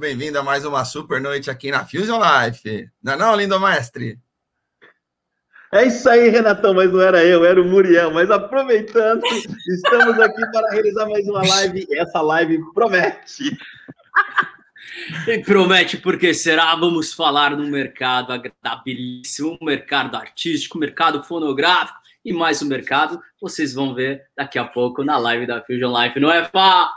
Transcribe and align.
bem-vindos 0.00 0.40
a 0.40 0.42
mais 0.42 0.64
uma 0.64 0.82
super 0.82 1.20
noite 1.20 1.50
aqui 1.50 1.70
na 1.70 1.84
Fusion 1.84 2.18
Life. 2.18 2.88
Não 3.02 3.12
é 3.12 3.16
não, 3.18 3.36
lindo 3.36 3.60
mestre? 3.60 4.18
É 5.70 5.84
isso 5.84 6.08
aí, 6.08 6.30
Renatão, 6.30 6.72
mas 6.72 6.90
não 6.90 7.02
era 7.02 7.22
eu, 7.22 7.44
era 7.44 7.60
o 7.60 7.64
Muriel. 7.66 8.10
Mas 8.10 8.30
aproveitando, 8.30 9.22
estamos 9.68 10.18
aqui 10.18 10.40
para 10.50 10.70
realizar 10.70 11.06
mais 11.06 11.28
uma 11.28 11.46
live. 11.46 11.86
E 11.88 11.98
essa 11.98 12.22
live 12.22 12.58
promete. 12.72 13.58
E 15.28 15.38
promete, 15.40 15.98
porque 15.98 16.32
será? 16.32 16.74
Vamos 16.74 17.12
falar 17.12 17.54
no 17.54 17.66
mercado 17.66 18.32
agradabilíssimo, 18.32 19.58
mercado 19.60 20.16
artístico, 20.16 20.78
mercado 20.78 21.22
fonográfico 21.22 21.98
e 22.24 22.32
mais 22.32 22.62
o 22.62 22.66
mercado. 22.66 23.20
Vocês 23.38 23.74
vão 23.74 23.94
ver 23.94 24.24
daqui 24.34 24.58
a 24.58 24.64
pouco 24.64 25.04
na 25.04 25.18
live 25.18 25.46
da 25.46 25.62
Fusion 25.62 25.94
Life, 26.02 26.18
não 26.18 26.32
é, 26.32 26.46
Fá? 26.46 26.90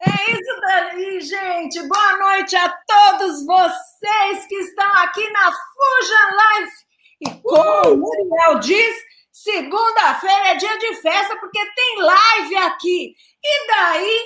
É 0.00 0.30
isso 0.30 0.60
daí, 0.60 1.20
gente. 1.20 1.88
Boa 1.88 2.18
noite 2.18 2.54
a 2.54 2.68
todos 2.68 3.44
vocês 3.44 4.46
que 4.46 4.54
estão 4.54 4.88
aqui 4.98 5.28
na 5.30 5.50
Fusion 5.50 6.36
Life. 6.38 6.76
E 7.20 7.42
como 7.42 7.94
o 7.94 7.96
Muriel 7.96 8.60
diz, 8.60 8.96
segunda-feira 9.32 10.50
é 10.50 10.54
dia 10.54 10.78
de 10.78 10.94
festa, 10.96 11.36
porque 11.36 11.58
tem 11.74 11.96
live 12.00 12.56
aqui. 12.58 13.12
E 13.44 13.66
daí, 13.66 14.24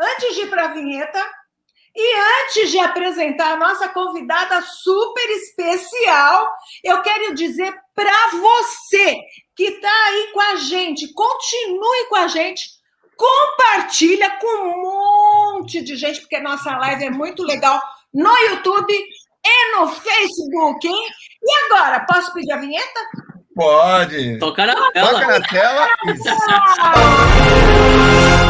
antes 0.00 0.34
de 0.34 0.40
ir 0.42 0.50
para 0.50 0.64
a 0.64 0.74
vinheta, 0.74 1.24
e 1.94 2.16
antes 2.42 2.72
de 2.72 2.80
apresentar 2.80 3.52
a 3.52 3.56
nossa 3.56 3.88
convidada 3.90 4.60
super 4.62 5.30
especial, 5.30 6.52
eu 6.82 7.00
quero 7.02 7.34
dizer 7.36 7.72
para 7.94 8.30
você 8.30 9.20
que 9.54 9.62
está 9.62 10.04
aí 10.06 10.32
com 10.32 10.40
a 10.40 10.56
gente, 10.56 11.12
continue 11.12 12.08
com 12.08 12.16
a 12.16 12.26
gente, 12.26 12.68
compartilha 13.16 14.30
com 14.40 14.68
um 14.68 14.82
monte 14.82 15.82
de 15.82 15.96
gente, 15.96 16.20
porque 16.20 16.40
nossa 16.40 16.76
live 16.76 17.04
é 17.04 17.10
muito 17.10 17.42
legal 17.42 17.80
no 18.12 18.36
YouTube 18.48 18.92
e 18.92 19.76
no 19.76 19.88
Facebook, 19.88 20.86
hein? 20.86 21.08
E 21.42 21.66
agora, 21.66 22.00
posso 22.06 22.32
pedir 22.32 22.52
a 22.52 22.58
vinheta? 22.58 23.00
Pode. 23.54 24.38
Toca 24.38 24.66
na 24.66 24.90
tela. 24.92 25.10
Toca 25.10 25.26
na 25.26 25.40
tela. 25.46 25.88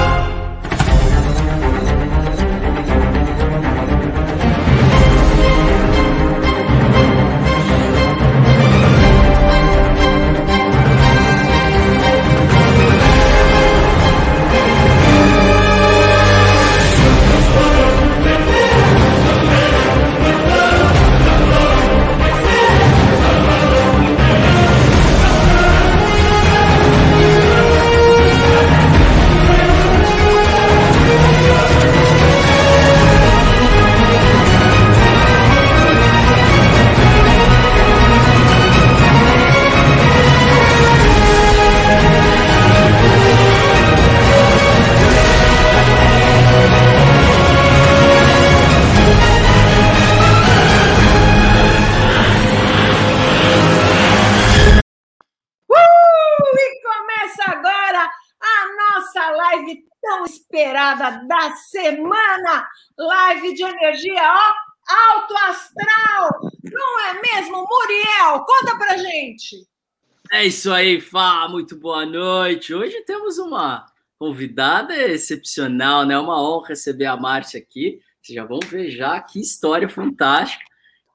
É 70.44 70.48
isso 70.48 70.70
aí, 70.70 71.00
Fá. 71.00 71.48
Muito 71.48 71.74
boa 71.74 72.04
noite. 72.04 72.74
Hoje 72.74 73.00
temos 73.06 73.38
uma 73.38 73.86
convidada 74.18 74.94
excepcional, 74.94 76.04
né? 76.04 76.18
Uma 76.18 76.38
honra 76.38 76.68
receber 76.68 77.06
a 77.06 77.16
Márcia 77.16 77.58
aqui. 77.58 77.98
Vocês 78.20 78.36
já 78.36 78.44
vão 78.44 78.60
ver 78.60 78.90
já 78.90 79.18
que 79.22 79.40
história 79.40 79.88
fantástica. 79.88 80.62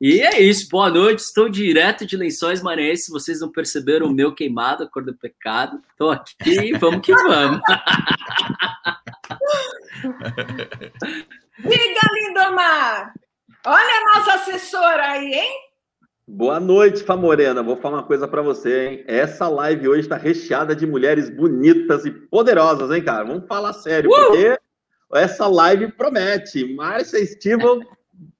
E 0.01 0.19
é 0.19 0.41
isso, 0.41 0.67
boa 0.67 0.89
noite. 0.89 1.19
Estou 1.19 1.47
direto 1.47 2.07
de 2.07 2.17
Lençóis 2.17 2.63
Maranhenses. 2.63 3.05
Se 3.05 3.11
vocês 3.11 3.39
não 3.39 3.51
perceberam 3.51 4.07
o 4.07 4.11
meu 4.11 4.33
queimado, 4.33 4.83
a 4.83 4.89
cor 4.89 5.05
do 5.05 5.13
pecado. 5.13 5.79
Estou 5.91 6.09
aqui 6.09 6.71
vamos 6.79 7.01
que 7.05 7.13
vamos. 7.13 7.61
Diga, 11.59 12.01
Lindomar. 12.15 13.13
Olha 13.63 13.93
a 13.93 14.17
nossa 14.17 14.33
assessora 14.33 15.11
aí, 15.11 15.33
hein? 15.35 15.68
Boa 16.31 16.59
noite, 16.59 17.03
Fá 17.03 17.17
Morena. 17.17 17.63
Vou 17.63 17.75
falar 17.75 17.97
uma 17.97 18.03
coisa 18.03 18.27
para 18.27 18.43
você, 18.43 18.87
hein? 18.87 19.03
Essa 19.07 19.47
live 19.47 19.89
hoje 19.89 20.01
está 20.01 20.15
recheada 20.15 20.75
de 20.75 20.85
mulheres 20.85 21.27
bonitas 21.27 22.05
e 22.05 22.11
poderosas, 22.11 22.91
hein, 22.91 23.03
cara? 23.03 23.25
Vamos 23.25 23.47
falar 23.47 23.73
sério, 23.73 24.11
Uh! 24.11 24.13
porque 24.13 24.59
essa 25.15 25.47
live 25.47 25.91
promete. 25.93 26.71
Márcia 26.75 27.17
Estival 27.17 27.79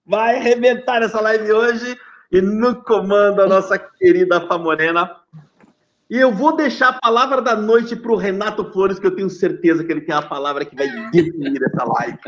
vai 0.05 0.37
arrebentar 0.37 1.01
essa 1.01 1.19
live 1.19 1.51
hoje 1.51 1.97
e 2.31 2.39
no 2.39 2.75
comando 2.83 3.41
a 3.41 3.47
nossa 3.47 3.79
querida 3.79 4.39
Fá 4.41 4.55
Morena. 4.55 5.15
E 6.11 6.19
eu 6.19 6.31
vou 6.31 6.55
deixar 6.55 6.89
a 6.89 6.99
palavra 6.99 7.41
da 7.41 7.55
noite 7.55 7.95
para 7.95 8.11
o 8.11 8.17
Renato 8.17 8.71
Flores, 8.71 8.99
que 8.99 9.07
eu 9.07 9.15
tenho 9.15 9.31
certeza 9.31 9.83
que 9.83 9.91
ele 9.91 10.01
tem 10.01 10.13
a 10.13 10.21
palavra 10.21 10.63
que 10.63 10.75
vai 10.75 10.87
definir 11.09 11.59
essa 11.63 11.83
live. 11.85 12.19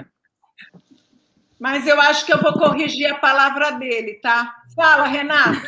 Mas 1.61 1.85
eu 1.85 2.01
acho 2.01 2.25
que 2.25 2.33
eu 2.33 2.41
vou 2.41 2.53
corrigir 2.53 3.05
a 3.05 3.19
palavra 3.19 3.73
dele, 3.73 4.15
tá? 4.15 4.51
Fala, 4.75 5.05
Renato. 5.05 5.61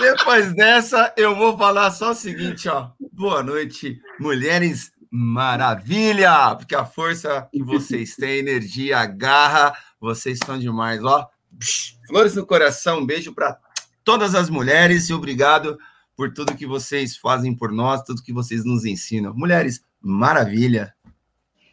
Depois 0.00 0.54
dessa, 0.54 1.12
eu 1.14 1.36
vou 1.36 1.58
falar 1.58 1.90
só 1.90 2.12
o 2.12 2.14
seguinte, 2.14 2.70
ó. 2.70 2.88
Boa 3.12 3.42
noite, 3.42 4.00
mulheres 4.18 4.90
maravilha! 5.10 6.54
Porque 6.56 6.74
a 6.74 6.86
força 6.86 7.46
que 7.52 7.62
vocês 7.62 8.14
têm, 8.16 8.38
energia, 8.38 9.04
garra, 9.04 9.76
vocês 10.00 10.38
são 10.42 10.58
demais, 10.58 11.04
ó. 11.04 11.28
Flores 12.06 12.34
no 12.34 12.46
coração, 12.46 13.00
um 13.00 13.06
beijo 13.06 13.34
para 13.34 13.58
todas 14.02 14.34
as 14.34 14.48
mulheres 14.48 15.10
e 15.10 15.12
obrigado 15.12 15.78
por 16.16 16.32
tudo 16.32 16.56
que 16.56 16.66
vocês 16.66 17.14
fazem 17.14 17.54
por 17.54 17.70
nós, 17.72 18.02
tudo 18.04 18.22
que 18.22 18.32
vocês 18.32 18.64
nos 18.64 18.86
ensinam. 18.86 19.34
Mulheres, 19.34 19.84
maravilha! 20.00 20.94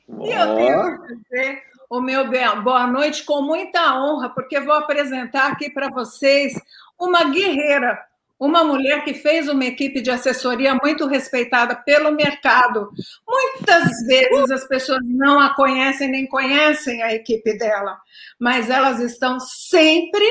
E 0.09 0.31
eu 0.31 0.55
tenho 0.55 1.01
que 1.03 1.15
dizer 1.15 1.63
o 1.89 2.01
meu 2.01 2.27
bem- 2.29 2.61
boa 2.61 2.87
noite 2.87 3.23
com 3.23 3.41
muita 3.41 3.95
honra, 3.95 4.29
porque 4.29 4.59
vou 4.59 4.73
apresentar 4.73 5.51
aqui 5.51 5.69
para 5.69 5.89
vocês 5.89 6.53
uma 6.99 7.25
guerreira, 7.25 7.99
uma 8.39 8.63
mulher 8.63 9.03
que 9.03 9.13
fez 9.13 9.47
uma 9.47 9.65
equipe 9.65 10.01
de 10.01 10.11
assessoria 10.11 10.75
muito 10.81 11.07
respeitada 11.07 11.75
pelo 11.75 12.11
mercado. 12.11 12.89
Muitas 13.27 14.05
vezes 14.05 14.51
as 14.51 14.67
pessoas 14.67 14.99
não 15.03 15.39
a 15.39 15.55
conhecem 15.55 16.09
nem 16.09 16.27
conhecem 16.27 17.01
a 17.01 17.13
equipe 17.13 17.57
dela, 17.57 17.97
mas 18.39 18.69
elas 18.69 18.99
estão 18.99 19.39
sempre 19.39 20.25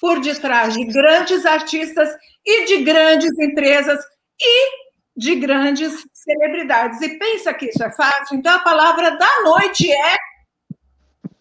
por 0.00 0.20
detrás 0.20 0.74
de 0.74 0.84
grandes 0.86 1.46
artistas 1.46 2.08
e 2.44 2.64
de 2.66 2.82
grandes 2.82 3.30
empresas 3.38 4.02
e 4.40 4.81
de 5.16 5.34
grandes 5.36 6.04
celebridades. 6.12 7.00
E 7.02 7.18
pensa 7.18 7.52
que 7.54 7.66
isso 7.66 7.82
é 7.82 7.90
fácil? 7.92 8.36
Então 8.38 8.54
a 8.54 8.60
palavra 8.60 9.16
da 9.16 9.40
noite 9.44 9.90
é 9.90 10.16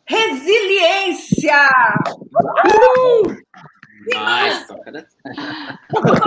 resiliência. 0.05 1.69
Mas, 4.15 4.67
toca 4.67 4.91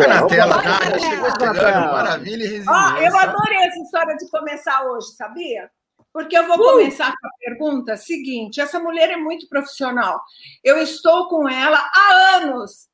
na- 0.09 0.27
tela, 0.27 0.63
cara. 0.63 0.99
Chegou 0.99 1.31
chegando, 1.31 1.93
maravilha 1.93 2.45
e 2.45 2.65
Ó, 2.69 2.97
eu 2.99 3.17
adorei 3.19 3.59
essa 3.59 3.79
história 3.81 4.17
de 4.17 4.31
começar 4.31 4.85
hoje, 4.85 5.09
sabia? 5.17 5.71
Porque 6.13 6.39
eu 6.39 6.47
vou 6.47 6.57
começar 6.57 7.13
com 7.21 7.27
a 7.27 7.31
pergunta 7.41 7.97
seguinte: 7.97 8.61
essa 8.61 8.79
mulher 8.79 9.11
é 9.11 9.17
muito 9.17 9.49
profissional. 9.49 10.23
Eu 10.63 10.79
estou 10.79 11.29
com 11.29 11.49
ela 11.49 11.79
há 11.93 12.37
anos 12.37 12.89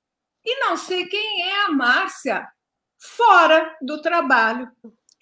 e 0.44 0.58
não 0.64 0.76
sei 0.79 1.05
quem 1.06 1.43
é 1.50 1.67
a 1.67 1.69
Márcia 1.69 2.49
fora 3.00 3.76
do 3.81 4.00
trabalho. 4.02 4.70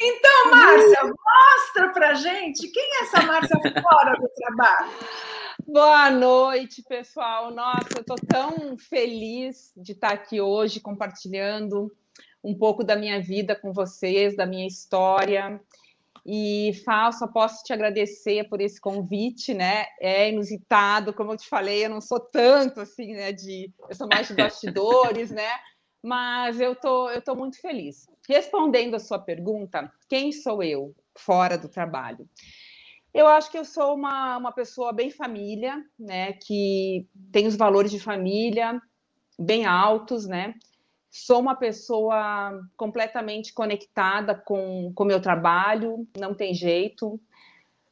Então, 0.00 0.50
Márcia, 0.50 1.00
mostra 1.04 1.92
pra 1.92 2.14
gente 2.14 2.68
quem 2.68 2.82
é 2.82 3.02
essa 3.02 3.22
Márcia 3.22 3.56
fora 3.82 4.14
do 4.18 4.28
trabalho. 4.28 4.90
Boa 5.66 6.10
noite, 6.10 6.82
pessoal. 6.82 7.52
Nossa, 7.52 7.88
eu 7.96 8.00
estou 8.00 8.16
tão 8.16 8.76
feliz 8.76 9.72
de 9.76 9.92
estar 9.92 10.12
aqui 10.12 10.40
hoje 10.40 10.80
compartilhando 10.80 11.94
um 12.42 12.56
pouco 12.56 12.82
da 12.82 12.96
minha 12.96 13.20
vida 13.20 13.54
com 13.54 13.72
vocês, 13.72 14.36
da 14.36 14.46
minha 14.46 14.66
história. 14.66 15.60
E 16.24 16.72
Fal, 16.84 17.12
só 17.12 17.26
posso 17.26 17.64
te 17.64 17.72
agradecer 17.72 18.48
por 18.48 18.60
esse 18.60 18.80
convite, 18.80 19.54
né? 19.54 19.86
É 20.00 20.28
inusitado, 20.28 21.12
como 21.12 21.32
eu 21.32 21.36
te 21.36 21.48
falei, 21.48 21.84
eu 21.84 21.90
não 21.90 22.00
sou 22.00 22.20
tanto 22.20 22.80
assim, 22.80 23.14
né? 23.14 23.32
De, 23.32 23.72
eu 23.88 23.94
sou 23.94 24.08
mais 24.08 24.28
de 24.28 24.34
bastidores, 24.34 25.30
né? 25.30 25.48
Mas 26.02 26.60
eu 26.60 26.74
tô, 26.74 27.10
eu 27.10 27.20
tô 27.20 27.34
muito 27.34 27.60
feliz. 27.60 28.08
Respondendo 28.28 28.94
a 28.94 29.00
sua 29.00 29.18
pergunta, 29.18 29.90
quem 30.08 30.32
sou 30.32 30.62
eu 30.62 30.94
fora 31.16 31.58
do 31.58 31.68
trabalho? 31.68 32.28
Eu 33.12 33.26
acho 33.26 33.50
que 33.50 33.58
eu 33.58 33.64
sou 33.64 33.94
uma, 33.94 34.36
uma 34.36 34.52
pessoa 34.52 34.92
bem 34.92 35.10
família, 35.10 35.82
né? 35.98 36.34
Que 36.34 37.06
tem 37.32 37.46
os 37.46 37.56
valores 37.56 37.90
de 37.90 37.98
família 37.98 38.80
bem 39.38 39.66
altos, 39.66 40.26
né? 40.26 40.54
Sou 41.10 41.40
uma 41.40 41.56
pessoa 41.56 42.60
completamente 42.76 43.52
conectada 43.52 44.34
com 44.34 44.92
o 44.96 45.04
meu 45.04 45.20
trabalho, 45.20 46.06
não 46.16 46.34
tem 46.34 46.52
jeito. 46.52 47.18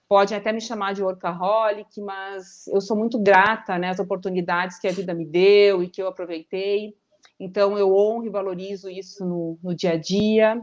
Pode 0.09 0.35
até 0.35 0.53
me 0.53 0.61
chamar 0.61 0.93
de 0.93 1.03
workaholic, 1.03 2.01
mas 2.01 2.67
eu 2.69 2.81
sou 2.81 2.97
muito 2.97 3.19
grata 3.19 3.79
né, 3.79 3.89
às 3.89 3.99
oportunidades 3.99 4.79
que 4.79 4.87
a 4.87 4.93
vida 4.93 5.13
me 5.15 5.25
deu 5.25 5.83
e 5.83 5.89
que 5.89 6.01
eu 6.01 6.07
aproveitei. 6.07 6.95
Então, 7.39 7.77
eu 7.77 7.95
honro 7.95 8.27
e 8.27 8.31
valorizo 8.31 8.89
isso 8.89 9.25
no, 9.25 9.59
no 9.63 9.75
dia 9.75 9.93
a 9.93 9.97
dia. 9.97 10.61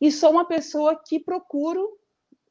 E 0.00 0.10
sou 0.10 0.30
uma 0.30 0.46
pessoa 0.46 0.96
que 0.96 1.20
procuro 1.20 1.84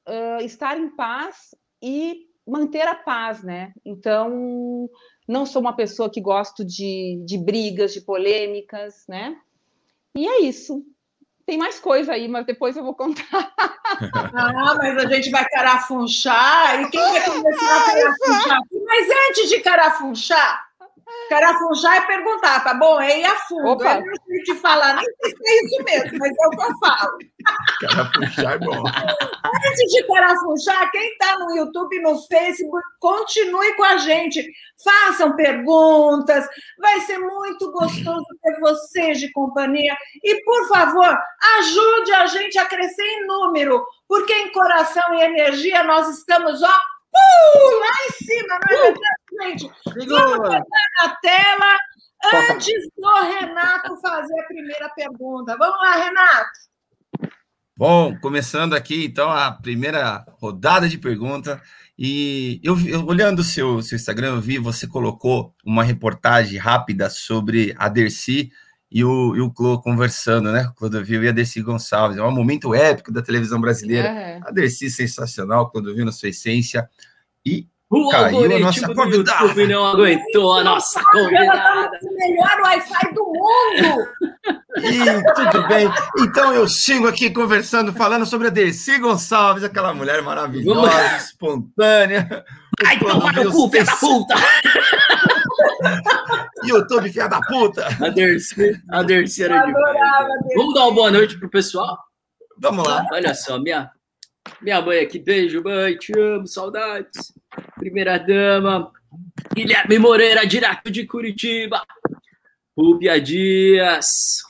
uh, 0.08 0.44
estar 0.44 0.78
em 0.78 0.90
paz 0.90 1.56
e 1.82 2.28
manter 2.46 2.88
a 2.88 2.96
paz, 2.96 3.44
né? 3.44 3.74
Então, 3.86 4.90
não 5.28 5.46
sou 5.46 5.62
uma 5.62 5.76
pessoa 5.76 6.10
que 6.10 6.22
gosto 6.22 6.66
de, 6.66 7.22
de 7.26 7.38
brigas, 7.38 7.94
de 7.94 8.02
polêmicas, 8.02 9.06
né? 9.08 9.38
E 10.16 10.28
é 10.28 10.42
isso. 10.42 10.84
Tem 11.46 11.58
mais 11.58 11.80
coisa 11.80 12.14
aí, 12.14 12.28
mas 12.28 12.46
depois 12.46 12.78
eu 12.78 12.84
vou 12.84 12.94
contar. 12.94 13.24
Ah, 14.02 14.76
mas 14.76 15.04
a 15.04 15.08
gente 15.08 15.32
vai 15.32 15.44
carafunchar. 15.50 16.82
E 16.82 16.90
quem 16.90 17.02
vai 17.02 17.26
começar 17.26 17.78
a 17.78 17.86
carafunchar? 17.86 18.60
Mas 18.86 19.08
antes 19.28 19.50
de 19.50 19.60
carafunchar, 19.60 20.69
Carafunchar 21.30 21.98
é 21.98 22.02
perguntar, 22.02 22.64
tá 22.64 22.74
bom? 22.74 23.00
É 23.00 23.20
ir 23.20 23.26
a 23.26 23.36
fundo. 23.36 23.70
Opa. 23.70 23.98
Eu 23.98 24.06
não 24.06 24.14
sei 24.28 24.44
te 24.44 24.56
falar, 24.56 24.96
nem 24.96 25.06
sei 25.06 25.32
se 25.32 25.48
é 25.48 25.66
isso 25.66 25.84
mesmo, 25.84 26.18
mas 26.20 26.32
é 26.32 26.48
o 26.48 26.50
que 26.50 26.64
eu 26.64 26.78
falo. 26.80 27.18
Carafunchar 27.82 28.54
é 28.54 28.58
bom. 28.58 28.84
Antes 29.68 29.92
de 29.92 30.08
carafunchar, 30.08 30.92
quem 30.92 31.12
está 31.12 31.38
no 31.38 31.56
YouTube 31.56 31.96
e 31.96 32.02
no 32.02 32.20
Facebook, 32.28 32.84
continue 33.00 33.76
com 33.76 33.84
a 33.84 33.98
gente. 33.98 34.52
Façam 34.84 35.36
perguntas. 35.36 36.48
Vai 36.80 37.00
ser 37.02 37.20
muito 37.20 37.72
gostoso 37.72 38.26
ter 38.42 38.60
vocês 38.60 39.20
de 39.20 39.32
companhia. 39.32 39.96
E, 40.24 40.44
por 40.44 40.68
favor, 40.68 41.18
ajude 41.58 42.12
a 42.14 42.26
gente 42.26 42.58
a 42.58 42.66
crescer 42.66 43.04
em 43.04 43.28
número, 43.28 43.86
porque 44.08 44.34
em 44.34 44.52
coração 44.52 45.14
e 45.14 45.22
energia 45.22 45.84
nós 45.84 46.10
estamos, 46.10 46.64
ó, 46.64 46.74
Uh, 47.56 47.80
lá 47.80 47.94
em 48.08 48.26
cima, 48.26 48.60
não 48.60 48.78
é 48.78 48.82
uh! 48.82 48.84
verdade, 48.84 49.60
gente? 49.60 50.08
Vamos 50.08 50.38
botar 50.38 50.64
na 51.02 51.16
tela 51.22 51.80
antes 52.52 52.90
do 52.98 53.22
Renato 53.24 54.02
fazer 54.02 54.40
a 54.40 54.48
primeira 54.48 54.90
pergunta. 54.90 55.58
Vamos 55.58 55.78
lá, 55.82 55.96
Renato. 55.96 56.70
Bom, 57.78 58.18
começando 58.20 58.74
aqui, 58.74 59.06
então, 59.06 59.30
a 59.30 59.52
primeira 59.52 60.26
rodada 60.42 60.90
de 60.90 60.98
pergunta. 60.98 61.62
E 61.98 62.60
eu, 62.64 62.78
eu 62.88 63.06
olhando 63.06 63.40
o 63.40 63.44
seu, 63.44 63.82
seu 63.82 63.96
Instagram, 63.96 64.36
eu 64.36 64.42
vi 64.42 64.58
você 64.58 64.86
colocou 64.86 65.54
uma 65.66 65.84
reportagem 65.84 66.58
rápida 66.58 67.10
sobre 67.10 67.74
a 67.78 67.88
Dercy 67.88 68.52
e 68.92 69.04
o, 69.04 69.36
e 69.36 69.42
o 69.42 69.52
Clô 69.52 69.80
conversando, 69.80 70.52
né? 70.52 70.72
Clodovil 70.76 71.24
e 71.24 71.30
a 71.30 71.32
Dercy 71.32 71.62
Gonçalves. 71.62 72.18
É 72.18 72.24
um 72.24 72.32
momento 72.32 72.74
épico 72.74 73.12
da 73.12 73.22
televisão 73.22 73.62
brasileira. 73.62 74.10
Uhum. 74.10 74.48
A 74.48 74.52
Dercy 74.52 74.90
sensacional, 74.90 75.70
Clodovil 75.70 76.06
na 76.06 76.12
sua 76.12 76.30
essência. 76.30 76.90
E 77.50 77.68
o 77.90 78.10
caiu 78.10 78.56
a 78.56 78.60
nossa 78.60 78.94
convidada. 78.94 79.46
YouTube 79.46 79.68
não 79.68 79.88
aguentou 79.88 80.54
a 80.54 80.64
nossa 80.64 81.04
convidada. 81.06 81.90
O 82.04 82.16
melhor 82.16 82.60
Wi-Fi 82.62 83.14
do 83.16 83.26
mundo. 83.26 84.08
E, 84.78 85.24
tudo 85.34 85.68
bem. 85.68 85.90
Então 86.20 86.54
eu 86.54 86.68
sigo 86.68 87.08
aqui 87.08 87.32
conversando, 87.32 87.92
falando 87.92 88.28
sobre 88.28 88.48
a 88.48 88.52
Dercy 88.52 89.00
Gonçalves, 89.00 89.64
aquela 89.64 89.92
mulher 89.92 90.22
maravilhosa, 90.22 90.92
Vamos. 90.92 91.24
espontânea. 91.24 92.46
Ai, 92.86 93.00
toma 93.00 93.32
no 93.32 93.52
cu, 93.52 93.70
filha 93.70 93.84
da 93.84 93.96
puta! 93.96 94.36
YouTube, 96.64 97.12
filha 97.12 97.28
da 97.28 97.42
puta! 97.42 97.88
A 98.00 98.10
Dercy, 98.10 98.80
a 98.92 99.02
Dercy 99.02 99.44
era 99.44 99.66
demais. 99.66 99.98
Vamos 100.56 100.76
dar 100.76 100.84
uma 100.84 100.94
boa 100.94 101.12
noite 101.12 101.40
pro 101.40 101.50
pessoal? 101.50 101.98
Vamos 102.60 102.88
lá. 102.88 103.04
Olha 103.12 103.34
só, 103.34 103.58
minha, 103.58 103.90
minha 104.62 104.80
mãe 104.80 105.00
aqui, 105.00 105.18
beijo, 105.18 105.64
mãe, 105.64 105.98
te 105.98 106.14
amo, 106.18 106.46
saudades. 106.46 107.34
Primeira 107.76 108.18
dama, 108.18 108.92
Guilherme 109.54 110.00
Moreira, 110.00 110.46
direto 110.46 110.92
de 110.92 111.06
Curitiba. 111.06 111.84
Rúbia 112.78 113.20
Dias, 113.20 114.08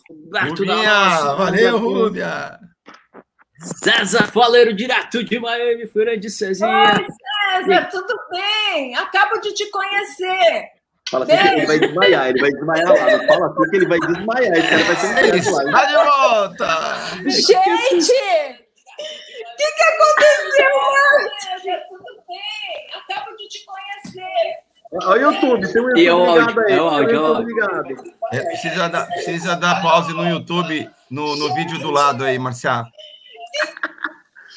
Roberto 0.08 0.60
Rubia, 0.60 1.34
valeu, 1.36 1.78
Rúbia. 1.80 2.60
César 3.84 4.28
Faleiro, 4.28 4.74
direto 4.74 5.24
de 5.24 5.40
Miami, 5.40 5.88
Fernandes 5.88 6.38
Cezinha. 6.38 6.94
Oi, 6.94 7.08
César, 7.66 7.90
tudo 7.90 8.14
bem? 8.30 8.96
Acabo 8.96 9.40
de 9.40 9.54
te 9.54 9.70
conhecer. 9.70 10.80
Fala 11.10 11.26
assim 11.26 11.38
que 11.38 11.48
ele 11.48 11.66
vai 11.66 11.80
desmaiar, 11.80 12.30
ele 12.30 12.40
vai 12.40 12.52
desmaiar 12.52 12.88
lá. 12.88 13.18
Não 13.18 13.28
fala 13.28 13.48
assim 13.48 13.70
que 13.70 13.76
ele 13.78 13.88
vai 13.88 14.00
desmaiar, 14.00 14.58
esse 14.58 14.70
cara 14.70 14.84
vai 14.84 14.96
ser 15.42 15.50
um 15.50 15.56
lá. 15.56 15.72
Vai 15.72 15.88
de 15.88 15.94
volta! 15.94 16.68
Gente! 17.30 18.14
O 19.40 19.62
que, 19.62 19.72
que 19.72 19.84
aconteceu? 19.84 20.70
Acabo 23.08 23.36
de 23.38 23.48
te 23.48 23.66
conhecer. 23.66 24.60
Olha 24.92 25.30
o 25.30 25.34
YouTube, 25.34 25.72
tem 25.72 25.82
um 25.82 25.90
YouTube 25.90 26.40
ligado 26.40 26.60
aí. 26.62 26.74
É 26.74 26.82
o 26.82 26.88
áudio, 26.88 27.42
ligado. 27.48 28.16
É, 28.34 28.40
precisa, 28.42 28.90
dar, 28.90 29.06
precisa 29.08 29.56
dar 29.56 29.82
pause 29.82 30.14
no 30.14 30.28
YouTube, 30.28 30.90
no, 31.12 31.36
no 31.36 31.54
vídeo 31.54 31.78
do 31.80 31.92
lado 31.92 32.24
aí, 32.24 32.40
Marcial. 32.40 32.86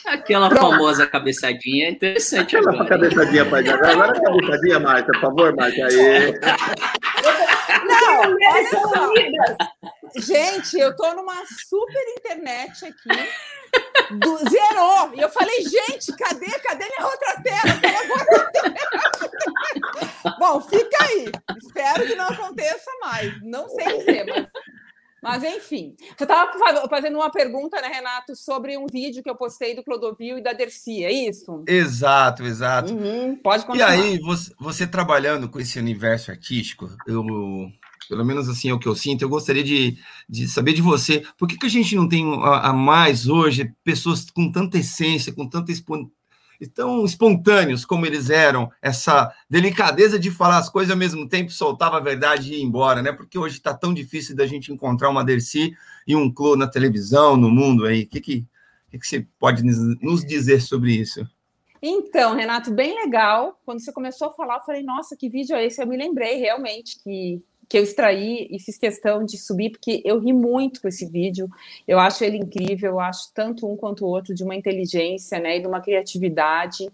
Aquela 0.07 0.49
Pronto. 0.49 0.71
famosa 0.71 1.07
cabeçadinha 1.07 1.87
é 1.87 1.91
interessante 1.91 2.57
Aquela 2.57 2.73
agora. 2.73 2.89
cabeçadinha, 2.89 3.45
pai. 3.49 3.69
Agora 3.69 4.11
a 4.11 4.21
cabeçadinha, 4.21 4.81
Márcia, 4.81 5.07
por 5.07 5.21
favor, 5.21 5.55
Márcia. 5.55 5.87
Aí. 5.87 6.33
Não, 7.85 8.21
olha 8.21 8.71
só. 8.71 9.13
Gente, 10.21 10.79
eu 10.79 10.95
tô 10.97 11.15
numa 11.15 11.45
super 11.47 12.03
internet 12.19 12.87
aqui. 12.87 13.29
Do, 14.11 14.39
zerou. 14.49 15.15
E 15.15 15.21
eu 15.21 15.29
falei, 15.31 15.63
gente, 15.63 16.17
cadê? 16.17 16.51
Cadê 16.61 16.85
minha 16.85 17.07
outra 17.07 17.43
tela? 17.43 17.81
Bom, 20.39 20.61
fica 20.61 21.05
aí. 21.05 21.31
Espero 21.57 22.07
que 22.07 22.15
não 22.15 22.29
aconteça 22.29 22.91
mais. 23.01 23.43
Não 23.43 23.69
sei 23.69 23.99
dizer, 23.99 24.25
mas 24.27 24.49
mas, 25.23 25.45
enfim, 25.45 25.95
você 26.19 26.25
estava 26.25 26.51
fazendo 26.89 27.15
uma 27.15 27.31
pergunta, 27.31 27.81
né, 27.81 27.87
Renato, 27.87 28.35
sobre 28.35 28.77
um 28.77 28.87
vídeo 28.91 29.23
que 29.23 29.31
eu 29.31 29.37
postei 29.37 29.73
do 29.73 29.85
Clodovil 29.85 30.39
e 30.39 30.43
da 30.43 30.53
Dercy, 30.53 31.05
é 31.05 31.13
isso? 31.13 31.63
Exato, 31.69 32.43
exato. 32.43 32.93
Uhum, 32.93 33.37
pode 33.37 33.65
continuar. 33.65 33.97
E 33.97 34.01
aí, 34.01 34.19
você, 34.19 34.53
você, 34.59 34.85
trabalhando 34.85 35.49
com 35.49 35.61
esse 35.61 35.79
universo 35.79 36.33
artístico, 36.33 36.91
eu, 37.07 37.25
pelo 38.09 38.25
menos 38.25 38.49
assim 38.49 38.71
é 38.71 38.75
o 38.75 38.79
que 38.79 38.89
eu 38.89 38.95
sinto, 38.95 39.23
eu 39.23 39.29
gostaria 39.29 39.63
de, 39.63 39.99
de 40.29 40.49
saber 40.49 40.73
de 40.73 40.83
você, 40.83 41.25
por 41.39 41.49
que, 41.49 41.57
que 41.57 41.67
a 41.67 41.71
gente 41.71 41.95
não 41.95 42.09
tem 42.09 42.25
a, 42.43 42.71
a 42.71 42.73
mais 42.73 43.29
hoje 43.29 43.73
pessoas 43.85 44.31
com 44.31 44.51
tanta 44.51 44.79
essência, 44.79 45.33
com 45.33 45.49
tanta 45.49 45.73
tão 46.75 47.05
espontâneos 47.05 47.85
como 47.85 48.07
eles 48.07 48.31
eram, 48.31 48.71
essa 48.81 49.33
delicadeza 49.49 50.19
de 50.19 50.31
falar 50.31 50.59
as 50.59 50.69
coisas 50.69 50.91
ao 50.91 50.97
mesmo 50.97 51.29
tempo, 51.29 51.51
soltava 51.51 51.97
a 51.97 52.01
verdade 52.01 52.53
e 52.53 52.61
ir 52.61 52.63
embora, 52.63 53.03
né? 53.03 53.13
Porque 53.13 53.39
hoje 53.39 53.57
está 53.57 53.75
tão 53.75 53.93
difícil 53.93 54.37
da 54.37 54.47
gente 54.47 54.73
encontrar 54.73 55.11
uma 55.11 55.25
Dercy 55.25 55.75
e 56.07 56.15
um 56.15 56.33
Clô 56.33 56.57
na 56.57 56.69
televisão, 56.69 57.37
no 57.37 57.51
mundo 57.51 57.85
aí. 57.85 58.03
O 58.03 58.07
que, 58.07 58.21
que, 58.21 58.47
que, 58.91 58.99
que 58.99 59.07
você 59.07 59.27
pode 59.39 59.63
nos 59.65 60.25
dizer 60.25 60.61
sobre 60.61 60.93
isso? 60.93 61.27
Então, 61.83 62.37
Renato, 62.37 62.73
bem 62.73 62.95
legal. 62.95 63.61
Quando 63.65 63.81
você 63.81 63.93
começou 63.93 64.29
a 64.29 64.33
falar, 64.33 64.57
eu 64.57 64.65
falei, 64.65 64.83
nossa, 64.85 65.17
que 65.17 65.29
vídeo 65.29 65.57
é 65.57 65.67
esse? 65.67 65.83
Eu 65.83 65.87
me 65.87 65.97
lembrei 65.97 66.37
realmente 66.37 67.03
que 67.03 67.43
que 67.69 67.79
eu 67.79 67.83
extraí 67.83 68.49
e 68.51 68.61
fiz 68.61 68.77
questão 68.77 69.25
de 69.25 69.39
subir, 69.39 69.71
porque 69.71 70.03
eu 70.05 70.19
ri 70.19 70.33
muito 70.33 70.83
com 70.83 70.89
esse 70.89 71.07
vídeo. 71.07 71.49
Eu 71.87 71.99
acho 71.99 72.23
ele 72.25 72.37
incrível, 72.37 72.93
eu 72.93 73.01
acho 73.01 73.33
tanto 73.35 73.71
um 73.71 73.77
quanto 73.77 74.05
o 74.05 74.09
outro 74.09 74.35
de 74.35 74.45
uma 74.45 74.55
inteligência 74.55 75.39
né, 75.39 75.57
e 75.57 75.61
de 75.61 75.67
uma 75.67 75.81
criatividade. 75.81 76.89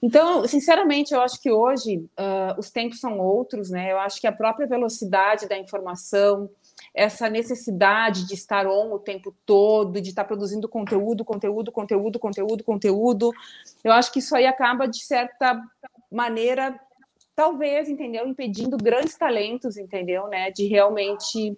Então, 0.00 0.46
sinceramente, 0.46 1.14
eu 1.14 1.20
acho 1.20 1.40
que 1.40 1.50
hoje 1.50 1.98
uh, 2.18 2.58
os 2.58 2.70
tempos 2.70 3.00
são 3.00 3.18
outros, 3.18 3.70
né? 3.70 3.90
Eu 3.90 3.98
acho 3.98 4.20
que 4.20 4.26
a 4.26 4.32
própria 4.32 4.66
velocidade 4.66 5.48
da 5.48 5.58
informação, 5.58 6.50
essa 6.94 7.30
necessidade 7.30 8.26
de 8.26 8.34
estar 8.34 8.66
on 8.66 8.92
o 8.92 8.98
tempo 8.98 9.34
todo, 9.46 10.00
de 10.00 10.10
estar 10.10 10.24
produzindo 10.24 10.68
conteúdo, 10.68 11.24
conteúdo, 11.24 11.72
conteúdo, 11.72 12.18
conteúdo, 12.18 12.62
conteúdo, 12.62 13.32
eu 13.82 13.92
acho 13.92 14.12
que 14.12 14.18
isso 14.18 14.36
aí 14.36 14.46
acaba, 14.46 14.86
de 14.86 15.02
certa 15.02 15.60
maneira, 16.10 16.78
talvez, 17.36 17.88
entendeu, 17.88 18.26
impedindo 18.26 18.78
grandes 18.78 19.16
talentos, 19.16 19.76
entendeu, 19.76 20.26
né, 20.26 20.50
de 20.50 20.66
realmente 20.66 21.56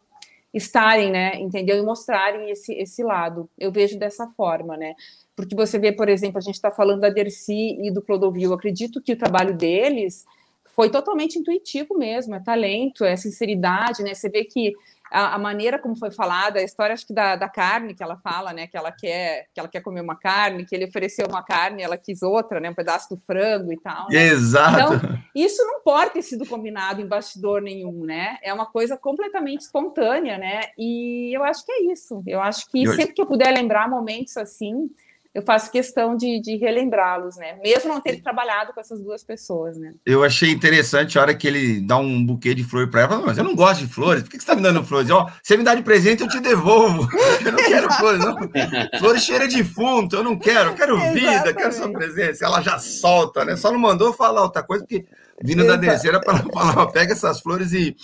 estarem, 0.53 1.11
né, 1.11 1.39
entendeu? 1.41 1.79
E 1.79 1.83
mostrarem 1.83 2.51
esse, 2.51 2.75
esse 2.75 3.03
lado. 3.05 3.49
Eu 3.57 3.71
vejo 3.71 3.99
dessa 3.99 4.27
forma, 4.37 4.77
né? 4.77 4.95
Porque 5.37 5.55
você 5.55 5.79
vê, 5.79 5.93
por 5.93 6.09
exemplo, 6.09 6.39
a 6.39 6.41
gente 6.41 6.57
está 6.57 6.71
falando 6.71 7.01
da 7.01 7.11
Dercy 7.11 7.79
e 7.81 7.93
do 7.93 8.03
Clodovil. 8.03 8.51
Eu 8.51 8.55
acredito 8.55 9.01
que 9.01 9.13
o 9.13 9.17
trabalho 9.17 9.57
deles 9.57 10.27
foi 10.75 10.91
totalmente 10.91 11.39
intuitivo 11.39 11.97
mesmo, 11.97 12.35
é 12.35 12.41
talento, 12.41 13.05
é 13.05 13.15
sinceridade, 13.15 14.03
né? 14.03 14.15
Você 14.15 14.29
vê 14.29 14.45
que 14.45 14.73
a, 15.11 15.35
a, 15.35 15.39
maneira 15.39 15.79
como 15.79 15.97
foi 15.97 16.11
falada, 16.11 16.59
a 16.59 16.63
história 16.63 16.93
acho 16.93 17.07
que 17.07 17.15
da, 17.15 17.37
da, 17.37 17.49
carne 17.49 17.95
que 17.95 18.03
ela 18.03 18.17
fala, 18.17 18.53
né? 18.53 18.67
Que 18.67 18.77
ela 18.77 18.93
quer 18.93 19.47
que 19.53 19.61
ela 19.61 19.69
quer 19.69 19.81
comer 19.81 20.01
uma 20.01 20.17
carne, 20.17 20.65
que 20.65 20.75
ele 20.75 20.87
ofereceu 20.87 21.27
uma 21.27 21.43
carne, 21.43 21.83
ela 21.83 21.97
quis 21.97 22.23
outra, 22.23 22.61
né? 22.61 22.71
Um 22.71 22.75
pedaço 22.75 23.09
do 23.09 23.21
frango 23.21 23.73
e 23.73 23.81
tal. 23.81 24.07
Né? 24.11 24.27
Exato. 24.27 24.95
Então, 24.95 25.19
isso 25.35 25.63
não 25.65 25.83
pode 25.83 26.13
ter 26.13 26.23
sido 26.23 26.47
combinado 26.47 27.01
em 27.01 27.07
bastidor 27.07 27.61
nenhum, 27.63 28.05
né? 28.05 28.39
É 28.43 28.53
uma 28.53 28.67
coisa 28.67 28.97
completamente 28.97 29.63
espontânea, 29.63 30.39
né? 30.39 30.61
E 30.77 31.35
eu 31.35 31.43
acho 31.45 31.65
que 31.65 31.73
é 31.73 31.83
isso. 31.93 32.23
Eu 32.27 32.41
acho 32.41 32.71
que 32.71 32.87
sempre 32.89 33.15
que 33.15 33.23
eu 33.23 33.27
puder 33.27 33.53
lembrar 33.53 33.89
momentos 33.89 34.37
assim, 34.37 34.91
eu 35.35 35.43
faço 35.43 35.71
questão 35.71 36.17
de, 36.17 36.41
de 36.41 36.57
relembrá-los, 36.57 37.37
né? 37.37 37.59
Mesmo 37.63 37.89
não 37.93 38.01
ter 38.01 38.21
trabalhado 38.21 38.73
com 38.73 38.81
essas 38.81 39.01
duas 39.01 39.23
pessoas, 39.23 39.79
né? 39.79 39.93
Eu 40.05 40.25
achei 40.25 40.51
interessante 40.51 41.19
a 41.19 41.23
hora 41.23 41.35
que 41.35 41.47
ele 41.47 41.81
dá 41.81 41.97
um 41.97 42.25
buquê 42.25 42.55
de 42.55 42.65
flor 42.65 42.91
para 42.91 43.03
ela. 43.03 43.21
Mas 43.21 43.39
eu 43.39 43.45
não 43.45 43.55
gosto 43.55 43.87
de 43.87 43.93
flores. 43.93 44.23
Por 44.23 44.31
que 44.31 44.37
você 44.37 44.43
está 44.43 44.57
me 44.57 44.63
dando 44.63 44.83
flores? 44.83 45.11
Ó, 45.11 45.31
você 45.43 45.57
me 45.57 45.63
dá 45.63 45.75
de 45.75 45.83
presente, 45.83 46.23
eu 46.23 46.29
te 46.29 46.41
devolvo. 46.41 47.09
Eu 47.45 47.53
não 47.53 47.59
quero 47.59 47.93
flores, 47.93 48.21
não. 48.25 48.37
Flores 48.99 49.23
cheira 49.23 49.47
de 49.47 49.63
defunto, 49.69 50.17
eu 50.17 50.25
não 50.25 50.39
quero. 50.39 50.71
Eu 50.71 50.75
quero 50.75 50.99
vida, 51.13 51.47
eu 51.47 51.55
quero 51.55 51.73
sua 51.73 51.91
presença. 51.91 52.45
Ela 52.45 52.61
já 52.61 52.79
solta, 52.79 53.45
né? 53.45 53.57
Só 53.57 53.71
não 53.71 53.79
mandou 53.79 54.13
falar 54.13 54.43
outra 54.43 54.63
coisa, 54.63 54.85
porque 54.85 55.07
vindo 55.43 55.63
Exato. 55.63 55.81
da 55.81 55.89
terceira 55.89 56.21
para 56.21 56.39
falar, 56.53 56.87
pega 56.89 57.13
essas 57.13 57.41
flores 57.41 57.73
e 57.73 57.95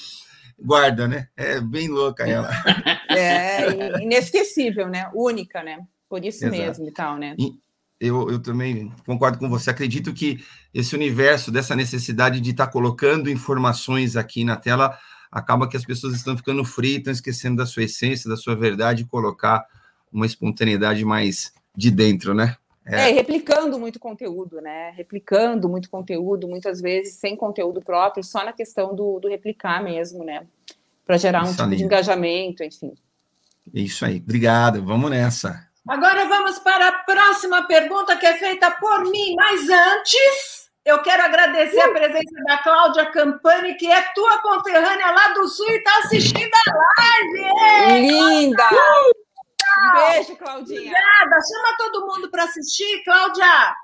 guarda, 0.58 1.08
né? 1.08 1.28
É 1.36 1.60
bem 1.60 1.88
louca 1.88 2.26
ela. 2.26 2.50
É 3.10 4.02
inesquecível, 4.02 4.88
né? 4.88 5.10
Única, 5.14 5.62
né? 5.62 5.78
Por 6.14 6.24
isso 6.24 6.44
Exato. 6.44 6.62
mesmo 6.62 6.86
e 6.86 6.92
tal, 6.92 7.18
né? 7.18 7.34
Eu, 7.98 8.30
eu 8.30 8.40
também 8.40 8.92
concordo 9.04 9.36
com 9.36 9.48
você. 9.48 9.70
Acredito 9.70 10.14
que 10.14 10.38
esse 10.72 10.94
universo 10.94 11.50
dessa 11.50 11.74
necessidade 11.74 12.40
de 12.40 12.52
estar 12.52 12.66
tá 12.66 12.72
colocando 12.72 13.28
informações 13.28 14.14
aqui 14.14 14.44
na 14.44 14.54
tela 14.54 14.96
acaba 15.28 15.68
que 15.68 15.76
as 15.76 15.84
pessoas 15.84 16.14
estão 16.14 16.36
ficando 16.36 16.64
fritas, 16.64 17.16
esquecendo 17.16 17.56
da 17.56 17.66
sua 17.66 17.82
essência, 17.82 18.30
da 18.30 18.36
sua 18.36 18.54
verdade, 18.54 19.02
e 19.02 19.06
colocar 19.06 19.66
uma 20.12 20.24
espontaneidade 20.24 21.04
mais 21.04 21.52
de 21.76 21.90
dentro, 21.90 22.32
né? 22.32 22.56
É. 22.86 23.10
é, 23.10 23.12
replicando 23.12 23.76
muito 23.76 23.98
conteúdo, 23.98 24.60
né? 24.60 24.90
Replicando 24.90 25.68
muito 25.68 25.90
conteúdo, 25.90 26.46
muitas 26.46 26.80
vezes 26.80 27.14
sem 27.14 27.34
conteúdo 27.34 27.82
próprio, 27.82 28.22
só 28.22 28.44
na 28.44 28.52
questão 28.52 28.94
do, 28.94 29.18
do 29.18 29.26
replicar 29.26 29.82
mesmo, 29.82 30.22
né? 30.22 30.46
Para 31.04 31.16
gerar 31.16 31.42
um 31.42 31.50
tipo 31.50 31.74
de 31.74 31.82
engajamento, 31.82 32.62
enfim. 32.62 32.92
Isso 33.72 34.04
aí, 34.04 34.18
obrigado, 34.18 34.84
vamos 34.84 35.10
nessa. 35.10 35.73
Agora 35.88 36.24
vamos 36.26 36.58
para 36.58 36.88
a 36.88 36.92
próxima 36.92 37.66
pergunta 37.66 38.16
que 38.16 38.26
é 38.26 38.38
feita 38.38 38.70
por 38.70 39.04
mim, 39.04 39.34
mas 39.36 39.68
antes 39.68 40.70
eu 40.84 41.02
quero 41.02 41.22
agradecer 41.24 41.80
a 41.80 41.90
presença 41.90 42.44
da 42.46 42.58
Cláudia 42.58 43.06
Campani, 43.10 43.74
que 43.74 43.86
é 43.86 44.00
tua 44.14 44.40
conterrânea 44.40 45.10
lá 45.10 45.28
do 45.34 45.46
Sul 45.46 45.68
e 45.70 45.76
está 45.76 45.98
assistindo 45.98 46.50
a 46.54 46.72
live. 47.00 48.08
Linda! 48.08 48.68
Um 49.76 49.92
beijo, 49.92 50.36
Claudinha. 50.36 50.80
Obrigada. 50.80 51.36
Chama 51.52 51.76
todo 51.76 52.06
mundo 52.06 52.30
para 52.30 52.44
assistir, 52.44 53.02
Cláudia. 53.04 53.74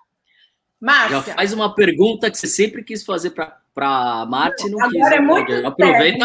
Márcia. 0.80 1.22
Já 1.22 1.34
faz 1.34 1.52
uma 1.52 1.74
pergunta 1.74 2.30
que 2.30 2.38
você 2.38 2.46
sempre 2.46 2.82
quis 2.82 3.04
fazer 3.04 3.30
para 3.30 3.60
a 3.76 4.24
Márcia 4.24 4.68
e 4.68 4.70
não 4.70 4.78
Agora 4.78 4.90
quis. 4.90 5.00
Agora 5.00 5.14
é 5.16 5.20
muito 5.20 5.66
Aproveita. 5.66 6.24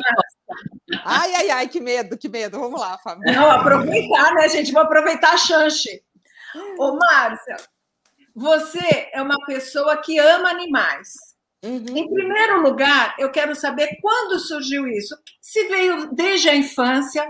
Ai, 1.04 1.36
ai, 1.36 1.50
ai, 1.50 1.68
que 1.68 1.80
medo, 1.80 2.18
que 2.18 2.30
medo. 2.30 2.60
Vamos 2.60 2.80
lá, 2.80 2.98
Fábio. 3.00 3.32
Não, 3.34 3.50
aproveitar, 3.52 4.34
né, 4.34 4.50
gente? 4.50 4.72
Vou 4.72 4.82
aproveitar 4.82 5.34
a 5.34 5.38
chance. 5.38 6.04
Ô, 6.78 6.96
Márcia, 6.96 7.58
você 8.36 9.10
é 9.14 9.22
uma 9.22 9.38
pessoa 9.46 9.98
que 9.98 10.18
ama 10.20 10.50
animais. 10.50 11.14
Uhum. 11.64 11.98
Em 11.98 12.14
primeiro 12.14 12.62
lugar, 12.62 13.16
eu 13.18 13.32
quero 13.32 13.56
saber 13.56 13.98
quando 14.02 14.40
surgiu 14.40 14.88
isso. 14.88 15.16
Se 15.42 15.68
veio 15.68 16.14
desde 16.14 16.50
a 16.50 16.56
infância. 16.56 17.26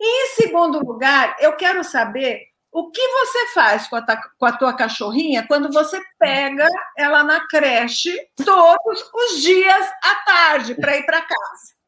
E 0.00 0.24
em 0.24 0.34
segundo 0.34 0.80
lugar, 0.80 1.36
eu 1.38 1.52
quero 1.52 1.84
saber 1.84 2.40
o 2.72 2.90
que 2.90 3.06
você 3.06 3.46
faz 3.48 3.86
com 3.86 3.96
a, 3.96 4.02
com 4.38 4.46
a 4.46 4.52
tua 4.52 4.74
cachorrinha 4.74 5.46
quando 5.46 5.70
você 5.70 6.00
pega 6.18 6.66
ela 6.96 7.22
na 7.22 7.46
creche 7.46 8.18
todos 8.44 9.10
os 9.14 9.42
dias 9.42 9.90
à 10.02 10.14
tarde 10.24 10.74
para 10.74 10.96
ir 10.96 11.04
para 11.04 11.20
casa. 11.20 11.81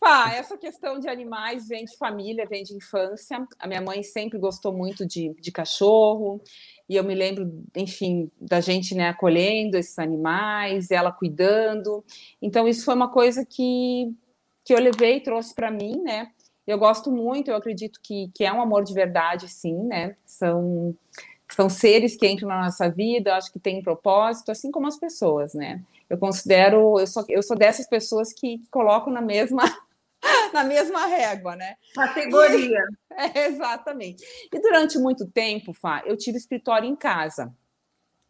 Fá, 0.00 0.32
essa 0.32 0.56
questão 0.56 0.98
de 0.98 1.08
animais 1.08 1.68
vem 1.68 1.84
de 1.84 1.94
família, 1.96 2.46
vem 2.46 2.62
de 2.62 2.74
infância. 2.74 3.46
A 3.58 3.66
minha 3.66 3.82
mãe 3.82 4.02
sempre 4.02 4.38
gostou 4.38 4.72
muito 4.72 5.06
de, 5.06 5.34
de 5.38 5.52
cachorro, 5.52 6.40
e 6.88 6.96
eu 6.96 7.04
me 7.04 7.14
lembro, 7.14 7.62
enfim, 7.76 8.30
da 8.40 8.60
gente 8.60 8.94
né, 8.94 9.10
acolhendo 9.10 9.76
esses 9.76 9.98
animais, 9.98 10.90
ela 10.90 11.12
cuidando. 11.12 12.02
Então, 12.40 12.66
isso 12.66 12.84
foi 12.84 12.94
uma 12.94 13.10
coisa 13.10 13.44
que, 13.44 14.12
que 14.64 14.72
eu 14.72 14.80
levei 14.80 15.18
e 15.18 15.22
trouxe 15.22 15.54
para 15.54 15.70
mim, 15.70 16.02
né? 16.02 16.32
Eu 16.66 16.78
gosto 16.78 17.12
muito, 17.12 17.50
eu 17.50 17.56
acredito 17.56 18.00
que, 18.02 18.30
que 18.34 18.44
é 18.44 18.52
um 18.52 18.60
amor 18.62 18.82
de 18.82 18.94
verdade, 18.94 19.48
sim, 19.48 19.76
né? 19.84 20.16
São, 20.24 20.96
são 21.52 21.68
seres 21.68 22.16
que 22.16 22.26
entram 22.26 22.48
na 22.48 22.64
nossa 22.64 22.88
vida, 22.88 23.36
acho 23.36 23.52
que 23.52 23.60
têm 23.60 23.82
propósito, 23.82 24.50
assim 24.50 24.70
como 24.70 24.88
as 24.88 24.98
pessoas, 24.98 25.52
né? 25.52 25.82
Eu 26.10 26.18
considero, 26.18 26.98
eu 26.98 27.06
sou, 27.06 27.24
eu 27.28 27.42
sou 27.42 27.56
dessas 27.56 27.88
pessoas 27.88 28.32
que 28.32 28.60
colocam 28.68 29.12
na 29.12 29.20
mesma 29.20 29.62
na 30.52 30.64
mesma 30.64 31.06
régua, 31.06 31.54
né? 31.54 31.76
Categoria. 31.94 32.82
E, 33.10 33.14
é, 33.38 33.46
exatamente. 33.46 34.22
E 34.52 34.60
durante 34.60 34.98
muito 34.98 35.26
tempo, 35.26 35.72
Fá, 35.72 36.02
eu 36.04 36.16
tive 36.16 36.36
escritório 36.36 36.88
em 36.88 36.96
casa. 36.96 37.54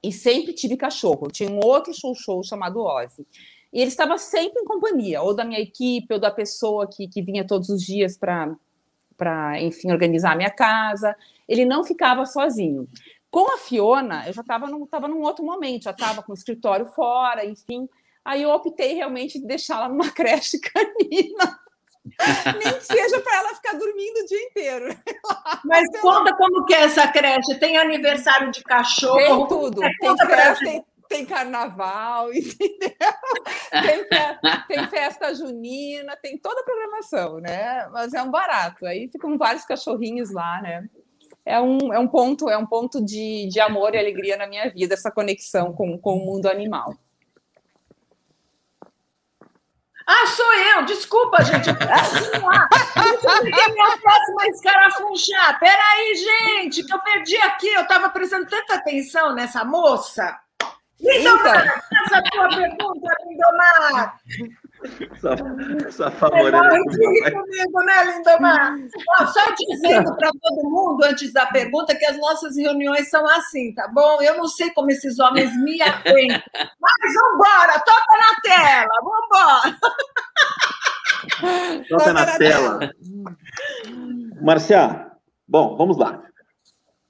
E 0.02 0.12
sempre 0.12 0.52
tive 0.52 0.76
cachorro. 0.76 1.26
Eu 1.26 1.30
tinha 1.30 1.50
um 1.50 1.60
outro 1.64 1.92
show-show 1.92 2.42
chamado 2.44 2.80
Ozzy. 2.80 3.26
E 3.72 3.80
ele 3.80 3.88
estava 3.88 4.18
sempre 4.18 4.60
em 4.60 4.64
companhia, 4.64 5.22
ou 5.22 5.34
da 5.34 5.44
minha 5.44 5.60
equipe, 5.60 6.12
ou 6.12 6.18
da 6.18 6.30
pessoa 6.30 6.88
que, 6.88 7.06
que 7.06 7.22
vinha 7.22 7.46
todos 7.46 7.68
os 7.68 7.82
dias 7.82 8.16
para, 8.16 9.62
enfim, 9.62 9.90
organizar 9.90 10.32
a 10.32 10.36
minha 10.36 10.50
casa. 10.50 11.14
Ele 11.48 11.64
não 11.64 11.84
ficava 11.84 12.26
sozinho. 12.26 12.88
Com 13.30 13.54
a 13.54 13.58
Fiona, 13.58 14.26
eu 14.26 14.32
já 14.32 14.40
estava 14.40 14.66
num, 14.66 14.84
tava 14.86 15.06
num 15.06 15.22
outro 15.22 15.44
momento, 15.44 15.84
já 15.84 15.92
estava 15.92 16.22
com 16.22 16.32
o 16.32 16.34
escritório 16.34 16.86
fora, 16.86 17.44
enfim. 17.44 17.88
Aí 18.24 18.42
eu 18.42 18.50
optei 18.50 18.94
realmente 18.94 19.38
de 19.38 19.46
deixá-la 19.46 19.88
numa 19.88 20.10
creche 20.12 20.58
canina. 20.58 21.60
Nem 22.58 22.78
que 22.78 22.84
seja 22.84 23.20
para 23.20 23.36
ela 23.36 23.54
ficar 23.54 23.74
dormindo 23.74 24.18
o 24.18 24.26
dia 24.26 24.42
inteiro. 24.42 24.96
Mas 25.64 25.86
conta 26.00 26.34
como 26.34 26.64
que 26.64 26.74
é 26.74 26.82
essa 26.82 27.06
creche. 27.08 27.58
Tem 27.58 27.76
aniversário 27.76 28.50
de 28.50 28.62
cachorro? 28.62 29.16
Tem 29.16 29.48
tudo. 29.48 29.84
É, 29.84 29.90
tem 30.00 30.16
festa, 30.16 30.64
tem, 30.64 30.84
tem, 31.08 31.26
carnaval, 31.26 32.32
entendeu? 32.34 32.90
Tem 33.70 34.04
festa, 34.08 34.64
tem 34.66 34.88
festa 34.88 35.34
junina, 35.34 36.16
tem 36.16 36.38
toda 36.38 36.60
a 36.60 36.64
programação, 36.64 37.38
né? 37.38 37.86
Mas 37.92 38.14
é 38.14 38.22
um 38.22 38.30
barato. 38.30 38.86
Aí 38.86 39.08
ficam 39.08 39.36
vários 39.36 39.64
cachorrinhos 39.64 40.32
lá, 40.32 40.60
né? 40.62 40.88
É 41.44 41.60
um, 41.60 41.92
é 41.92 41.98
um 41.98 42.06
ponto, 42.06 42.48
é 42.48 42.56
um 42.56 42.66
ponto 42.66 43.04
de, 43.04 43.48
de 43.48 43.58
amor 43.60 43.92
e 43.94 43.98
alegria 43.98 44.36
na 44.36 44.46
minha 44.46 44.70
vida, 44.70 44.94
essa 44.94 45.10
conexão 45.10 45.72
com, 45.72 45.98
com 45.98 46.16
o 46.16 46.24
mundo 46.24 46.46
animal. 46.46 46.94
Ah, 50.06 50.26
sou 50.26 50.52
eu, 50.52 50.84
desculpa, 50.86 51.42
gente. 51.44 51.70
minha 51.70 51.86
próxima 53.98 54.46
escarafunchar. 54.48 55.60
Peraí, 55.60 56.14
gente, 56.16 56.82
que 56.82 56.92
eu 56.92 56.98
perdi 56.98 57.36
aqui. 57.36 57.68
Eu 57.68 57.82
estava 57.82 58.10
prestando 58.10 58.48
tanta 58.48 58.74
atenção 58.74 59.32
nessa 59.34 59.64
moça. 59.64 60.36
Lindomar, 61.00 61.64
então, 61.64 61.80
essa 62.04 62.20
tua 62.24 62.48
pergunta, 62.48 63.16
Lindomar. 63.24 64.20
Essa, 64.82 65.34
essa 65.86 66.10
favorita. 66.10 66.56
É 66.56 67.30
comigo, 67.30 67.80
né, 67.84 68.20
só 69.26 69.54
dizendo 69.58 70.16
para 70.16 70.30
todo 70.40 70.70
mundo, 70.70 71.04
antes 71.04 71.32
da 71.32 71.46
pergunta, 71.46 71.94
que 71.94 72.04
as 72.04 72.18
nossas 72.18 72.56
reuniões 72.56 73.10
são 73.10 73.26
assim, 73.26 73.74
tá 73.74 73.88
bom? 73.88 74.22
Eu 74.22 74.36
não 74.36 74.46
sei 74.46 74.70
como 74.70 74.90
esses 74.90 75.18
homens 75.18 75.54
me 75.62 75.80
aguentam. 75.82 76.42
Mas 76.80 77.14
vambora, 77.14 77.78
toca 77.80 78.16
na 78.18 78.40
tela, 78.42 78.88
vambora. 79.02 79.78
Toca 81.88 82.12
na 82.12 82.38
tela. 82.38 82.90
Marcia, 84.40 85.12
bom, 85.46 85.76
vamos 85.76 85.98
lá 85.98 86.22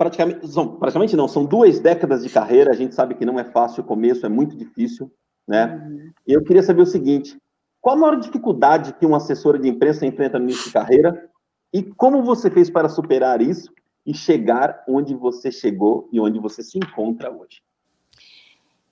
praticamente, 0.01 0.49
são, 0.49 0.79
praticamente 0.79 1.15
não, 1.15 1.29
são 1.29 1.45
duas 1.45 1.79
décadas 1.79 2.23
de 2.23 2.31
carreira, 2.31 2.71
a 2.71 2.75
gente 2.75 2.95
sabe 2.95 3.15
que 3.15 3.27
não 3.27 3.39
é 3.39 3.45
fácil, 3.45 3.83
o 3.83 3.87
começo 3.87 4.25
é 4.25 4.31
muito 4.31 4.57
difícil, 4.57 5.13
né? 5.47 5.67
Uhum. 5.67 6.11
Eu 6.27 6.43
queria 6.43 6.63
saber 6.63 6.81
o 6.81 6.87
seguinte, 6.87 7.37
qual 7.81 7.97
a 7.97 7.99
maior 7.99 8.17
dificuldade 8.17 8.93
que 8.95 9.07
uma 9.07 9.17
assessora 9.17 9.59
de 9.59 9.69
imprensa 9.69 10.05
enfrenta 10.07 10.39
no 10.39 10.45
início 10.45 10.67
de 10.67 10.73
carreira 10.73 11.31
e 11.73 11.83
como 11.83 12.23
você 12.23 12.51
fez 12.51 12.69
para 12.69 12.89
superar 12.89 13.41
isso 13.41 13.73
e 14.05 14.15
chegar 14.15 14.85
onde 14.89 15.15
você 15.15 15.51
chegou 15.51 16.09
e 16.13 16.21
onde 16.21 16.39
você 16.39 16.63
se 16.63 16.79
encontra 16.79 17.31
hoje? 17.31 17.63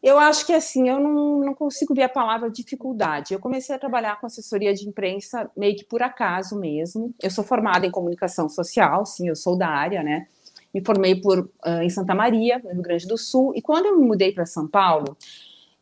Eu 0.00 0.16
acho 0.16 0.47
que 0.47 0.52
assim, 0.52 0.88
eu 0.88 1.00
não, 1.00 1.40
não 1.40 1.54
consigo 1.54 1.92
ver 1.92 2.04
a 2.04 2.09
palavra 2.09 2.49
dificuldade. 2.49 3.35
Eu 3.35 3.40
comecei 3.40 3.75
a 3.75 3.78
trabalhar 3.78 4.21
com 4.21 4.26
assessoria 4.26 4.73
de 4.73 4.88
imprensa 4.88 5.50
meio 5.57 5.76
que 5.76 5.85
por 5.85 6.02
acaso 6.02 6.59
mesmo. 6.59 7.12
Eu 7.21 7.30
sou 7.30 7.42
formada 7.42 7.85
em 7.85 7.90
comunicação 7.90 8.49
social, 8.49 9.04
sim, 9.04 9.28
eu 9.28 9.35
sou 9.35 9.59
da 9.59 9.68
área, 9.68 10.02
né? 10.04 10.28
Me 10.73 10.85
formei 10.85 11.21
por, 11.21 11.40
uh, 11.40 11.83
em 11.83 11.90
Santa 11.90 12.14
Maria, 12.14 12.61
no 12.62 12.75
Rio 12.75 12.83
Grande 12.83 13.09
do 13.09 13.18
Sul, 13.18 13.52
e 13.57 13.62
quando 13.62 13.87
eu 13.87 13.99
me 13.99 14.07
mudei 14.07 14.33
para 14.33 14.47
São 14.47 14.68
Paulo, 14.68 15.16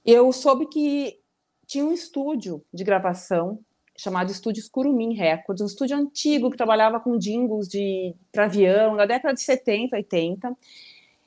eu 0.04 0.32
soube 0.32 0.66
que 0.66 1.18
tinha 1.66 1.84
um 1.84 1.92
estúdio 1.92 2.64
de 2.72 2.84
gravação 2.84 3.58
chamado 3.96 4.30
Estúdios 4.30 4.68
Curumim 4.68 5.14
Records, 5.14 5.62
um 5.62 5.66
estúdio 5.66 5.96
antigo 5.96 6.50
que 6.50 6.56
trabalhava 6.56 7.00
com 7.00 7.18
jingles 7.18 7.66
de 7.68 8.14
para 8.30 8.44
avião, 8.44 8.94
na 8.94 9.06
década 9.06 9.34
de 9.34 9.40
70, 9.40 9.96
80, 9.96 10.56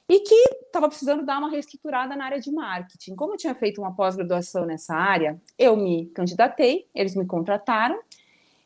e 0.07 0.19
que 0.21 0.35
estava 0.65 0.87
precisando 0.87 1.25
dar 1.25 1.39
uma 1.39 1.49
reestruturada 1.49 2.15
na 2.15 2.25
área 2.25 2.39
de 2.39 2.51
marketing. 2.51 3.15
Como 3.15 3.33
eu 3.33 3.37
tinha 3.37 3.55
feito 3.55 3.81
uma 3.81 3.95
pós-graduação 3.95 4.65
nessa 4.65 4.95
área, 4.95 5.39
eu 5.57 5.75
me 5.75 6.07
candidatei, 6.07 6.87
eles 6.93 7.15
me 7.15 7.25
contrataram, 7.25 7.99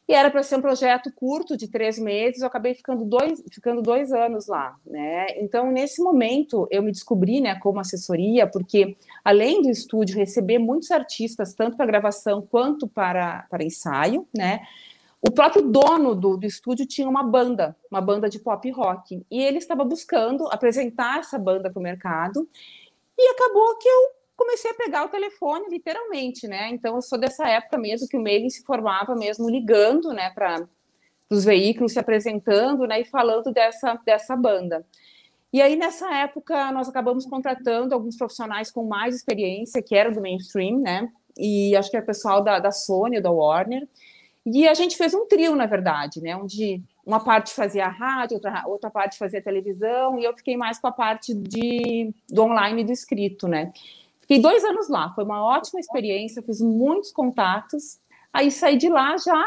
e 0.08 0.14
era 0.14 0.30
para 0.30 0.44
ser 0.44 0.58
um 0.58 0.62
projeto 0.62 1.12
curto 1.14 1.56
de 1.56 1.68
três 1.68 1.98
meses, 1.98 2.42
eu 2.42 2.48
acabei 2.48 2.74
ficando 2.74 3.06
dois, 3.06 3.42
ficando 3.52 3.82
dois 3.82 4.12
anos 4.12 4.48
lá, 4.48 4.76
né? 4.86 5.28
Então, 5.38 5.72
nesse 5.72 6.02
momento, 6.02 6.68
eu 6.70 6.84
me 6.84 6.92
descobri, 6.92 7.40
né, 7.40 7.56
como 7.60 7.80
assessoria, 7.80 8.46
porque 8.46 8.98
além 9.24 9.62
do 9.62 9.70
estúdio 9.70 10.18
receber 10.18 10.60
muitos 10.60 10.92
artistas, 10.92 11.54
tanto 11.54 11.78
para 11.78 11.86
gravação 11.86 12.42
quanto 12.42 12.86
para, 12.86 13.48
para 13.50 13.64
ensaio, 13.64 14.28
né? 14.36 14.62
O 15.22 15.32
próprio 15.32 15.62
dono 15.62 16.14
do, 16.14 16.36
do 16.36 16.46
estúdio 16.46 16.86
tinha 16.86 17.08
uma 17.08 17.24
banda, 17.24 17.74
uma 17.90 18.02
banda 18.02 18.30
de 18.30 18.40
pop 18.40 18.70
rock, 18.72 19.26
e 19.32 19.42
ele 19.42 19.58
estava 19.58 19.86
buscando 19.86 20.48
apresentar 20.52 21.20
essa 21.20 21.40
banda 21.40 21.72
para 21.72 21.80
o 21.80 21.84
mercado, 21.84 22.46
e 23.18 23.30
acabou 23.30 23.78
que 23.78 23.88
eu 23.88 24.23
comecei 24.36 24.72
a 24.72 24.76
pegar 24.76 25.06
o 25.06 25.10
telefone, 25.10 25.70
literalmente, 25.70 26.48
né? 26.48 26.70
Então, 26.70 26.96
eu 26.96 27.02
sou 27.02 27.18
dessa 27.18 27.48
época 27.48 27.78
mesmo 27.78 28.08
que 28.08 28.18
o 28.18 28.22
mailing 28.22 28.50
se 28.50 28.64
formava 28.64 29.16
mesmo 29.16 29.50
ligando, 29.50 30.12
né, 30.12 30.30
para 30.32 30.68
os 31.30 31.44
veículos, 31.44 31.94
se 31.94 32.00
apresentando, 32.00 32.86
né, 32.86 33.02
e 33.02 33.06
falando 33.06 33.52
dessa, 33.52 34.00
dessa 34.06 34.36
banda. 34.36 34.86
E 35.52 35.62
aí, 35.62 35.76
nessa 35.76 36.12
época, 36.16 36.72
nós 36.72 36.90
acabamos 36.90 37.26
contratando 37.28 37.94
alguns 37.94 38.18
profissionais 38.18 38.72
com 38.72 38.84
mais 38.86 39.16
experiência, 39.16 39.84
que 39.84 39.96
eram 39.96 40.12
do 40.12 40.20
mainstream, 40.20 40.80
né? 40.80 41.08
E 41.38 41.76
acho 41.76 41.92
que 41.92 41.98
é 41.98 42.00
o 42.00 42.06
pessoal 42.06 42.44
da, 42.44 42.58
da 42.58 42.72
Sony, 42.72 43.22
da 43.22 43.32
Warner. 43.32 43.88
E 44.46 44.68
a 44.68 44.74
gente 44.74 44.98
fez 44.98 45.14
um 45.14 45.28
trio, 45.28 45.56
na 45.56 45.68
verdade, 45.68 46.22
né? 46.22 46.36
Onde 46.36 46.82
uma 47.06 47.24
parte 47.24 47.54
fazia 47.54 47.88
rádio, 47.88 48.36
outra, 48.36 48.64
outra 48.66 48.90
parte 48.90 49.18
fazia 49.18 49.44
televisão, 49.44 50.18
e 50.18 50.24
eu 50.24 50.36
fiquei 50.36 50.58
mais 50.58 50.80
com 50.80 50.88
a 50.88 50.92
parte 50.92 51.36
de, 51.36 52.12
do 52.28 52.44
online 52.44 52.82
e 52.82 52.86
do 52.86 52.92
escrito, 52.92 53.48
né? 53.48 53.72
Fiquei 54.24 54.40
dois 54.40 54.64
anos 54.64 54.88
lá, 54.88 55.14
foi 55.14 55.26
uma 55.26 55.44
ótima 55.44 55.82
experiência, 55.82 56.42
fiz 56.42 56.62
muitos 56.62 57.12
contatos. 57.12 58.00
Aí 58.32 58.50
saí 58.50 58.78
de 58.78 58.88
lá 58.88 59.18
já 59.18 59.46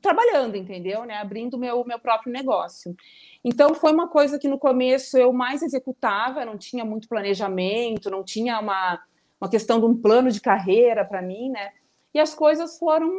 trabalhando, 0.00 0.56
entendeu? 0.56 1.04
Né? 1.04 1.18
Abrindo 1.18 1.58
meu, 1.58 1.84
meu 1.84 1.98
próprio 1.98 2.32
negócio. 2.32 2.96
Então 3.44 3.74
foi 3.74 3.92
uma 3.92 4.08
coisa 4.08 4.38
que 4.38 4.48
no 4.48 4.58
começo 4.58 5.18
eu 5.18 5.30
mais 5.30 5.62
executava, 5.62 6.44
não 6.44 6.56
tinha 6.56 6.86
muito 6.86 7.06
planejamento, 7.06 8.10
não 8.10 8.24
tinha 8.24 8.58
uma, 8.58 8.98
uma 9.38 9.50
questão 9.50 9.78
de 9.78 9.84
um 9.84 9.94
plano 9.94 10.30
de 10.30 10.40
carreira 10.40 11.04
para 11.04 11.20
mim, 11.20 11.50
né? 11.50 11.72
E 12.14 12.18
as 12.18 12.34
coisas 12.34 12.78
foram 12.78 13.10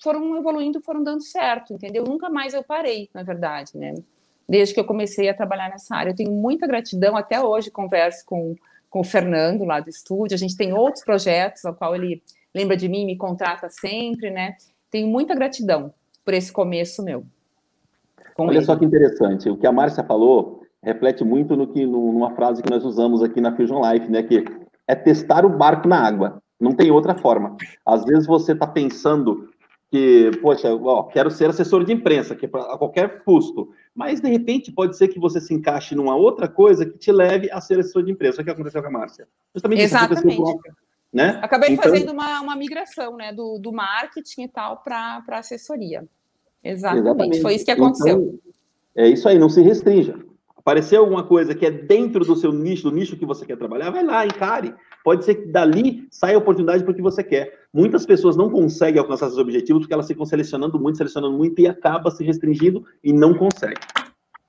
foram 0.00 0.36
evoluindo, 0.36 0.80
foram 0.82 1.02
dando 1.02 1.22
certo, 1.22 1.72
entendeu? 1.72 2.04
Nunca 2.04 2.28
mais 2.28 2.54
eu 2.54 2.62
parei, 2.62 3.08
na 3.12 3.22
verdade, 3.22 3.76
né? 3.76 3.94
Desde 4.48 4.74
que 4.74 4.78
eu 4.78 4.84
comecei 4.84 5.28
a 5.28 5.34
trabalhar 5.34 5.70
nessa 5.70 5.96
área. 5.96 6.10
Eu 6.10 6.16
tenho 6.16 6.30
muita 6.30 6.66
gratidão, 6.66 7.16
até 7.16 7.40
hoje 7.40 7.70
converso 7.70 8.24
com 8.24 8.54
com 8.96 9.00
o 9.00 9.04
Fernando 9.04 9.62
lá 9.62 9.78
do 9.78 9.90
estúdio. 9.90 10.34
A 10.34 10.38
gente 10.38 10.56
tem 10.56 10.72
outros 10.72 11.04
projetos 11.04 11.66
ao 11.66 11.74
qual 11.74 11.94
ele 11.94 12.22
lembra 12.54 12.74
de 12.74 12.88
mim, 12.88 13.04
me 13.04 13.14
contrata 13.14 13.68
sempre, 13.68 14.30
né? 14.30 14.56
Tenho 14.90 15.06
muita 15.06 15.34
gratidão 15.34 15.92
por 16.24 16.32
esse 16.32 16.50
começo 16.50 17.04
meu. 17.04 17.22
Olha 18.38 18.56
ele. 18.56 18.64
só 18.64 18.74
que 18.74 18.86
interessante, 18.86 19.50
o 19.50 19.56
que 19.58 19.66
a 19.66 19.72
Márcia 19.72 20.02
falou 20.02 20.62
reflete 20.82 21.22
muito 21.22 21.54
no 21.54 21.66
que 21.66 21.84
numa 21.84 22.34
frase 22.34 22.62
que 22.62 22.70
nós 22.70 22.86
usamos 22.86 23.22
aqui 23.22 23.38
na 23.38 23.54
Fusion 23.54 23.82
Life, 23.82 24.10
né? 24.10 24.22
Que 24.22 24.46
é 24.88 24.94
testar 24.94 25.44
o 25.44 25.50
barco 25.50 25.86
na 25.86 26.00
água. 26.00 26.40
Não 26.58 26.72
tem 26.72 26.90
outra 26.90 27.14
forma. 27.14 27.54
Às 27.84 28.02
vezes 28.02 28.26
você 28.26 28.52
está 28.52 28.66
pensando 28.66 29.50
que, 29.90 30.30
poxa, 30.42 30.74
ó, 30.74 31.04
quero 31.04 31.30
ser 31.30 31.50
assessor 31.50 31.84
de 31.84 31.92
imprensa, 31.92 32.34
que 32.34 32.46
é 32.46 32.48
pra, 32.48 32.62
a 32.62 32.78
qualquer 32.78 33.22
custo. 33.22 33.70
Mas, 33.94 34.20
de 34.20 34.28
repente, 34.28 34.72
pode 34.72 34.96
ser 34.96 35.08
que 35.08 35.18
você 35.18 35.40
se 35.40 35.54
encaixe 35.54 35.94
numa 35.94 36.16
outra 36.16 36.48
coisa 36.48 36.84
que 36.84 36.98
te 36.98 37.12
leve 37.12 37.50
a 37.50 37.60
ser 37.60 37.78
assessor 37.78 38.02
de 38.02 38.12
imprensa. 38.12 38.42
O 38.42 38.44
que 38.44 38.50
aconteceu 38.50 38.82
com 38.82 38.88
a 38.88 38.90
Márcia? 38.90 39.28
Justamente 39.54 39.82
Exatamente. 39.82 40.42
Isso 40.42 40.60
né? 41.12 41.38
Acabei 41.42 41.70
então... 41.70 41.84
fazendo 41.84 42.12
uma, 42.12 42.40
uma 42.40 42.56
migração 42.56 43.16
né, 43.16 43.32
do, 43.32 43.58
do 43.58 43.72
marketing 43.72 44.42
e 44.42 44.48
tal 44.48 44.82
para 44.82 45.22
assessoria. 45.30 46.04
Exatamente. 46.62 47.06
Exatamente. 47.06 47.42
Foi 47.42 47.54
isso 47.54 47.64
que 47.64 47.70
aconteceu. 47.70 48.20
Então, 48.20 48.38
é 48.96 49.08
isso 49.08 49.28
aí, 49.28 49.38
não 49.38 49.48
se 49.48 49.62
restrinja 49.62 50.26
apareceu 50.66 51.00
alguma 51.00 51.22
coisa 51.22 51.54
que 51.54 51.64
é 51.64 51.70
dentro 51.70 52.24
do 52.24 52.34
seu 52.34 52.50
nicho, 52.50 52.90
do 52.90 52.90
nicho 52.90 53.16
que 53.16 53.24
você 53.24 53.46
quer 53.46 53.56
trabalhar, 53.56 53.90
vai 53.90 54.02
lá, 54.02 54.26
encare. 54.26 54.74
Pode 55.06 55.24
ser 55.24 55.36
que 55.36 55.46
dali 55.46 56.04
saia 56.10 56.36
oportunidade 56.36 56.82
para 56.82 56.90
o 56.90 56.94
que 56.94 57.00
você 57.00 57.22
quer. 57.22 57.60
Muitas 57.72 58.04
pessoas 58.04 58.34
não 58.34 58.50
conseguem 58.50 58.98
alcançar 58.98 59.28
seus 59.28 59.38
objetivos 59.38 59.82
porque 59.82 59.94
elas 59.94 60.08
ficam 60.08 60.26
selecionando 60.26 60.80
muito, 60.80 60.98
selecionando 60.98 61.38
muito 61.38 61.60
e 61.60 61.68
acaba 61.68 62.10
se 62.10 62.24
restringindo 62.24 62.84
e 63.04 63.12
não 63.12 63.32
consegue. 63.32 63.80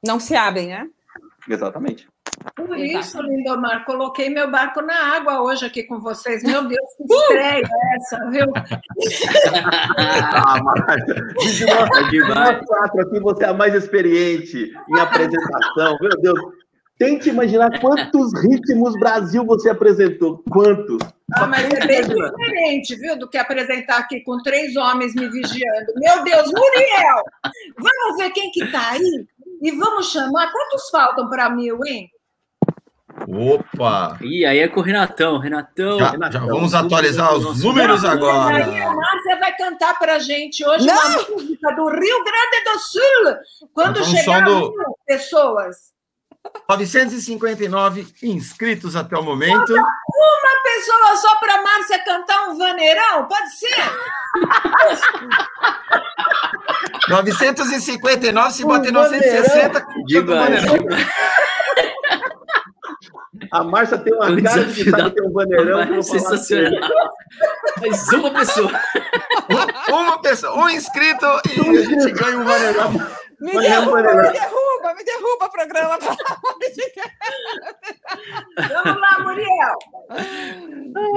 Não 0.03 0.19
se 0.19 0.35
abrem, 0.35 0.69
né? 0.69 0.89
Exatamente. 1.47 2.07
Por 2.55 2.75
isso, 2.75 3.21
Lindomar, 3.21 3.85
coloquei 3.85 4.31
meu 4.31 4.49
barco 4.49 4.81
na 4.81 5.15
água 5.15 5.43
hoje 5.43 5.63
aqui 5.63 5.83
com 5.83 5.99
vocês. 5.99 6.41
Meu 6.41 6.67
Deus, 6.67 6.89
que 6.97 7.03
uh! 7.13 7.17
estreia 7.21 7.61
uh! 7.61 7.95
essa, 7.95 8.29
viu? 8.31 8.47
ah, 10.33 10.57
de 11.37 11.65
nós, 11.67 12.09
de 12.09 12.19
nós 12.21 12.65
quatro 12.65 13.01
aqui, 13.01 13.19
você 13.19 13.43
é 13.43 13.49
a 13.49 13.53
mais 13.53 13.75
experiente 13.75 14.73
em 14.89 14.99
apresentação. 14.99 15.97
Meu 16.01 16.19
Deus, 16.19 16.39
tente 16.97 17.29
imaginar 17.29 17.79
quantos 17.79 18.33
ritmos 18.41 18.93
Brasil 18.99 19.45
você 19.45 19.69
apresentou. 19.69 20.43
Quantos? 20.49 20.99
Ah, 21.33 21.45
mas 21.45 21.65
é 21.65 21.85
bem 21.85 22.01
diferente, 22.01 22.95
viu, 22.95 23.17
do 23.17 23.29
que 23.29 23.37
apresentar 23.37 23.97
aqui 23.97 24.21
com 24.21 24.41
três 24.41 24.75
homens 24.75 25.13
me 25.13 25.29
vigiando. 25.29 25.93
Meu 25.95 26.23
Deus, 26.23 26.51
Muriel! 26.51 27.23
Vamos 27.77 28.17
ver 28.17 28.31
quem 28.31 28.49
que 28.51 28.65
tá 28.71 28.91
aí? 28.91 29.27
E 29.61 29.71
vamos 29.71 30.11
chamar. 30.11 30.51
Quantos 30.51 30.89
faltam 30.89 31.29
para 31.29 31.49
mil, 31.49 31.79
hein? 31.85 32.09
Opa! 33.27 34.17
E 34.21 34.45
aí 34.45 34.59
é 34.59 34.67
com 34.67 34.79
o 34.79 34.83
Renatão, 34.83 35.39
Renatão. 35.39 35.97
Já, 35.97 36.11
Renatão, 36.11 36.41
já 36.41 36.47
vamos 36.47 36.73
atualizar 36.73 37.35
os 37.35 37.63
números 37.63 38.03
Não, 38.03 38.09
agora. 38.11 38.55
Aí 38.57 38.79
a 38.79 38.91
Márcia 38.93 39.39
vai 39.39 39.55
cantar 39.57 39.97
para 39.97 40.19
gente 40.19 40.65
hoje 40.65 40.85
Não. 40.85 40.95
uma 40.95 41.29
música 41.29 41.71
do 41.71 41.89
Rio 41.89 42.23
Grande 42.23 42.63
do 42.63 42.79
Sul. 42.79 43.69
Quando 43.73 44.05
chegar 44.05 44.45
do... 44.45 44.71
pessoas. 45.05 45.96
959 46.67 48.07
inscritos 48.23 48.95
até 48.95 49.15
o 49.17 49.23
momento. 49.23 49.73
Uma 49.73 50.63
pessoa 50.63 51.15
só 51.17 51.35
para 51.37 51.61
Márcia 51.61 52.03
cantar 52.03 52.49
um 52.49 52.57
vaneirão, 52.57 53.27
pode 53.27 53.55
ser? 53.55 53.67
959, 57.09 58.51
se 58.51 58.65
bater 58.65 58.91
960, 58.91 59.87
diga, 60.05 60.33
A 63.51 63.63
Márcia 63.63 63.97
tem 63.97 64.13
uma 64.13 64.29
o 64.29 64.43
cara 64.43 64.65
de 64.65 64.91
da... 64.91 65.09
tem 65.09 65.25
um 65.25 65.31
vaneirão. 65.31 66.01
Sensacional. 66.01 66.71
Mais 67.79 68.09
uma 68.09 68.31
pessoa. 68.31 68.71
uma 69.89 70.21
pessoa, 70.21 70.57
um 70.57 70.69
inscrito 70.69 71.25
e 71.55 71.77
a 71.77 71.81
gente 71.83 72.11
ganha 72.11 72.39
um 72.39 72.43
vaneirão. 72.43 72.93
Me 73.39 73.51
derruba, 73.51 74.01
me 74.01 74.31
derruba, 74.31 74.95
me 74.95 75.03
derruba 75.03 75.45
o 75.45 75.51
programa. 75.51 75.99
vamos 78.57 79.01
lá, 79.01 79.19
Muriel. 79.19 79.77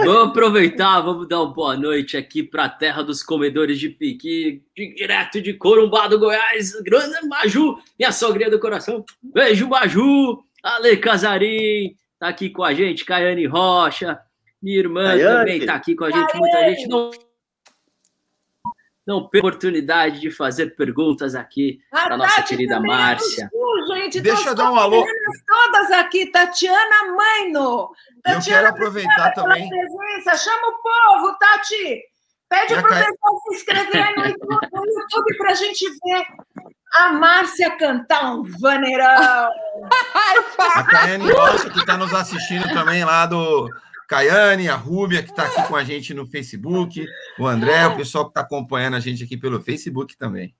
Vamos 0.04 0.28
aproveitar, 0.28 1.00
vamos 1.00 1.26
dar 1.26 1.42
uma 1.42 1.54
boa 1.54 1.76
noite 1.78 2.18
aqui 2.18 2.42
para 2.42 2.64
a 2.64 2.68
terra 2.68 3.02
dos 3.02 3.22
comedores 3.22 3.78
de 3.78 3.88
piqui, 3.88 4.62
direto 4.76 5.40
de 5.40 5.54
Corumbá 5.54 6.08
do 6.08 6.18
Goiás, 6.18 6.72
grande 6.82 7.26
Maju, 7.26 7.78
minha 7.98 8.12
sogrinha 8.12 8.50
do 8.50 8.60
coração. 8.60 9.02
Beijo, 9.22 9.66
Maju. 9.68 10.44
Ale 10.62 10.98
Casarim, 10.98 11.94
tá 12.18 12.28
aqui 12.28 12.50
com 12.50 12.62
a 12.62 12.74
gente, 12.74 13.02
Caiane 13.06 13.46
Rocha, 13.46 14.20
minha 14.62 14.78
irmã 14.78 15.04
Caiane. 15.04 15.38
também 15.38 15.64
tá 15.64 15.74
aqui 15.74 15.94
com 15.94 16.04
a 16.04 16.10
gente, 16.10 16.36
muita 16.36 16.68
gente 16.68 16.86
não 16.86 17.10
não 19.10 19.28
perca 19.28 19.48
oportunidade 19.48 20.20
de 20.20 20.30
fazer 20.30 20.76
perguntas 20.76 21.34
aqui 21.34 21.80
para 21.90 22.16
nossa 22.16 22.42
querida 22.42 22.78
Márcia. 22.78 23.50
gente, 23.88 24.20
Deixa 24.20 24.50
eu 24.50 24.54
dar 24.54 24.70
um 24.70 24.76
alô. 24.76 25.04
Todas 25.46 25.90
aqui, 25.90 26.26
Tatiana 26.26 27.16
Maino. 27.16 27.90
Tatiana, 28.22 28.38
eu 28.38 28.42
quero 28.42 28.68
aproveitar 28.68 29.32
também. 29.32 29.68
Presença. 29.68 30.36
Chama 30.36 30.68
o 30.68 30.82
povo, 30.82 31.38
Tati. 31.38 32.02
Pede 32.48 32.74
para 32.74 32.84
o 32.84 32.88
pessoal 32.88 33.40
se 33.42 33.54
inscrever 33.54 34.16
no 34.16 34.26
YouTube 34.26 35.36
para 35.38 35.50
a 35.50 35.54
gente 35.54 35.84
ver 35.88 36.24
a 36.94 37.12
Márcia 37.12 37.76
cantar 37.76 38.34
um 38.34 38.42
vaneirão. 38.60 39.50
a 40.58 40.84
Caiane 40.84 41.30
Rocha, 41.30 41.70
que 41.70 41.78
está 41.78 41.96
nos 41.96 42.12
assistindo 42.12 42.68
também 42.72 43.04
lá 43.04 43.26
do 43.26 43.68
Caiane, 44.10 44.68
a 44.68 44.74
Rúbia, 44.74 45.22
que 45.22 45.30
está 45.30 45.44
aqui 45.44 45.68
com 45.68 45.76
a 45.76 45.84
gente 45.84 46.12
no 46.12 46.26
Facebook, 46.26 47.06
o 47.38 47.46
André, 47.46 47.86
o 47.86 47.96
pessoal 47.96 48.24
que 48.24 48.30
está 48.32 48.40
acompanhando 48.40 48.96
a 48.96 49.00
gente 49.00 49.22
aqui 49.22 49.36
pelo 49.36 49.62
Facebook 49.62 50.16
também. 50.16 50.52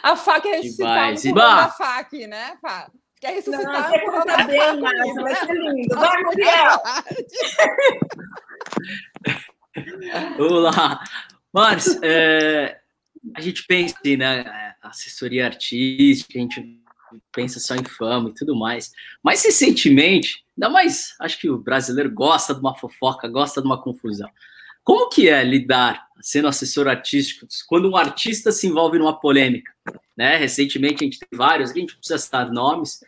A 0.00 0.14
FAC 0.14 0.46
é 0.46 0.56
ressuscitada 0.58 1.16
Demais. 1.16 1.22
da 1.24 1.28
Iba! 1.30 1.68
FAC, 1.70 2.26
né, 2.28 2.56
Fá? 2.62 2.88
Quer 3.20 3.28
Não, 3.28 3.34
ressuscitar 3.34 3.90
você 3.90 3.98
conta 3.98 4.44
bem, 4.44 4.80
Márcia, 4.80 5.14
vai 5.14 5.34
ser 5.34 5.52
lindo. 5.52 5.96
Vai, 5.96 6.22
Muriel! 6.22 6.82
Vamos 10.38 10.62
lá. 10.62 11.02
Márcio, 11.52 12.00
é, 12.04 12.78
a 13.34 13.40
gente 13.40 13.66
pensa 13.66 13.96
né? 14.16 14.74
Assessoria 14.80 15.46
artística, 15.46 16.38
a 16.38 16.42
gente 16.42 16.79
pensa 17.32 17.60
só 17.60 17.74
em 17.74 17.84
fama 17.84 18.30
e 18.30 18.34
tudo 18.34 18.56
mais. 18.56 18.90
Mas 19.22 19.44
recentemente, 19.44 20.44
ainda 20.56 20.68
mais, 20.68 21.14
acho 21.20 21.38
que 21.38 21.48
o 21.48 21.58
brasileiro 21.58 22.10
gosta 22.10 22.54
de 22.54 22.60
uma 22.60 22.76
fofoca, 22.76 23.28
gosta 23.28 23.60
de 23.60 23.66
uma 23.66 23.80
confusão. 23.80 24.28
Como 24.82 25.08
que 25.08 25.28
é 25.28 25.44
lidar, 25.44 26.06
sendo 26.20 26.48
assessor 26.48 26.88
artístico, 26.88 27.46
quando 27.68 27.88
um 27.88 27.96
artista 27.96 28.50
se 28.50 28.66
envolve 28.66 28.98
numa 28.98 29.18
polêmica? 29.18 29.72
Né? 30.16 30.36
Recentemente 30.36 31.04
a 31.04 31.04
gente 31.04 31.18
tem 31.18 31.38
vários, 31.38 31.70
a 31.70 31.74
gente 31.74 31.96
precisa 31.96 32.18
citar 32.18 32.50
nomes. 32.50 33.00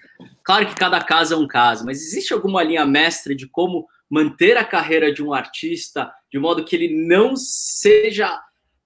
Claro 0.44 0.66
que 0.66 0.74
cada 0.74 1.02
caso 1.02 1.34
é 1.34 1.36
um 1.36 1.48
caso, 1.48 1.84
mas 1.84 2.00
existe 2.00 2.32
alguma 2.32 2.62
linha 2.62 2.84
mestra 2.84 3.34
de 3.34 3.46
como 3.46 3.86
manter 4.08 4.56
a 4.56 4.64
carreira 4.64 5.12
de 5.12 5.22
um 5.22 5.32
artista 5.32 6.12
de 6.30 6.38
modo 6.38 6.64
que 6.64 6.76
ele 6.76 7.06
não 7.06 7.34
seja 7.34 8.38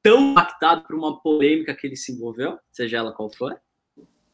tão 0.02 0.30
impactado 0.30 0.82
por 0.82 0.94
uma 0.94 1.20
polêmica 1.20 1.74
que 1.74 1.86
ele 1.86 1.96
se 1.96 2.12
envolveu, 2.12 2.58
seja 2.70 2.98
ela 2.98 3.12
qual 3.12 3.28
for? 3.28 3.60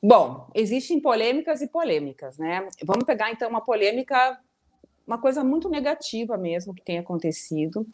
Bom, 0.03 0.49
existem 0.53 0.99
polêmicas 0.99 1.63
e 1.63 1.69
polêmicas, 1.69 2.37
né? 2.37 2.67
Vamos 2.83 3.05
pegar 3.05 3.31
então 3.31 3.49
uma 3.49 3.61
polêmica, 3.61 4.37
uma 5.07 5.17
coisa 5.17 5.45
muito 5.45 5.69
negativa 5.69 6.37
mesmo 6.37 6.75
que 6.75 6.83
tem 6.83 6.99
acontecido. 6.99 7.87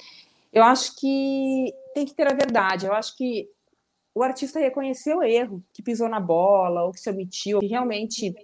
Eu 0.50 0.64
acho 0.64 0.96
que 0.96 1.74
tem 1.94 2.06
que 2.06 2.14
ter 2.14 2.26
a 2.26 2.34
verdade. 2.34 2.86
Eu 2.86 2.94
acho 2.94 3.14
que 3.14 3.50
o 4.14 4.22
artista 4.22 4.58
reconheceu 4.58 5.18
o 5.18 5.22
erro, 5.22 5.62
que 5.72 5.82
pisou 5.82 6.08
na 6.08 6.18
bola, 6.18 6.84
ou 6.84 6.92
que 6.92 7.00
se 7.00 7.10
omitiu, 7.10 7.60
que 7.60 7.66
realmente 7.66 8.34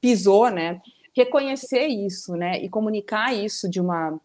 pisou, 0.00 0.48
né? 0.48 0.80
Reconhecer 1.14 1.86
isso, 1.88 2.34
né? 2.36 2.62
E 2.62 2.68
comunicar 2.68 3.34
isso 3.34 3.68
de 3.68 3.80
uma, 3.80 4.16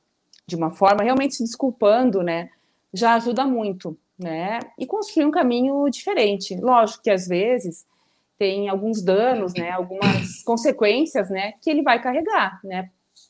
de 0.45 0.55
uma 0.55 0.69
forma 0.69 1.03
realmente 1.03 1.35
se 1.35 1.43
desculpando, 1.43 2.21
né? 2.21 2.51
Já 2.93 3.15
ajuda 3.15 3.43
muito, 3.43 3.97
né? 4.19 4.59
E 4.77 4.85
construir 4.85 5.25
um 5.25 5.31
caminho 5.31 5.89
diferente. 5.89 6.55
Lógico 6.55 7.03
que 7.03 7.09
às 7.09 7.27
vezes 7.27 7.85
tem 8.38 8.69
alguns 8.69 9.02
danos, 9.02 9.54
né? 9.54 9.71
Algumas 9.71 10.43
consequências, 10.43 11.30
né? 11.30 11.54
Que 11.62 11.69
ele 11.69 11.82
vai 11.82 12.02
carregar, 12.02 12.60
né? 12.63 12.89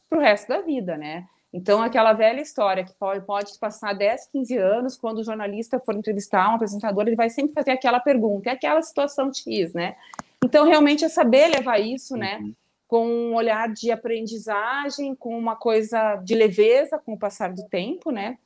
Para 0.10 0.20
o 0.20 0.22
resto 0.22 0.48
da 0.48 0.62
vida, 0.62 0.98
né? 0.98 1.26
Então, 1.52 1.82
aquela 1.82 2.14
velha 2.14 2.42
história 2.42 2.84
que 2.84 2.94
pode, 2.94 3.26
pode 3.26 3.58
passar 3.58 3.94
10, 3.94 4.28
15 4.32 4.58
anos, 4.58 4.98
quando 4.98 5.20
o 5.20 5.24
jornalista 5.24 5.80
for 5.80 5.96
entrevistar 5.96 6.50
um 6.52 6.56
apresentador, 6.56 7.08
ele 7.08 7.16
vai 7.16 7.30
sempre 7.30 7.54
fazer 7.54 7.72
aquela 7.72 8.00
pergunta, 8.00 8.50
é 8.50 8.54
aquela 8.54 8.82
situação 8.82 9.34
X, 9.34 9.74
né? 9.74 9.96
Então, 10.44 10.66
realmente 10.66 11.06
é 11.06 11.10
saber 11.10 11.48
levar 11.48 11.80
isso, 11.80 12.16
né? 12.16 12.44
Com 12.88 13.08
um 13.08 13.36
olhar 13.36 13.72
de 13.74 13.92
aprendizagem, 13.92 15.16
com 15.16 15.38
uma 15.38 15.56
coisa 15.56 16.16
de 16.18 16.36
leveza 16.36 17.00
com 17.00 17.14
o 17.14 17.20
passar 17.20 17.54
do 17.54 17.64
tempo, 17.64 18.12
né? 18.12 18.38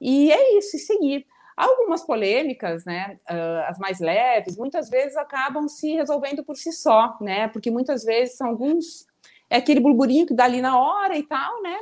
E 0.00 0.32
é 0.32 0.58
isso, 0.58 0.76
e 0.76 0.78
seguir. 0.80 1.26
Algumas 1.56 2.02
polêmicas, 2.02 2.84
né, 2.84 3.16
uh, 3.30 3.68
as 3.68 3.78
mais 3.78 4.00
leves, 4.00 4.56
muitas 4.56 4.88
vezes 4.88 5.16
acabam 5.16 5.68
se 5.68 5.92
resolvendo 5.94 6.44
por 6.44 6.56
si 6.56 6.72
só, 6.72 7.16
né? 7.20 7.48
Porque 7.48 7.70
muitas 7.70 8.04
vezes 8.04 8.36
são 8.36 8.48
alguns 8.48 9.06
é 9.50 9.56
aquele 9.56 9.80
burburinho 9.80 10.26
que 10.26 10.34
dá 10.34 10.44
ali 10.44 10.62
na 10.62 10.78
hora 10.78 11.18
e 11.18 11.24
tal, 11.24 11.60
né? 11.62 11.76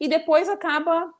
E 0.00 0.08
depois 0.08 0.48
acaba 0.48 1.12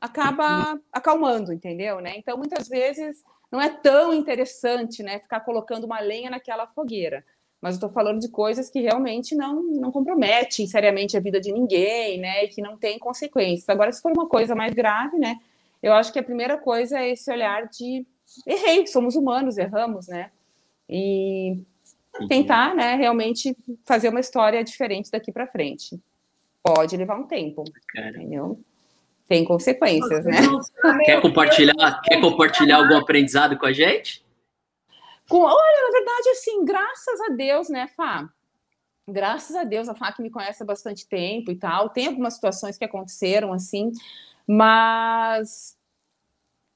acaba 0.00 0.78
acalmando, 0.92 1.52
entendeu, 1.52 2.00
né? 2.00 2.14
Então 2.16 2.36
muitas 2.36 2.68
vezes 2.68 3.22
não 3.50 3.60
é 3.60 3.70
tão 3.70 4.12
interessante, 4.12 5.02
né, 5.02 5.20
ficar 5.20 5.40
colocando 5.40 5.84
uma 5.84 6.00
lenha 6.00 6.28
naquela 6.28 6.66
fogueira. 6.66 7.24
Mas 7.60 7.74
eu 7.74 7.76
estou 7.76 7.90
falando 7.90 8.20
de 8.20 8.28
coisas 8.28 8.68
que 8.68 8.80
realmente 8.80 9.34
não, 9.34 9.62
não 9.62 9.90
comprometem 9.90 10.66
seriamente 10.66 11.16
a 11.16 11.20
vida 11.20 11.40
de 11.40 11.50
ninguém, 11.50 12.20
né? 12.20 12.44
E 12.44 12.48
que 12.48 12.60
não 12.60 12.76
tem 12.76 12.98
consequências. 12.98 13.66
Agora, 13.70 13.90
se 13.90 14.02
for 14.02 14.12
uma 14.12 14.28
coisa 14.28 14.54
mais 14.54 14.74
grave, 14.74 15.16
né? 15.18 15.40
Eu 15.84 15.92
acho 15.92 16.10
que 16.10 16.18
a 16.18 16.22
primeira 16.22 16.56
coisa 16.56 16.98
é 16.98 17.10
esse 17.10 17.30
olhar 17.30 17.68
de 17.68 18.06
errei, 18.46 18.86
somos 18.86 19.16
humanos, 19.16 19.58
erramos, 19.58 20.08
né? 20.08 20.30
E 20.88 21.62
tentar, 22.26 22.74
né, 22.74 22.94
realmente 22.94 23.54
fazer 23.84 24.08
uma 24.08 24.20
história 24.20 24.64
diferente 24.64 25.10
daqui 25.10 25.30
para 25.30 25.46
frente. 25.46 26.00
Pode 26.62 26.96
levar 26.96 27.20
um 27.20 27.26
tempo, 27.26 27.64
Cara. 27.88 28.08
entendeu? 28.08 28.58
Tem 29.28 29.44
consequências, 29.44 30.24
né? 30.24 30.38
Quer 31.04 31.20
compartilhar, 31.20 32.00
quer 32.02 32.18
compartilhar 32.18 32.78
algum 32.78 32.96
aprendizado 32.96 33.58
com 33.58 33.66
a 33.66 33.72
gente? 33.72 34.24
Com, 35.28 35.40
olha, 35.40 35.82
na 35.86 35.98
verdade, 35.98 36.30
assim, 36.30 36.64
graças 36.64 37.20
a 37.28 37.28
Deus, 37.28 37.68
né, 37.68 37.88
Fá? 37.94 38.26
Graças 39.06 39.54
a 39.54 39.64
Deus, 39.64 39.86
a 39.86 39.94
Fá 39.94 40.12
que 40.12 40.22
me 40.22 40.30
conhece 40.30 40.62
há 40.62 40.66
bastante 40.66 41.06
tempo 41.06 41.50
e 41.50 41.56
tal. 41.56 41.90
Tem 41.90 42.06
algumas 42.06 42.34
situações 42.34 42.78
que 42.78 42.86
aconteceram, 42.86 43.52
assim, 43.52 43.92
mas 44.46 45.76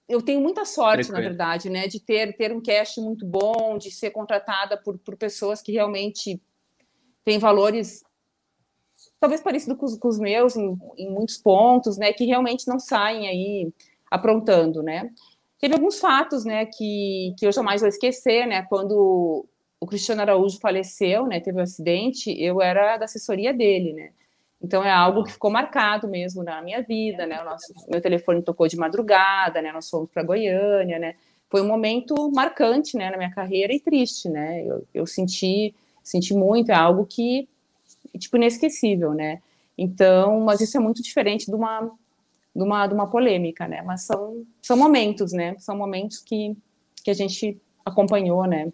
eu 0.09 0.22
tenho 0.22 0.40
muita 0.40 0.64
sorte, 0.64 1.12
na 1.12 1.20
verdade, 1.20 1.68
né, 1.68 1.87
de 1.87 2.00
ter, 2.00 2.35
ter 2.37 2.50
um 2.50 2.62
cast 2.62 3.00
muito 3.00 3.26
bom, 3.26 3.76
de 3.76 3.90
ser 3.90 4.11
contratada 4.11 4.76
por, 4.76 4.98
por 4.98 5.16
pessoas 5.16 5.61
que 5.61 5.72
realmente 5.72 6.40
têm 7.24 7.38
valores 7.38 8.02
talvez 9.20 9.40
parecido 9.40 9.76
com 9.76 9.85
os, 9.87 9.96
com 9.96 10.09
os 10.09 10.18
meus 10.18 10.57
em, 10.57 10.76
em 10.96 11.11
muitos 11.11 11.37
pontos, 11.37 11.98
né, 11.98 12.12
que 12.12 12.24
realmente 12.24 12.66
não 12.66 12.78
saem 12.78 13.28
aí 13.28 13.72
aprontando, 14.11 14.83
né. 14.83 15.11
Teve 15.59 15.74
alguns 15.74 15.98
fatos, 15.98 16.44
né, 16.44 16.66
que, 16.66 17.35
que 17.37 17.46
eu 17.46 17.52
jamais 17.52 17.81
vou 17.81 17.88
esquecer, 17.88 18.46
né, 18.46 18.62
quando 18.62 19.46
o 19.81 19.87
Cristiano 19.87 20.22
Araújo 20.22 20.59
faleceu, 20.59 21.26
né, 21.26 21.40
teve 21.40 21.59
um 21.59 21.62
acidente, 21.62 22.31
eu 22.40 22.62
era 22.62 22.96
da 22.96 23.04
assessoria 23.04 23.52
dele, 23.52 23.92
né, 23.92 24.12
então 24.62 24.83
é 24.83 24.90
algo 24.90 25.23
que 25.25 25.33
ficou 25.33 25.51
marcado 25.51 26.09
mesmo 26.09 26.42
na 26.42 26.61
minha 26.61 26.83
vida, 26.83 27.27
né? 27.27 27.40
O 27.40 27.44
nosso, 27.44 27.73
meu 27.88 28.01
telefone 28.01 28.42
tocou 28.42 28.66
de 28.66 28.77
madrugada, 28.77 29.62
né? 29.62 29.73
Nós 29.73 29.88
fomos 29.88 30.11
para 30.11 30.23
Goiânia, 30.23 30.99
né? 30.99 31.14
Foi 31.49 31.62
um 31.62 31.68
momento 31.68 32.14
marcante, 32.33 32.97
né, 32.97 33.11
na 33.11 33.16
minha 33.16 33.31
carreira 33.31 33.73
e 33.73 33.81
triste, 33.81 34.29
né? 34.29 34.64
Eu, 34.66 34.87
eu 34.92 35.07
senti, 35.07 35.75
senti 36.03 36.35
muito, 36.35 36.71
é 36.71 36.75
algo 36.75 37.07
que 37.07 37.49
tipo 38.18 38.37
inesquecível, 38.37 39.14
né? 39.14 39.40
Então, 39.77 40.40
mas 40.40 40.61
isso 40.61 40.77
é 40.77 40.81
muito 40.81 41.03
diferente 41.03 41.47
de 41.47 41.55
uma 41.55 41.90
de 42.55 42.64
uma, 42.64 42.87
de 42.88 42.94
uma 42.94 43.09
polêmica, 43.09 43.68
né? 43.68 43.83
Mas 43.83 44.03
são 44.03 44.44
são 44.61 44.77
momentos, 44.77 45.33
né? 45.33 45.57
São 45.59 45.77
momentos 45.77 46.18
que 46.18 46.57
que 47.05 47.11
a 47.11 47.14
gente 47.14 47.57
acompanhou, 47.85 48.44
né? 48.44 48.73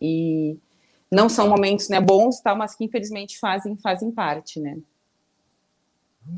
E 0.00 0.58
não 1.12 1.28
são 1.28 1.48
momentos 1.48 1.88
né, 1.90 2.00
bons, 2.00 2.40
tal, 2.40 2.56
mas 2.56 2.74
que 2.74 2.84
infelizmente 2.84 3.38
fazem, 3.38 3.76
fazem 3.76 4.10
parte, 4.10 4.58
né? 4.58 4.78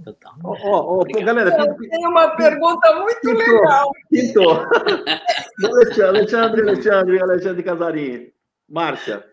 Total. 0.05 0.35
Ó, 0.43 0.57
ó, 0.63 1.01
Obrigado. 1.01 1.25
galera, 1.27 1.51
Eu 1.57 1.77
tenho 1.91 2.09
uma 2.11 2.29
pergunta 2.37 2.95
muito 3.01 3.21
Pintou. 3.21 3.37
legal. 3.37 3.91
pintou. 4.11 4.53
Alexandre, 5.65 6.03
Alexandre, 6.09 6.61
Alexandre, 6.63 7.23
Alexandre 7.23 7.63
Casarinho. 7.63 8.33
Márcia, 8.69 9.25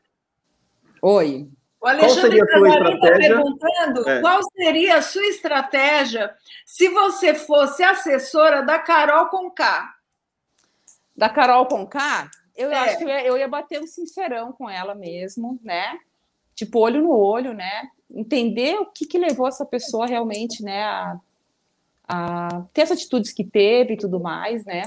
Oi. 1.01 1.49
O 1.80 1.88
Alexandre 1.88 2.38
sua 2.38 2.45
Casarim 2.47 2.93
está 2.93 3.12
perguntando 3.17 4.10
É. 4.10 4.21
qual 4.21 4.39
seria 4.56 4.97
a 4.97 5.01
sua 5.01 5.25
estratégia 5.25 6.36
se 6.65 6.89
você 6.89 7.34
fosse 7.34 7.82
assessora 7.82 8.62
da 8.62 8.77
Carol 8.77 9.27
Conká. 9.30 9.95
Da 11.17 11.27
Carol 11.30 11.65
Conká, 11.65 12.30
eu 12.55 12.71
É. 12.71 12.75
acho 12.75 12.97
que 12.97 13.03
eu 13.03 13.09
ia, 13.09 13.25
eu 13.25 13.37
ia 13.37 13.47
bater 13.47 13.81
um 13.81 13.87
sincerão 13.87 14.51
com 14.51 14.69
ela 14.69 14.93
mesmo, 14.95 15.59
né? 15.63 15.97
Tipo, 16.55 16.79
olho 16.79 17.01
no 17.01 17.11
olho, 17.15 17.53
né? 17.53 17.89
Entender 18.13 18.75
o 18.75 18.85
que, 18.85 19.05
que 19.05 19.17
levou 19.17 19.47
essa 19.47 19.65
pessoa 19.65 20.05
realmente, 20.05 20.61
né, 20.63 20.83
a, 20.83 21.19
a 22.07 22.65
ter 22.73 22.81
as 22.83 22.91
atitudes 22.91 23.31
que 23.31 23.43
teve 23.43 23.93
e 23.93 23.97
tudo 23.97 24.19
mais, 24.19 24.65
né? 24.65 24.83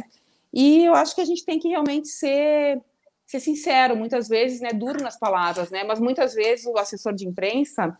E 0.52 0.84
eu 0.84 0.94
acho 0.94 1.14
que 1.14 1.20
a 1.20 1.24
gente 1.24 1.44
tem 1.44 1.58
que 1.58 1.68
realmente 1.68 2.08
ser, 2.08 2.80
ser 3.26 3.40
sincero, 3.40 3.96
muitas 3.96 4.28
vezes, 4.28 4.60
né, 4.60 4.70
duro 4.72 5.02
nas 5.02 5.18
palavras, 5.18 5.70
né? 5.70 5.82
Mas 5.84 5.98
muitas 5.98 6.34
vezes 6.34 6.66
o 6.66 6.78
assessor 6.78 7.14
de 7.14 7.26
imprensa, 7.26 7.96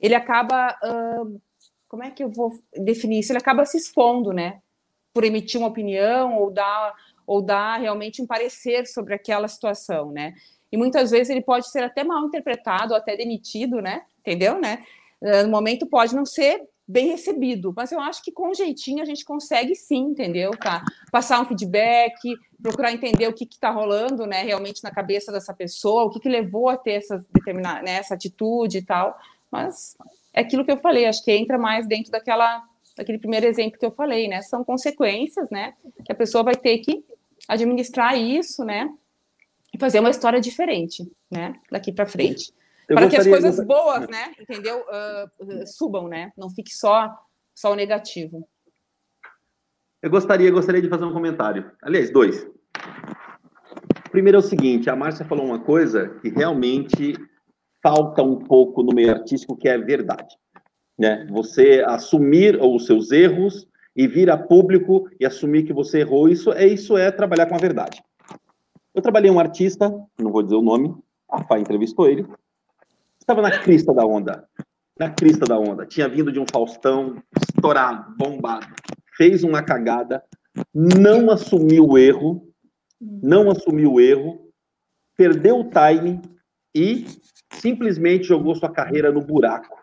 ele 0.00 0.14
acaba, 0.14 0.76
ahn, 0.82 1.36
como 1.88 2.02
é 2.02 2.10
que 2.10 2.24
eu 2.24 2.28
vou 2.28 2.52
definir 2.76 3.20
isso? 3.20 3.30
Ele 3.32 3.38
acaba 3.38 3.64
se 3.64 3.76
expondo, 3.78 4.32
né? 4.32 4.60
Por 5.14 5.22
emitir 5.24 5.58
uma 5.60 5.68
opinião 5.68 6.36
ou 6.36 6.50
dar 6.50 6.92
ou 7.26 7.42
dar 7.42 7.78
realmente 7.78 8.20
um 8.22 8.26
parecer 8.26 8.86
sobre 8.86 9.14
aquela 9.14 9.48
situação, 9.48 10.10
né? 10.10 10.34
E 10.70 10.76
muitas 10.76 11.10
vezes 11.10 11.30
ele 11.30 11.42
pode 11.42 11.70
ser 11.70 11.84
até 11.84 12.02
mal 12.02 12.24
interpretado, 12.26 12.92
ou 12.92 12.98
até 12.98 13.16
demitido, 13.16 13.80
né? 13.80 14.02
Entendeu, 14.20 14.60
né? 14.60 14.82
Eh, 15.22 15.42
No 15.44 15.50
momento 15.50 15.86
pode 15.86 16.14
não 16.14 16.26
ser 16.26 16.62
bem 16.86 17.08
recebido, 17.08 17.72
mas 17.74 17.92
eu 17.92 18.00
acho 18.00 18.22
que 18.22 18.30
com 18.30 18.52
jeitinho 18.52 19.02
a 19.02 19.06
gente 19.06 19.24
consegue 19.24 19.74
sim, 19.74 20.02
entendeu? 20.10 20.50
Tá? 20.50 20.84
Passar 21.10 21.40
um 21.40 21.46
feedback, 21.46 22.36
procurar 22.62 22.92
entender 22.92 23.26
o 23.26 23.32
que 23.32 23.44
está 23.44 23.70
rolando, 23.70 24.26
né? 24.26 24.42
Realmente 24.42 24.82
na 24.84 24.90
cabeça 24.90 25.32
dessa 25.32 25.54
pessoa, 25.54 26.04
o 26.04 26.10
que, 26.10 26.20
que 26.20 26.28
levou 26.28 26.68
a 26.68 26.76
ter 26.76 26.92
essa 26.92 27.24
determinada 27.32 27.82
né, 27.82 27.92
essa 27.92 28.14
atitude 28.14 28.78
e 28.78 28.82
tal. 28.82 29.16
Mas 29.50 29.96
é 30.32 30.40
aquilo 30.40 30.64
que 30.64 30.72
eu 30.72 30.78
falei, 30.78 31.06
acho 31.06 31.24
que 31.24 31.32
entra 31.32 31.56
mais 31.56 31.86
dentro 31.86 32.10
daquela 32.12 32.62
daquele 32.96 33.18
primeiro 33.18 33.46
exemplo 33.46 33.78
que 33.78 33.84
eu 33.84 33.90
falei, 33.90 34.28
né? 34.28 34.40
São 34.42 34.62
consequências, 34.62 35.50
né? 35.50 35.74
Que 36.04 36.12
a 36.12 36.14
pessoa 36.14 36.44
vai 36.44 36.54
ter 36.54 36.78
que 36.78 37.04
administrar 37.48 38.18
isso, 38.18 38.64
né? 38.64 38.92
E 39.72 39.78
fazer 39.78 40.00
uma 40.00 40.10
história 40.10 40.40
diferente, 40.40 41.10
né? 41.30 41.54
Daqui 41.70 41.92
para 41.92 42.06
frente. 42.06 42.52
Eu 42.88 42.96
para 42.96 43.08
que 43.08 43.16
as 43.16 43.26
coisas 43.26 43.64
boas, 43.64 44.08
né? 44.08 44.32
Entendeu? 44.40 44.80
Uh, 44.80 45.66
subam, 45.66 46.08
né? 46.08 46.32
Não 46.36 46.50
fique 46.50 46.74
só, 46.74 47.10
só 47.54 47.72
o 47.72 47.76
negativo. 47.76 48.46
Eu 50.02 50.10
gostaria, 50.10 50.50
gostaria 50.50 50.82
de 50.82 50.88
fazer 50.88 51.04
um 51.04 51.12
comentário. 51.12 51.70
Aliás, 51.82 52.10
dois. 52.10 52.46
Primeiro 54.10 54.36
é 54.36 54.40
o 54.40 54.42
seguinte, 54.42 54.88
a 54.88 54.94
Márcia 54.94 55.24
falou 55.24 55.46
uma 55.46 55.58
coisa 55.58 56.10
que 56.20 56.28
realmente 56.28 57.14
falta 57.82 58.22
um 58.22 58.38
pouco 58.38 58.82
no 58.82 58.94
meio 58.94 59.10
artístico, 59.10 59.56
que 59.56 59.68
é 59.68 59.76
verdade. 59.76 60.36
Né? 60.98 61.26
Você 61.30 61.82
assumir 61.86 62.56
os 62.62 62.86
seus 62.86 63.10
erros 63.10 63.66
e 63.96 64.06
vir 64.06 64.30
a 64.30 64.36
público 64.36 65.08
e 65.20 65.24
assumir 65.24 65.64
que 65.64 65.72
você 65.72 66.00
errou, 66.00 66.28
isso 66.28 66.52
é 66.52 66.66
isso 66.66 66.96
é 66.96 67.10
trabalhar 67.10 67.46
com 67.46 67.54
a 67.54 67.58
verdade. 67.58 68.02
Eu 68.94 69.02
trabalhei 69.02 69.30
um 69.30 69.40
artista, 69.40 69.90
não 70.18 70.30
vou 70.30 70.42
dizer 70.42 70.56
o 70.56 70.62
nome, 70.62 70.94
a 71.28 71.42
Fá 71.44 71.58
entrevistou 71.58 72.08
ele, 72.08 72.26
estava 73.20 73.42
na 73.42 73.58
crista 73.58 73.92
da 73.92 74.04
onda, 74.04 74.48
na 74.98 75.10
crista 75.10 75.44
da 75.44 75.58
onda, 75.58 75.86
tinha 75.86 76.08
vindo 76.08 76.30
de 76.30 76.38
um 76.38 76.46
Faustão 76.50 77.16
estourado, 77.40 78.14
bombado, 78.16 78.66
fez 79.16 79.42
uma 79.42 79.62
cagada, 79.62 80.22
não 80.72 81.30
assumiu 81.30 81.88
o 81.88 81.98
erro, 81.98 82.48
não 83.00 83.50
assumiu 83.50 83.94
o 83.94 84.00
erro, 84.00 84.48
perdeu 85.16 85.60
o 85.60 85.70
time 85.70 86.20
e 86.74 87.06
simplesmente 87.52 88.24
jogou 88.24 88.54
sua 88.54 88.70
carreira 88.70 89.12
no 89.12 89.20
buraco. 89.20 89.76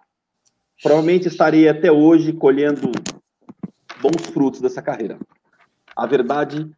Provavelmente 0.81 1.27
estarei 1.27 1.69
até 1.69 1.91
hoje 1.91 2.33
colhendo 2.33 2.91
bons 4.01 4.27
frutos 4.33 4.61
dessa 4.61 4.81
carreira. 4.81 5.17
A 5.95 6.05
verdade, 6.05 6.69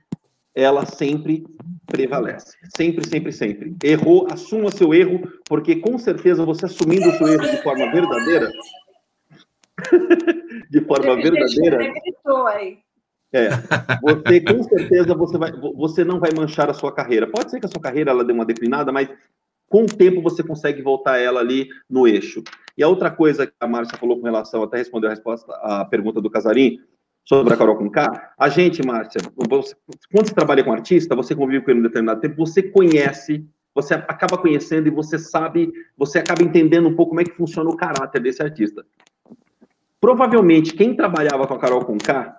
ela 0.53 0.85
sempre 0.85 1.45
prevalece. 1.87 2.57
Sempre, 2.75 3.07
sempre, 3.07 3.31
sempre. 3.31 3.75
Errou, 3.83 4.27
assuma 4.31 4.71
seu 4.71 4.93
erro, 4.93 5.21
porque 5.47 5.77
com 5.77 5.97
certeza 5.97 6.45
você 6.45 6.65
assumindo 6.65 7.09
o 7.09 7.13
seu 7.13 7.27
erro 7.27 7.49
de 7.49 7.61
forma 7.63 7.91
verdadeira. 7.91 8.51
de 10.69 10.81
forma 10.81 11.15
verdadeira. 11.15 11.93
É, 13.35 13.49
você 13.99 14.41
com 14.41 14.61
certeza 14.61 15.15
você, 15.15 15.37
vai, 15.39 15.51
você 15.51 16.03
não 16.03 16.19
vai 16.19 16.29
manchar 16.35 16.69
a 16.69 16.73
sua 16.73 16.91
carreira. 16.91 17.27
Pode 17.27 17.49
ser 17.49 17.59
que 17.59 17.65
a 17.65 17.69
sua 17.69 17.81
carreira 17.81 18.11
ela 18.11 18.23
dê 18.23 18.31
uma 18.31 18.45
declinada, 18.45 18.91
mas 18.91 19.09
com 19.67 19.83
o 19.83 19.87
tempo 19.87 20.21
você 20.21 20.43
consegue 20.43 20.83
voltar 20.83 21.17
ela 21.17 21.39
ali 21.39 21.67
no 21.89 22.07
eixo. 22.07 22.43
E 22.77 22.83
a 22.83 22.87
outra 22.87 23.09
coisa 23.09 23.47
que 23.47 23.53
a 23.59 23.67
Márcia 23.67 23.97
falou 23.97 24.19
com 24.19 24.25
relação, 24.25 24.61
até 24.61 24.77
respondeu 24.77 25.09
a 25.09 25.13
resposta 25.13 25.51
à 25.63 25.83
pergunta 25.83 26.21
do 26.21 26.29
Casarim, 26.29 26.79
sobre 27.25 27.53
a 27.53 27.57
Carol 27.57 27.77
com 27.77 27.89
K, 27.89 28.33
a 28.37 28.49
gente, 28.49 28.85
Márcia, 28.85 29.21
você, 29.49 29.75
quando 30.11 30.27
você 30.27 30.33
trabalha 30.33 30.63
com 30.63 30.73
artista, 30.73 31.15
você 31.15 31.33
convive 31.35 31.63
com 31.63 31.71
ele 31.71 31.79
um 31.79 31.83
determinado 31.83 32.19
tempo, 32.19 32.35
você 32.35 32.61
conhece, 32.61 33.45
você 33.73 33.93
acaba 33.93 34.37
conhecendo 34.37 34.87
e 34.87 34.91
você 34.91 35.17
sabe, 35.17 35.71
você 35.97 36.19
acaba 36.19 36.43
entendendo 36.43 36.87
um 36.87 36.95
pouco 36.95 37.11
como 37.11 37.21
é 37.21 37.23
que 37.23 37.35
funciona 37.35 37.69
o 37.69 37.77
caráter 37.77 38.21
desse 38.21 38.43
artista. 38.43 38.85
Provavelmente, 40.01 40.73
quem 40.73 40.95
trabalhava 40.95 41.47
com 41.47 41.53
a 41.53 41.59
Carol 41.59 41.85
com 41.85 41.97
K, 41.97 42.37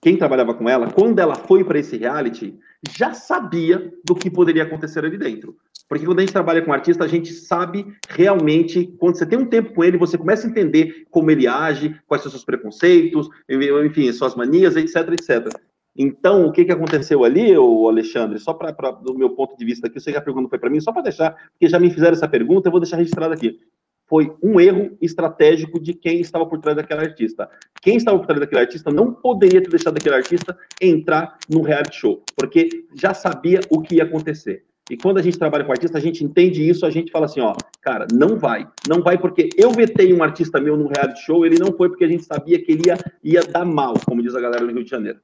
quem 0.00 0.18
trabalhava 0.18 0.52
com 0.52 0.68
ela, 0.68 0.90
quando 0.90 1.18
ela 1.18 1.34
foi 1.34 1.64
para 1.64 1.78
esse 1.78 1.96
reality, 1.96 2.58
já 2.90 3.14
sabia 3.14 3.90
do 4.04 4.14
que 4.14 4.28
poderia 4.28 4.64
acontecer 4.64 5.04
ali 5.04 5.16
dentro. 5.16 5.56
Porque 5.88 6.06
quando 6.06 6.18
a 6.18 6.22
gente 6.22 6.32
trabalha 6.32 6.62
com 6.62 6.72
artista, 6.72 7.04
a 7.04 7.08
gente 7.08 7.32
sabe 7.32 7.86
realmente, 8.08 8.86
quando 8.98 9.16
você 9.16 9.26
tem 9.26 9.38
um 9.38 9.46
tempo 9.46 9.74
com 9.74 9.84
ele, 9.84 9.98
você 9.98 10.16
começa 10.16 10.46
a 10.46 10.50
entender 10.50 11.06
como 11.10 11.30
ele 11.30 11.46
age, 11.46 11.94
quais 12.06 12.22
são 12.22 12.30
seus 12.30 12.44
preconceitos, 12.44 13.28
enfim, 13.48 14.10
suas 14.12 14.34
manias, 14.34 14.76
etc, 14.76 15.12
etc. 15.12 15.48
Então, 15.96 16.46
o 16.46 16.52
que, 16.52 16.64
que 16.64 16.72
aconteceu 16.72 17.22
ali, 17.22 17.56
o 17.56 17.88
Alexandre? 17.88 18.38
Só 18.38 18.52
para 18.52 18.72
do 18.90 19.16
meu 19.16 19.30
ponto 19.30 19.56
de 19.56 19.64
vista 19.64 19.86
aqui, 19.86 20.00
você 20.00 20.10
já 20.10 20.20
perguntou 20.20 20.48
foi 20.48 20.58
para 20.58 20.70
mim, 20.70 20.80
só 20.80 20.92
para 20.92 21.02
deixar, 21.02 21.36
porque 21.52 21.68
já 21.68 21.78
me 21.78 21.90
fizeram 21.90 22.14
essa 22.14 22.26
pergunta, 22.26 22.68
eu 22.68 22.72
vou 22.72 22.80
deixar 22.80 22.96
registrado 22.96 23.32
aqui. 23.32 23.60
Foi 24.06 24.34
um 24.42 24.60
erro 24.60 24.96
estratégico 25.00 25.80
de 25.80 25.94
quem 25.94 26.20
estava 26.20 26.44
por 26.46 26.58
trás 26.58 26.76
daquele 26.76 27.00
artista. 27.00 27.48
Quem 27.80 27.96
estava 27.96 28.18
por 28.18 28.26
trás 28.26 28.40
daquele 28.40 28.60
artista 28.60 28.90
não 28.90 29.12
poderia 29.12 29.62
ter 29.62 29.70
deixado 29.70 29.96
aquele 29.96 30.16
artista 30.16 30.56
entrar 30.80 31.38
no 31.48 31.62
reality 31.62 31.96
show, 31.96 32.22
porque 32.36 32.86
já 32.94 33.14
sabia 33.14 33.60
o 33.70 33.80
que 33.80 33.96
ia 33.96 34.04
acontecer. 34.04 34.64
E 34.90 34.96
quando 34.96 35.18
a 35.18 35.22
gente 35.22 35.38
trabalha 35.38 35.64
com 35.64 35.72
artista, 35.72 35.96
a 35.96 36.00
gente 36.00 36.22
entende 36.22 36.68
isso, 36.68 36.84
a 36.84 36.90
gente 36.90 37.10
fala 37.10 37.24
assim, 37.24 37.40
ó, 37.40 37.54
cara, 37.80 38.06
não 38.12 38.36
vai. 38.36 38.68
Não 38.86 39.02
vai 39.02 39.16
porque 39.16 39.48
eu 39.56 39.70
vetei 39.70 40.12
um 40.12 40.22
artista 40.22 40.60
meu 40.60 40.76
num 40.76 40.88
reality 40.88 41.22
show, 41.22 41.46
ele 41.46 41.58
não 41.58 41.72
foi 41.72 41.88
porque 41.88 42.04
a 42.04 42.08
gente 42.08 42.24
sabia 42.24 42.62
que 42.62 42.70
ele 42.70 42.82
ia, 42.88 42.98
ia 43.22 43.40
dar 43.42 43.64
mal, 43.64 43.94
como 44.04 44.22
diz 44.22 44.34
a 44.34 44.40
galera 44.40 44.66
do 44.66 44.72
Rio 44.72 44.84
de 44.84 44.90
Janeiro. 44.90 45.18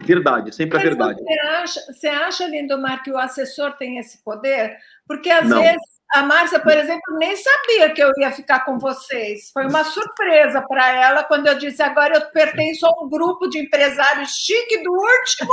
Verdade, 0.00 0.52
sempre 0.52 0.76
Mas 0.76 0.86
a 0.86 0.88
verdade. 0.88 1.22
Você 1.22 1.38
acha, 1.38 1.80
você 1.92 2.06
acha, 2.08 2.48
Lindomar, 2.48 3.02
que 3.04 3.12
o 3.12 3.16
assessor 3.16 3.72
tem 3.76 3.98
esse 3.98 4.18
poder? 4.24 4.76
Porque 5.06 5.30
às 5.30 5.48
não. 5.48 5.62
vezes 5.62 5.93
a 6.14 6.22
Márcia, 6.22 6.60
por 6.60 6.72
exemplo, 6.72 7.18
nem 7.18 7.34
sabia 7.34 7.92
que 7.92 8.00
eu 8.00 8.12
ia 8.18 8.30
ficar 8.30 8.64
com 8.64 8.78
vocês. 8.78 9.50
Foi 9.52 9.66
uma 9.66 9.82
surpresa 9.82 10.62
para 10.62 10.96
ela 10.96 11.24
quando 11.24 11.48
eu 11.48 11.58
disse: 11.58 11.82
agora 11.82 12.14
eu 12.14 12.30
pertenço 12.30 12.86
a 12.86 13.04
um 13.04 13.08
grupo 13.08 13.48
de 13.48 13.58
empresários 13.58 14.30
chique 14.30 14.82
do 14.84 14.92
último 14.92 15.52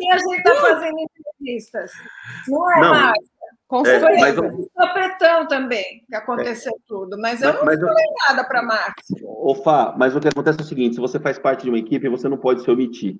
e 0.00 0.12
a 0.12 0.18
gente 0.18 0.36
está 0.36 0.54
fazendo 0.54 0.94
entrevistas. 1.00 1.90
Não 2.46 2.70
é, 2.70 2.80
não. 2.80 2.90
Márcia? 2.90 3.32
Com 3.66 3.86
é, 3.86 3.98
foi 3.98 4.18
mas, 4.18 4.38
um 4.38 5.46
também 5.48 6.04
que 6.06 6.14
aconteceu 6.14 6.72
é, 6.72 6.82
tudo, 6.86 7.18
mas 7.18 7.40
eu 7.40 7.54
não 7.54 7.64
mas, 7.64 7.80
falei 7.80 8.04
eu, 8.04 8.28
nada 8.28 8.44
para 8.46 8.62
Márcia. 8.62 9.16
Ô, 9.24 9.54
Fá, 9.54 9.94
mas 9.96 10.14
o 10.14 10.20
que 10.20 10.28
acontece 10.28 10.60
é 10.60 10.62
o 10.62 10.66
seguinte: 10.66 10.94
se 10.94 11.00
você 11.00 11.18
faz 11.18 11.38
parte 11.38 11.64
de 11.64 11.70
uma 11.70 11.78
equipe, 11.78 12.08
você 12.08 12.28
não 12.28 12.36
pode 12.36 12.62
se 12.62 12.70
omitir, 12.70 13.18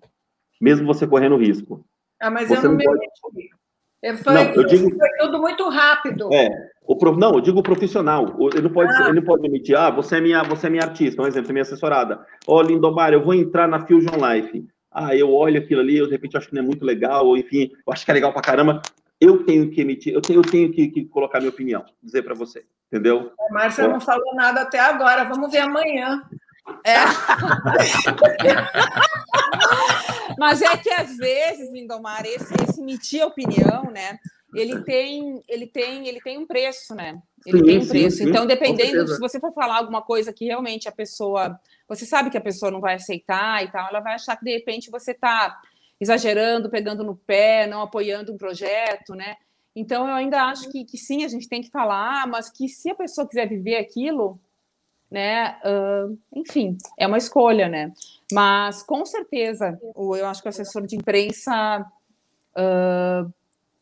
mesmo 0.61 0.87
você 0.87 1.07
correndo 1.07 1.39
risco. 1.39 1.85
Ah, 2.21 2.31
mas 2.31 2.49
você 2.49 2.59
eu 2.59 2.65
não, 2.65 2.71
não 2.71 2.77
me 2.77 2.85
pode... 2.85 2.99
omiti. 3.25 3.62
Eu 4.03 4.17
falei 4.19 4.45
não, 4.45 4.55
eu 4.55 4.67
digo... 4.67 4.91
foi 4.91 5.09
tudo 5.21 5.39
muito 5.39 5.69
rápido. 5.69 6.29
É, 6.33 6.49
o 6.85 6.97
prof... 6.97 7.19
não, 7.19 7.35
eu 7.35 7.41
digo 7.41 7.63
profissional. 7.63 8.37
Ele 8.53 8.63
não 8.63 8.71
pode, 8.71 8.93
ah. 8.93 9.09
ele 9.09 9.21
não 9.21 9.23
pode 9.23 9.47
emitir, 9.47 9.79
ah, 9.79 9.91
você 9.91 10.17
é 10.17 10.21
minha, 10.21 10.43
você 10.43 10.67
é 10.67 10.71
minha 10.71 10.83
artista, 10.83 11.23
um 11.23 11.27
exemplo, 11.27 11.51
é 11.51 11.53
minha 11.53 11.63
assessorada. 11.63 12.27
Ó, 12.47 12.57
oh, 12.57 12.63
Lindomar, 12.63 13.13
eu 13.13 13.23
vou 13.23 13.33
entrar 13.33 13.69
na 13.69 13.87
Fusion 13.87 14.17
Life. 14.17 14.67
Ah, 14.91 15.15
eu 15.15 15.33
olho 15.33 15.59
aquilo 15.59 15.81
ali, 15.81 15.97
eu 15.97 16.07
de 16.07 16.13
repente 16.13 16.37
acho 16.37 16.49
que 16.49 16.55
não 16.55 16.63
é 16.63 16.67
muito 16.67 16.85
legal, 16.85 17.27
ou 17.27 17.37
enfim, 17.37 17.71
eu 17.87 17.93
acho 17.93 18.05
que 18.05 18.11
é 18.11 18.15
legal 18.15 18.33
pra 18.33 18.43
caramba. 18.43 18.83
Eu 19.21 19.45
tenho 19.45 19.71
que 19.71 19.81
emitir, 19.81 20.13
eu 20.13 20.21
tenho, 20.21 20.41
eu 20.41 20.43
tenho 20.43 20.73
que, 20.73 20.89
que 20.89 21.05
colocar 21.05 21.39
minha 21.39 21.51
opinião, 21.51 21.85
dizer 22.03 22.23
para 22.23 22.35
você, 22.35 22.65
entendeu? 22.89 23.31
A 23.49 23.55
Márcia 23.55 23.87
não 23.87 24.01
falou 24.01 24.35
nada 24.35 24.63
até 24.63 24.81
agora, 24.81 25.25
vamos 25.25 25.51
ver 25.51 25.61
amanhã. 25.61 26.23
É. 26.85 26.97
Mas 30.39 30.63
é 30.63 30.77
que 30.77 30.91
às 30.91 31.17
vezes, 31.17 31.73
Lindomar, 31.73 32.25
esse, 32.25 32.53
esse 32.63 32.81
emitir 32.81 33.25
opinião, 33.25 33.85
né? 33.91 34.19
Ele 34.55 34.83
tem, 34.83 35.43
ele 35.49 35.67
tem, 35.67 36.07
ele 36.07 36.21
tem 36.21 36.39
um 36.39 36.47
preço, 36.47 36.95
né? 36.95 37.21
Ele 37.47 37.59
sim, 37.59 37.65
tem 37.65 37.79
um 37.79 37.89
preço. 37.89 38.17
Sim, 38.19 38.29
então, 38.29 38.47
dependendo, 38.47 39.09
se 39.09 39.19
você 39.19 39.41
for 39.41 39.53
falar 39.53 39.79
alguma 39.79 40.03
coisa 40.03 40.33
que 40.33 40.45
realmente 40.45 40.89
a 40.89 40.93
pessoa, 40.93 41.59
você 41.89 42.05
sabe 42.05 42.31
que 42.31 42.37
a 42.37 42.43
pessoa 42.43 42.71
não 42.71 42.81
vai 42.81 42.95
aceitar 42.95 43.65
e 43.65 43.71
tal, 43.71 43.89
ela 43.89 44.01
vai 44.01 44.15
achar 44.15 44.37
que 44.37 44.45
de 44.45 44.53
repente 44.53 44.91
você 44.91 45.13
está 45.13 45.59
exagerando, 45.99 46.69
pegando 46.69 47.03
no 47.03 47.17
pé, 47.17 47.67
não 47.67 47.81
apoiando 47.81 48.33
um 48.33 48.37
projeto, 48.37 49.15
né? 49.15 49.37
Então, 49.75 50.07
eu 50.07 50.15
ainda 50.15 50.43
acho 50.43 50.71
que, 50.71 50.85
que 50.85 50.99
sim, 50.99 51.25
a 51.25 51.29
gente 51.29 51.49
tem 51.49 51.63
que 51.63 51.71
falar, 51.71 52.27
mas 52.27 52.51
que 52.51 52.69
se 52.69 52.91
a 52.91 52.95
pessoa 52.95 53.27
quiser 53.27 53.49
viver 53.49 53.77
aquilo, 53.77 54.39
né? 55.11 55.59
Uh, 55.65 56.19
enfim, 56.35 56.77
é 56.99 57.07
uma 57.07 57.19
escolha, 57.19 57.69
né? 57.69 57.93
Mas 58.33 58.83
com 58.83 59.05
certeza, 59.05 59.79
o, 59.95 60.17
eu 60.17 60.27
acho 60.27 60.43
que 60.43 60.49
o 60.49 60.51
assessor 60.51 60.87
de 60.87 60.97
imprensa 60.97 61.85
uh, 62.53 63.33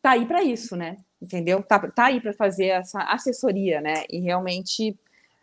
tá 0.01 0.11
aí 0.11 0.25
para 0.25 0.43
isso, 0.43 0.75
né? 0.75 0.97
Entendeu? 1.21 1.61
Tá, 1.61 1.79
tá 1.91 2.05
aí 2.05 2.19
para 2.19 2.33
fazer 2.33 2.67
essa 2.67 3.01
assessoria, 3.03 3.79
né? 3.79 4.03
E 4.09 4.19
realmente 4.19 4.97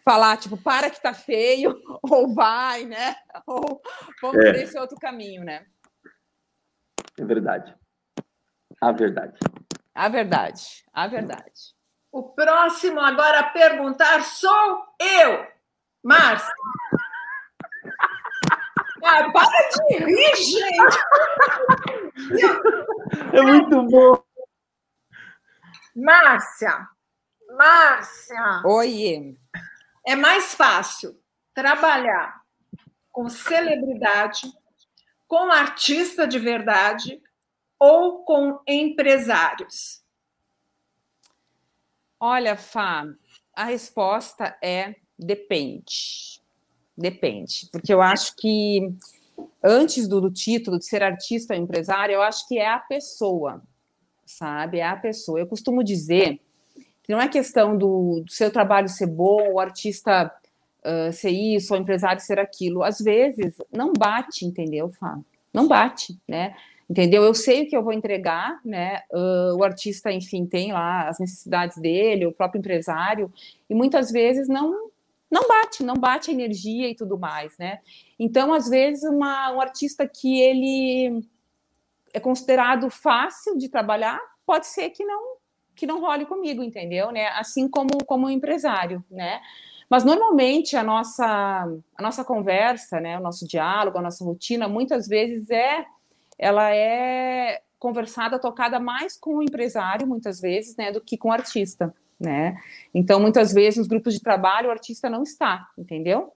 falar, 0.05 0.37
tipo, 0.39 0.57
para 0.57 0.91
que 0.91 1.01
tá 1.03 1.13
feio, 1.13 1.81
ou 2.03 2.35
vai, 2.35 2.85
né? 2.85 3.17
Ou 3.47 3.81
vamos 4.21 4.45
é. 4.45 4.53
por 4.53 4.55
esse 4.57 4.79
outro 4.79 4.99
caminho, 4.99 5.45
né? 5.45 5.67
É 7.19 7.25
verdade. 7.25 7.75
A 8.81 8.93
verdade. 8.93 9.39
A 9.95 10.09
verdade. 10.09 10.85
A 10.93 11.07
verdade. 11.07 11.75
O 12.11 12.23
próximo 12.23 13.01
agora 13.01 13.41
a 13.41 13.51
perguntar 13.51 14.23
sou 14.23 14.85
eu. 14.99 15.47
Márcia. 16.03 16.53
Ah, 19.11 19.31
para 19.33 19.69
de 19.71 20.05
rir, 20.05 20.37
gente! 20.37 20.99
É 23.33 23.41
muito 23.41 23.83
bom. 23.85 24.23
Márcia, 25.97 26.87
Márcia. 27.57 28.63
Oi. 28.67 29.35
É 30.07 30.15
mais 30.15 30.55
fácil 30.55 31.19
trabalhar 31.55 32.43
com 33.11 33.31
celebridade, 33.31 34.53
com 35.27 35.51
artista 35.51 36.29
de 36.29 36.39
verdade 36.39 37.23
ou 37.79 38.25
com 38.25 38.61
empresários? 38.67 40.05
Olha, 42.21 42.57
Fá, 42.57 43.07
a 43.55 43.65
resposta 43.65 44.59
é 44.63 44.97
depende. 45.19 46.43
Depende, 46.99 47.69
porque 47.71 47.95
eu 47.95 48.03
acho 48.03 48.35
que 48.37 48.93
antes 49.63 50.09
do, 50.09 50.21
do 50.21 50.31
título 50.31 50.79
de 50.79 50.85
ser 50.85 51.03
artista 51.03 51.55
ou 51.55 51.61
empresário, 51.61 52.15
eu 52.15 52.23
acho 52.23 52.47
que 52.49 52.59
é 52.59 52.69
a 52.69 52.79
pessoa, 52.79 53.63
sabe? 54.27 54.79
É 54.79 54.87
a 54.87 54.97
pessoa. 54.97 55.39
Eu 55.39 55.47
costumo 55.47 55.85
dizer 55.85 56.41
que 57.03 57.13
não 57.13 57.21
é 57.21 57.29
questão 57.29 57.79
do, 57.79 58.23
do 58.25 58.33
seu 58.33 58.51
trabalho 58.51 58.89
ser 58.89 59.07
bom, 59.07 59.53
o 59.53 59.61
artista 59.61 60.33
uh, 60.85 61.13
ser 61.13 61.31
isso, 61.31 61.73
o 61.73 61.77
empresário 61.77 62.21
ser 62.21 62.39
aquilo. 62.39 62.83
Às 62.83 62.99
vezes 62.99 63.55
não 63.73 63.93
bate, 63.93 64.45
entendeu, 64.45 64.91
Fábio? 64.91 65.25
Não 65.55 65.69
bate, 65.69 66.19
né? 66.27 66.55
Entendeu? 66.91 67.23
Eu 67.23 67.35
sei 67.35 67.63
o 67.63 67.69
que 67.69 67.77
eu 67.77 67.83
vou 67.83 67.93
entregar, 67.93 68.61
né? 68.65 69.03
Uh, 69.13 69.57
o 69.57 69.63
artista, 69.63 70.11
enfim, 70.11 70.47
tem 70.47 70.73
lá 70.73 71.09
as 71.09 71.19
necessidades 71.19 71.77
dele, 71.77 72.27
o 72.27 72.33
próprio 72.33 72.59
empresário, 72.59 73.33
e 73.69 73.75
muitas 73.75 74.11
vezes 74.11 74.49
não 74.49 74.89
não 75.31 75.47
bate, 75.47 75.83
não 75.83 75.95
bate 75.95 76.31
a 76.31 76.35
energia 76.35 76.89
e 76.89 76.95
tudo 76.95 77.19
mais, 77.19 77.57
né? 77.59 77.81
Então, 78.19 78.53
às 78.53 78.69
vezes, 78.69 79.05
uma, 79.05 79.53
um 79.53 79.61
artista 79.61 80.09
que 80.09 80.41
ele 80.41 81.23
é 82.13 82.21
considerado 82.21 82.91
fácil 82.91 83.57
de 83.59 83.69
trabalhar, 83.69 84.19
pode 84.47 84.67
ser 84.67 84.91
que 84.91 85.05
não 85.05 85.39
que 85.75 85.87
não 85.87 86.01
role 86.01 86.27
comigo, 86.27 86.61
entendeu? 86.61 87.13
Né? 87.13 87.29
Assim 87.29 87.69
como 87.69 88.05
como 88.05 88.27
um 88.27 88.31
empresário, 88.31 89.05
né? 89.11 89.41
Mas 89.89 90.05
normalmente 90.05 90.77
a 90.77 90.83
nossa 90.83 91.25
a 91.97 92.03
nossa 92.03 92.25
conversa, 92.25 93.01
né, 93.01 93.19
o 93.19 93.23
nosso 93.23 93.47
diálogo, 93.47 93.99
a 93.99 94.03
nossa 94.03 94.25
rotina, 94.25 94.69
muitas 94.69 95.07
vezes 95.07 95.51
é 95.51 95.87
ela 96.39 96.75
é 96.75 97.63
conversada, 97.79 98.39
tocada 98.39 98.81
mais 98.81 99.17
com 99.17 99.37
o 99.37 99.43
empresário, 99.43 100.07
muitas 100.07 100.41
vezes, 100.41 100.77
né, 100.77 100.91
do 100.93 101.01
que 101.01 101.17
com 101.17 101.29
o 101.29 101.33
artista, 101.33 101.95
né? 102.19 102.57
Então, 102.93 103.21
muitas 103.21 103.53
vezes, 103.53 103.79
nos 103.79 103.89
grupos 103.89 104.15
de 104.15 104.21
trabalho, 104.21 104.69
o 104.69 104.73
artista 104.73 105.09
não 105.09 105.23
está, 105.23 105.69
entendeu? 105.79 106.33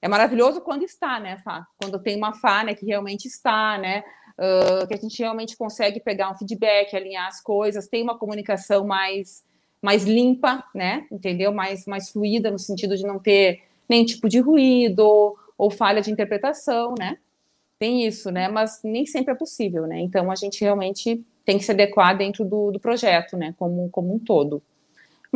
É 0.00 0.08
maravilhoso 0.08 0.60
quando 0.60 0.82
está, 0.82 1.18
né, 1.18 1.38
Fá? 1.38 1.66
Quando 1.80 1.98
tem 1.98 2.16
uma 2.16 2.32
Fá, 2.32 2.62
né, 2.62 2.74
que 2.74 2.86
realmente 2.86 3.26
está, 3.26 3.78
né? 3.78 4.04
Uh, 4.38 4.86
que 4.86 4.94
a 4.94 4.98
gente 4.98 5.18
realmente 5.18 5.56
consegue 5.56 5.98
pegar 5.98 6.30
um 6.30 6.36
feedback, 6.36 6.94
alinhar 6.94 7.26
as 7.26 7.40
coisas, 7.40 7.88
tem 7.88 8.02
uma 8.02 8.18
comunicação 8.18 8.86
mais, 8.86 9.42
mais 9.80 10.04
limpa, 10.04 10.62
né? 10.74 11.06
Entendeu? 11.10 11.52
Mais, 11.52 11.86
mais 11.86 12.10
fluida, 12.10 12.50
no 12.50 12.58
sentido 12.58 12.96
de 12.96 13.02
não 13.02 13.18
ter 13.18 13.62
nenhum 13.88 14.04
tipo 14.04 14.28
de 14.28 14.38
ruído 14.38 15.00
ou, 15.00 15.38
ou 15.56 15.70
falha 15.70 16.02
de 16.02 16.10
interpretação, 16.10 16.94
né? 16.98 17.16
Tem 17.78 18.06
isso, 18.06 18.30
né? 18.30 18.48
Mas 18.48 18.80
nem 18.84 19.06
sempre 19.06 19.32
é 19.32 19.36
possível, 19.36 19.86
né? 19.86 20.00
Então 20.00 20.30
a 20.30 20.34
gente 20.34 20.62
realmente 20.62 21.24
tem 21.44 21.58
que 21.58 21.64
se 21.64 21.70
adequar 21.70 22.16
dentro 22.16 22.44
do, 22.44 22.72
do 22.72 22.80
projeto, 22.80 23.36
né? 23.36 23.54
Como, 23.58 23.88
como 23.90 24.14
um 24.14 24.18
todo. 24.18 24.62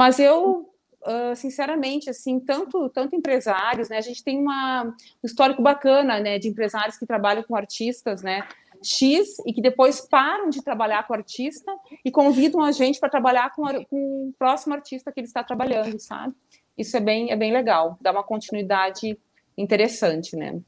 Mas 0.01 0.19
eu 0.19 0.67
Uh, 1.03 1.35
sinceramente, 1.35 2.11
assim, 2.11 2.39
tanto, 2.39 2.91
tanto 2.91 3.17
empresários, 3.17 3.89
né? 3.89 3.97
A 3.97 4.03
gente 4.03 4.23
tem 4.23 4.39
uma, 4.39 4.83
um 4.85 4.95
histórico 5.25 5.63
bacana, 5.63 6.21
né, 6.21 6.39
de 6.39 6.47
empresários 6.47 6.99
que 6.99 7.07
trabalham 7.07 7.43
com 7.43 7.57
artistas, 7.57 8.23
né? 8.23 8.47
X 8.85 9.39
e 9.47 9.53
que 9.55 9.63
depois 9.63 10.03
param 10.03 10.51
de 10.51 10.63
trabalhar 10.63 11.07
com 11.07 11.15
o 11.15 11.17
artista 11.17 11.75
e 12.05 12.11
convidam 12.11 12.61
a 12.61 12.71
gente 12.71 13.01
para 13.01 13.09
trabalhar 13.09 13.51
com, 13.55 13.63
com, 13.87 14.29
o 14.29 14.35
próximo 14.39 14.75
artista 14.75 15.11
que 15.11 15.21
ele 15.21 15.27
está 15.27 15.43
trabalhando, 15.43 15.99
sabe? 15.99 16.35
Isso 16.77 16.95
é 16.99 17.01
bem, 17.01 17.31
é 17.31 17.37
bem 17.37 17.51
legal, 17.51 17.97
dá 17.99 18.13
uma 18.13 18.23
continuidade 18.23 19.19
interessante, 19.57 20.37
né? 20.37 20.61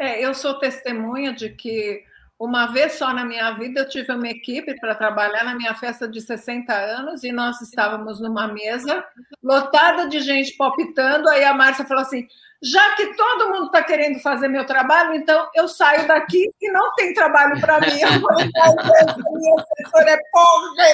É, 0.00 0.20
eu 0.20 0.34
sou 0.34 0.58
testemunha 0.58 1.32
de 1.32 1.50
que 1.50 2.02
uma 2.44 2.66
vez 2.66 2.94
só 2.94 3.14
na 3.14 3.24
minha 3.24 3.52
vida 3.52 3.80
eu 3.80 3.88
tive 3.88 4.12
uma 4.12 4.26
equipe 4.26 4.74
para 4.80 4.96
trabalhar 4.96 5.44
na 5.44 5.54
minha 5.54 5.76
festa 5.76 6.08
de 6.08 6.20
60 6.20 6.74
anos 6.74 7.22
e 7.22 7.30
nós 7.30 7.60
estávamos 7.60 8.20
numa 8.20 8.48
mesa 8.48 9.04
lotada 9.40 10.08
de 10.08 10.18
gente 10.20 10.56
palpitando. 10.56 11.28
Aí 11.28 11.44
a 11.44 11.54
Márcia 11.54 11.84
falou 11.84 12.02
assim: 12.02 12.26
já 12.60 12.96
que 12.96 13.14
todo 13.14 13.50
mundo 13.50 13.66
está 13.66 13.84
querendo 13.84 14.18
fazer 14.18 14.48
meu 14.48 14.66
trabalho, 14.66 15.14
então 15.14 15.48
eu 15.54 15.68
saio 15.68 16.08
daqui 16.08 16.52
e 16.60 16.72
não 16.72 16.92
tem 16.96 17.14
trabalho 17.14 17.60
para 17.60 17.80
mim. 17.80 18.00
Eu 18.00 18.20
falei, 18.20 18.50
minha 19.30 19.54
assessora 19.60 20.10
é 20.10 20.18
porra. 20.32 20.84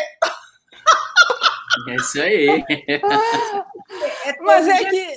É 1.89 1.95
isso 1.95 2.21
aí. 2.21 2.65
É, 4.27 4.37
Mas 4.43 4.69
é 4.69 4.85
que. 4.85 5.15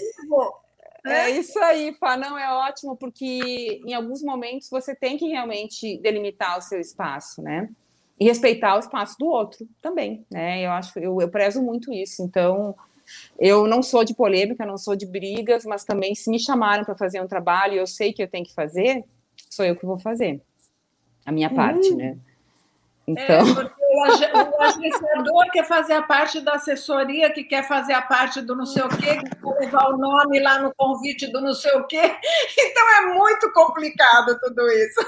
É 1.06 1.30
isso 1.32 1.58
aí, 1.60 1.94
Fá, 2.00 2.16
não 2.16 2.38
é 2.38 2.52
ótimo, 2.54 2.96
porque 2.96 3.82
em 3.86 3.94
alguns 3.94 4.22
momentos 4.22 4.70
você 4.70 4.96
tem 4.96 5.18
que 5.18 5.28
realmente 5.28 5.98
delimitar 5.98 6.58
o 6.58 6.62
seu 6.62 6.80
espaço, 6.80 7.42
né? 7.42 7.70
E 8.20 8.26
respeitar 8.26 8.76
o 8.76 8.80
espaço 8.80 9.18
do 9.18 9.26
outro 9.26 9.68
também, 9.82 10.24
né? 10.30 10.62
Eu 10.62 10.72
acho, 10.72 10.98
eu, 11.00 11.20
eu 11.20 11.30
prezo 11.30 11.62
muito 11.62 11.92
isso. 11.92 12.22
Então, 12.22 12.76
eu 13.40 13.66
não 13.68 13.82
sou 13.82 14.04
de 14.04 14.14
polêmica, 14.14 14.66
não 14.66 14.78
sou 14.78 14.96
de 14.96 15.08
brigas, 15.08 15.66
mas 15.66 15.84
também 15.84 16.14
se 16.14 16.30
me 16.30 16.40
chamaram 16.40 16.86
para 16.86 16.96
fazer 16.96 17.20
um 17.20 17.28
trabalho 17.28 17.74
e 17.74 17.78
eu 17.78 17.88
sei 17.88 18.14
que 18.14 18.22
eu 18.22 18.28
tenho 18.28 18.46
que 18.46 18.54
fazer, 18.54 19.04
sou 19.50 19.66
eu 19.66 19.76
que 19.76 19.86
vou 19.86 19.98
fazer 19.98 20.40
a 21.26 21.32
minha 21.32 21.50
parte, 21.50 21.90
uhum. 21.90 21.98
né? 21.98 22.18
Então... 23.08 23.36
É, 23.36 23.82
o 23.92 24.62
agenciador 24.62 25.52
quer 25.52 25.66
fazer 25.66 25.94
a 25.94 26.02
parte 26.02 26.40
da 26.40 26.54
assessoria, 26.54 27.32
que 27.32 27.44
quer 27.44 27.68
fazer 27.68 27.94
a 27.94 28.02
parte 28.02 28.42
do 28.42 28.56
não 28.56 28.66
sei 28.66 28.84
o 28.84 28.90
quê, 28.90 29.18
que 29.18 29.36
quer 29.36 29.60
levar 29.60 29.90
o 29.90 29.98
nome 29.98 30.40
lá 30.40 30.60
no 30.60 30.74
convite 30.76 31.28
do 31.28 31.42
não 31.42 31.54
sei 31.54 31.72
o 31.74 31.86
quê. 31.86 32.02
Então 32.58 32.90
é 32.98 33.14
muito 33.14 33.52
complicado 33.54 34.40
tudo 34.40 34.66
isso. 34.70 35.02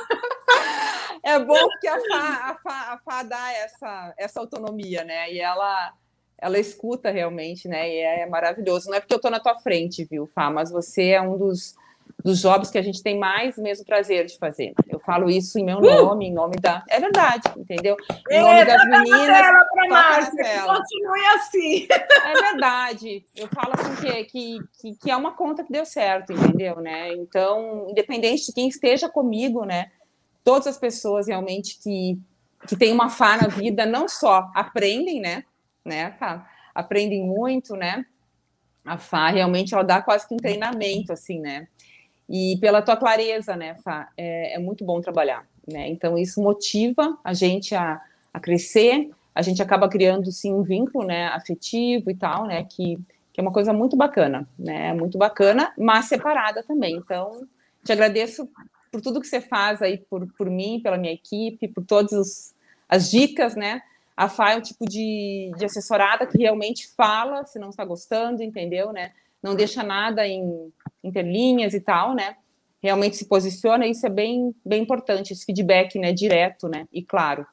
É 1.23 1.39
bom 1.39 1.67
que 1.79 1.87
a 1.87 1.99
FA, 1.99 2.17
a 2.17 2.55
FA, 2.61 2.93
a 2.93 2.97
FA 2.97 3.23
dá 3.23 3.53
essa, 3.53 4.13
essa 4.17 4.39
autonomia, 4.41 5.03
né? 5.05 5.31
E 5.31 5.39
ela, 5.39 5.93
ela 6.37 6.59
escuta 6.59 7.09
realmente, 7.09 7.67
né? 7.67 7.89
E 7.89 7.97
é 7.99 8.25
maravilhoso. 8.25 8.89
Não 8.89 8.97
é 8.97 8.99
porque 8.99 9.13
eu 9.13 9.17
estou 9.17 9.31
na 9.31 9.39
tua 9.39 9.55
frente, 9.55 10.03
viu, 10.03 10.27
Fá? 10.27 10.49
Mas 10.49 10.69
você 10.69 11.11
é 11.11 11.21
um 11.21 11.37
dos 11.37 11.75
dos 12.23 12.39
jobs 12.39 12.71
que 12.71 12.77
a 12.77 12.81
gente 12.81 13.03
tem 13.03 13.19
mais 13.19 13.57
mesmo 13.57 13.85
prazer 13.85 14.25
de 14.25 14.37
fazer. 14.37 14.73
Eu 14.87 14.97
falo 14.99 15.29
isso 15.29 15.59
em 15.59 15.65
meu 15.65 15.79
uh! 15.79 15.81
nome, 15.81 16.27
em 16.27 16.33
nome 16.33 16.55
da. 16.55 16.83
É 16.89 16.99
verdade, 16.99 17.43
entendeu? 17.57 17.97
Em 18.31 18.41
nome 18.41 18.59
é, 18.59 18.65
das 18.65 18.85
meninas. 18.85 19.29
Márcia, 19.89 20.63
continue 20.65 21.25
assim. 21.35 21.87
É 22.23 22.33
verdade. 22.33 23.25
Eu 23.35 23.47
falo 23.49 23.73
assim 23.73 23.95
que, 23.95 24.23
que, 24.23 24.57
que, 24.79 24.95
que, 24.95 25.11
é 25.11 25.15
uma 25.15 25.33
conta 25.33 25.63
que 25.63 25.71
deu 25.71 25.85
certo, 25.85 26.31
entendeu? 26.31 26.79
Né? 26.79 27.13
Então, 27.15 27.87
independente 27.89 28.45
de 28.45 28.53
quem 28.53 28.69
esteja 28.69 29.09
comigo, 29.09 29.65
né? 29.65 29.91
Todas 30.43 30.67
as 30.67 30.77
pessoas 30.77 31.27
realmente 31.27 31.77
que, 31.81 32.17
que 32.67 32.77
têm 32.77 32.93
uma 32.93 33.09
fá 33.09 33.35
na 33.35 33.47
vida, 33.47 33.85
não 33.85 34.07
só 34.07 34.49
aprendem, 34.55 35.19
né? 35.19 35.43
né 35.83 36.15
aprendem 36.73 37.21
muito, 37.21 37.75
né? 37.75 38.05
A 38.85 38.97
Fá 38.97 39.29
realmente 39.29 39.73
ela 39.73 39.83
dá 39.83 40.01
quase 40.01 40.27
que 40.27 40.33
um 40.33 40.37
treinamento, 40.37 41.13
assim, 41.13 41.39
né? 41.39 41.67
E 42.29 42.57
pela 42.59 42.81
tua 42.81 42.97
clareza, 42.97 43.55
né, 43.55 43.75
Fá? 43.83 44.09
É, 44.17 44.55
é, 44.55 44.59
muito 44.59 44.83
bom 44.85 45.01
trabalhar, 45.01 45.45
né? 45.67 45.87
Então 45.89 46.17
isso 46.17 46.41
motiva 46.41 47.17
a 47.23 47.33
gente 47.33 47.75
a, 47.75 48.01
a 48.33 48.39
crescer, 48.39 49.09
a 49.35 49.41
gente 49.41 49.61
acaba 49.61 49.89
criando 49.89 50.31
sim 50.31 50.53
um 50.53 50.63
vínculo, 50.63 51.05
né, 51.05 51.27
afetivo 51.27 52.09
e 52.11 52.15
tal, 52.15 52.45
né, 52.45 52.63
que, 52.63 52.97
que 53.33 53.39
é 53.39 53.41
uma 53.41 53.51
coisa 53.51 53.73
muito 53.73 53.97
bacana, 53.97 54.47
né? 54.57 54.93
Muito 54.93 55.17
bacana, 55.17 55.73
mas 55.77 56.05
separada 56.05 56.63
também. 56.63 56.95
Então 56.95 57.47
te 57.83 57.91
agradeço 57.91 58.47
por 58.91 59.01
tudo 59.01 59.19
que 59.19 59.27
você 59.27 59.41
faz 59.41 59.81
aí 59.81 59.97
por, 59.97 60.27
por 60.37 60.49
mim, 60.49 60.79
pela 60.81 60.97
minha 60.97 61.13
equipe, 61.13 61.67
por 61.67 61.83
todas 61.83 62.53
as 62.87 63.09
dicas, 63.09 63.55
né? 63.55 63.81
A 64.15 64.29
Fá 64.29 64.51
é 64.51 64.57
o 64.57 64.61
tipo 64.61 64.85
de, 64.85 65.51
de 65.57 65.65
assessorada 65.65 66.27
que 66.27 66.37
realmente 66.37 66.87
fala 66.95 67.43
se 67.45 67.57
não 67.57 67.69
está 67.69 67.83
gostando, 67.83 68.43
entendeu, 68.43 68.93
né? 68.93 69.11
Não 69.43 69.55
deixa 69.55 69.83
nada 69.83 70.25
em 70.25 70.71
interlinhas 71.03 71.73
e 71.73 71.81
tal, 71.81 72.15
né? 72.15 72.37
Realmente 72.81 73.17
se 73.17 73.27
posiciona, 73.27 73.85
isso 73.85 74.05
é 74.05 74.09
bem, 74.09 74.55
bem 74.65 74.81
importante, 74.81 75.33
esse 75.33 75.45
feedback, 75.45 75.99
né, 75.99 76.11
direto, 76.11 76.67
né, 76.67 76.85
e 76.91 77.01
claro. 77.01 77.45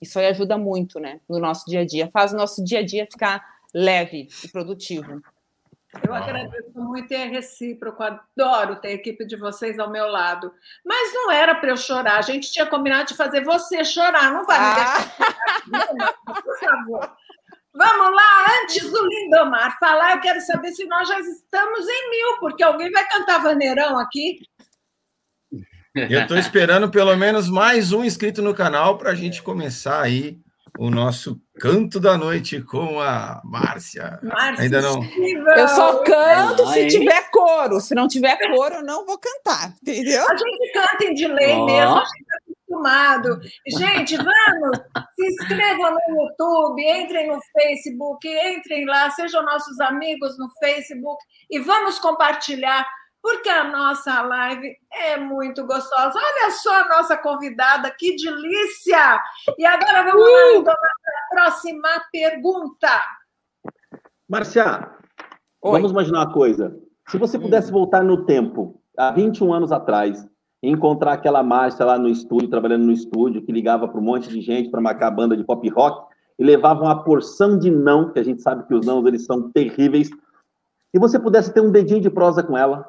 Isso 0.00 0.18
aí 0.18 0.26
ajuda 0.26 0.56
muito, 0.56 0.98
né, 0.98 1.20
no 1.28 1.38
nosso 1.38 1.66
dia 1.66 1.80
a 1.80 1.84
dia, 1.84 2.08
faz 2.10 2.32
o 2.32 2.36
nosso 2.36 2.64
dia 2.64 2.78
a 2.78 2.82
dia 2.82 3.06
ficar 3.10 3.44
leve 3.74 4.28
e 4.42 4.48
produtivo. 4.48 5.20
Eu 6.06 6.14
agradeço 6.14 6.72
muito 6.74 7.12
e 7.12 7.16
é 7.16 7.24
recíproco, 7.24 8.02
adoro 8.02 8.76
ter 8.76 8.88
a 8.88 8.92
equipe 8.92 9.26
de 9.26 9.36
vocês 9.36 9.78
ao 9.78 9.90
meu 9.90 10.06
lado. 10.06 10.52
Mas 10.84 11.12
não 11.14 11.30
era 11.30 11.54
para 11.54 11.70
eu 11.70 11.76
chorar, 11.76 12.18
a 12.18 12.22
gente 12.22 12.52
tinha 12.52 12.66
combinado 12.66 13.08
de 13.08 13.16
fazer 13.16 13.42
você 13.42 13.84
chorar, 13.84 14.32
não 14.32 14.44
vai 14.44 14.58
ah. 14.58 16.14
por 16.26 16.58
favor. 16.58 17.16
Vamos 17.78 18.12
lá, 18.12 18.60
antes 18.60 18.90
do 18.90 19.06
Lindomar 19.06 19.78
falar, 19.78 20.16
eu 20.16 20.20
quero 20.20 20.40
saber 20.40 20.72
se 20.72 20.84
nós 20.86 21.06
já 21.06 21.20
estamos 21.20 21.86
em 21.88 22.10
mil, 22.10 22.40
porque 22.40 22.60
alguém 22.60 22.90
vai 22.90 23.08
cantar 23.08 23.40
vaneirão 23.40 23.96
aqui. 23.96 24.40
Eu 25.94 26.22
estou 26.22 26.36
esperando 26.36 26.90
pelo 26.90 27.14
menos 27.16 27.48
mais 27.48 27.92
um 27.92 28.04
inscrito 28.04 28.42
no 28.42 28.52
canal 28.52 28.98
para 28.98 29.12
a 29.12 29.14
gente 29.14 29.40
começar 29.44 30.02
aí 30.02 30.40
o 30.76 30.90
nosso 30.90 31.40
canto 31.60 32.00
da 32.00 32.18
noite 32.18 32.60
com 32.62 32.98
a 32.98 33.40
Márcia. 33.44 34.18
Márcia 34.24 34.64
Ainda 34.64 34.82
não. 34.82 35.00
Eu 35.56 35.68
só 35.68 36.02
canto 36.02 36.66
se 36.72 36.88
tiver 36.88 37.30
coro. 37.30 37.80
Se 37.80 37.94
não 37.94 38.08
tiver 38.08 38.36
coro, 38.56 38.76
eu 38.76 38.84
não 38.84 39.06
vou 39.06 39.18
cantar, 39.18 39.72
entendeu? 39.80 40.26
A 40.28 40.36
gente 40.36 40.72
canta 40.72 41.04
em 41.04 41.14
delay 41.14 41.54
oh. 41.54 41.64
mesmo, 41.64 41.96
a 41.96 42.04
gente 42.04 42.26
tá 42.26 42.47
acostumado. 42.68 43.40
Gente, 43.66 44.16
vamos, 44.16 44.78
se 45.14 45.26
inscrevam 45.26 45.92
no 45.92 46.22
YouTube, 46.22 46.82
entrem 46.82 47.28
no 47.28 47.40
Facebook, 47.52 48.28
entrem 48.28 48.84
lá, 48.86 49.10
sejam 49.10 49.42
nossos 49.44 49.80
amigos 49.80 50.38
no 50.38 50.48
Facebook 50.60 51.18
e 51.50 51.58
vamos 51.58 51.98
compartilhar, 51.98 52.86
porque 53.22 53.48
a 53.48 53.64
nossa 53.64 54.20
live 54.22 54.76
é 54.92 55.16
muito 55.16 55.66
gostosa. 55.66 56.18
Olha 56.18 56.50
só 56.52 56.82
a 56.82 56.88
nossa 56.88 57.16
convidada, 57.16 57.90
que 57.90 58.16
delícia! 58.16 59.20
E 59.58 59.66
agora 59.66 60.04
vamos 60.04 60.22
uh! 60.22 60.62
lá 60.62 60.62
para 60.64 60.74
a 60.74 61.28
próxima 61.30 61.88
pergunta. 62.12 63.04
Marcia, 64.28 64.90
vamos 65.62 65.90
imaginar 65.90 66.26
uma 66.26 66.32
coisa. 66.32 66.76
Se 67.08 67.16
você 67.16 67.38
pudesse 67.38 67.70
hum. 67.70 67.74
voltar 67.74 68.04
no 68.04 68.26
tempo, 68.26 68.82
há 68.96 69.10
21 69.10 69.52
anos 69.54 69.72
atrás, 69.72 70.28
encontrar 70.62 71.12
aquela 71.12 71.42
Márcia 71.42 71.84
lá 71.84 71.98
no 71.98 72.08
estúdio, 72.08 72.48
trabalhando 72.48 72.84
no 72.84 72.92
estúdio, 72.92 73.42
que 73.42 73.52
ligava 73.52 73.86
para 73.86 74.00
um 74.00 74.04
monte 74.04 74.28
de 74.28 74.40
gente 74.40 74.70
para 74.70 74.80
marcar 74.80 75.08
a 75.08 75.12
banda 75.12 75.36
de 75.36 75.44
pop 75.44 75.68
rock, 75.68 76.06
e 76.38 76.44
levava 76.44 76.82
uma 76.82 77.02
porção 77.04 77.58
de 77.58 77.70
não, 77.70 78.12
que 78.12 78.18
a 78.18 78.22
gente 78.22 78.42
sabe 78.42 78.66
que 78.66 78.74
os 78.74 78.86
não 78.86 79.06
eles 79.06 79.24
são 79.24 79.50
terríveis, 79.50 80.10
e 80.92 80.98
você 80.98 81.18
pudesse 81.18 81.52
ter 81.52 81.60
um 81.60 81.70
dedinho 81.70 82.00
de 82.00 82.10
prosa 82.10 82.42
com 82.42 82.56
ela, 82.56 82.88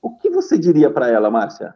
o 0.00 0.16
que 0.16 0.30
você 0.30 0.58
diria 0.58 0.90
para 0.90 1.08
ela, 1.08 1.30
Márcia? 1.30 1.74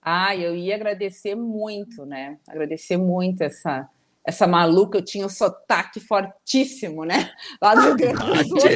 Ah, 0.00 0.34
eu 0.34 0.54
ia 0.54 0.74
agradecer 0.74 1.34
muito, 1.34 2.06
né? 2.06 2.38
Agradecer 2.48 2.96
muito 2.96 3.42
essa 3.42 3.88
essa 4.24 4.46
maluca, 4.46 4.98
eu 4.98 5.04
tinha 5.04 5.24
um 5.24 5.28
sotaque 5.30 6.00
fortíssimo, 6.00 7.02
né? 7.02 7.30
Lá 7.62 7.74
do 7.74 7.80
Rio 7.80 7.96
Grande 7.96 8.18
do 8.18 8.44
Sul. 8.44 8.70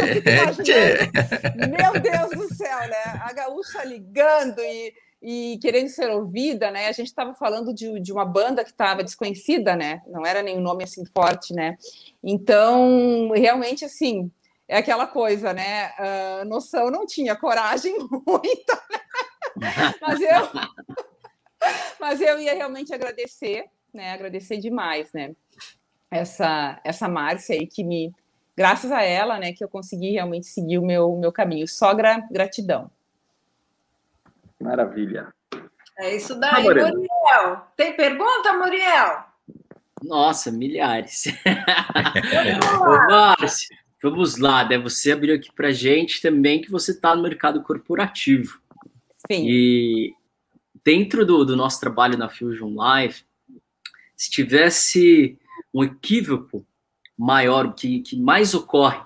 Meu 1.68 2.00
Deus 2.00 2.30
do 2.30 2.54
céu, 2.54 2.78
né? 2.88 3.20
A 3.20 3.34
gaúcha 3.34 3.84
ligando 3.84 4.60
e, 4.60 4.94
e 5.22 5.56
querendo 5.62 5.88
ser 5.88 6.10
ouvida, 6.10 6.70
né? 6.72 6.88
A 6.88 6.92
gente 6.92 7.06
estava 7.06 7.32
falando 7.32 7.72
de, 7.72 8.00
de 8.00 8.12
uma 8.12 8.24
banda 8.24 8.64
que 8.64 8.70
estava 8.70 9.04
desconhecida, 9.04 9.76
né? 9.76 10.02
Não 10.08 10.26
era 10.26 10.42
nenhum 10.42 10.60
nome 10.60 10.82
assim 10.82 11.04
forte, 11.06 11.54
né? 11.54 11.76
Então, 12.22 13.30
realmente, 13.30 13.84
assim, 13.84 14.30
é 14.66 14.78
aquela 14.78 15.06
coisa, 15.06 15.52
né? 15.52 15.90
Uh, 15.90 16.44
noção 16.48 16.90
não 16.90 17.06
tinha, 17.06 17.36
coragem 17.36 17.96
muita, 18.26 18.82
né? 19.60 19.94
mas 20.00 20.20
eu, 20.20 20.50
mas 22.00 22.20
eu 22.20 22.40
ia 22.40 22.54
realmente 22.54 22.92
agradecer, 22.92 23.66
né? 23.94 24.12
Agradecer 24.12 24.56
demais, 24.56 25.12
né? 25.12 25.36
Essa 26.10 26.80
essa 26.82 27.08
Márcia 27.08 27.54
aí 27.54 27.66
que 27.66 27.84
me, 27.84 28.12
graças 28.56 28.90
a 28.90 29.02
ela, 29.02 29.38
né? 29.38 29.52
Que 29.52 29.62
eu 29.62 29.68
consegui 29.68 30.10
realmente 30.10 30.46
seguir 30.46 30.78
o 30.78 30.84
meu 30.84 31.16
meu 31.16 31.30
caminho. 31.30 31.68
Só 31.68 31.94
gra, 31.94 32.18
gratidão. 32.28 32.90
Maravilha. 34.62 35.32
É 35.98 36.16
isso 36.16 36.38
daí, 36.38 36.62
Muriel. 36.64 37.66
Tem 37.76 37.94
pergunta, 37.94 38.52
Muriel? 38.54 39.24
Nossa, 40.02 40.50
milhares. 40.50 41.24
Ô, 42.80 43.10
Márcio, 43.10 43.68
Vamos 44.02 44.36
lá, 44.36 44.68
né? 44.68 44.76
Você 44.78 45.12
abriu 45.12 45.32
aqui 45.32 45.48
para 45.54 45.70
gente 45.70 46.20
também 46.20 46.60
que 46.60 46.68
você 46.68 46.90
está 46.90 47.14
no 47.14 47.22
mercado 47.22 47.62
corporativo. 47.62 48.60
Sim. 49.30 49.46
E 49.46 50.12
dentro 50.84 51.24
do, 51.24 51.44
do 51.44 51.54
nosso 51.54 51.78
trabalho 51.78 52.18
na 52.18 52.28
Fusion 52.28 52.74
Life, 52.74 53.24
se 54.16 54.28
tivesse 54.28 55.38
um 55.72 55.84
equívoco 55.84 56.66
maior, 57.16 57.74
que, 57.74 58.00
que 58.00 58.16
mais 58.16 58.54
ocorre 58.54 58.98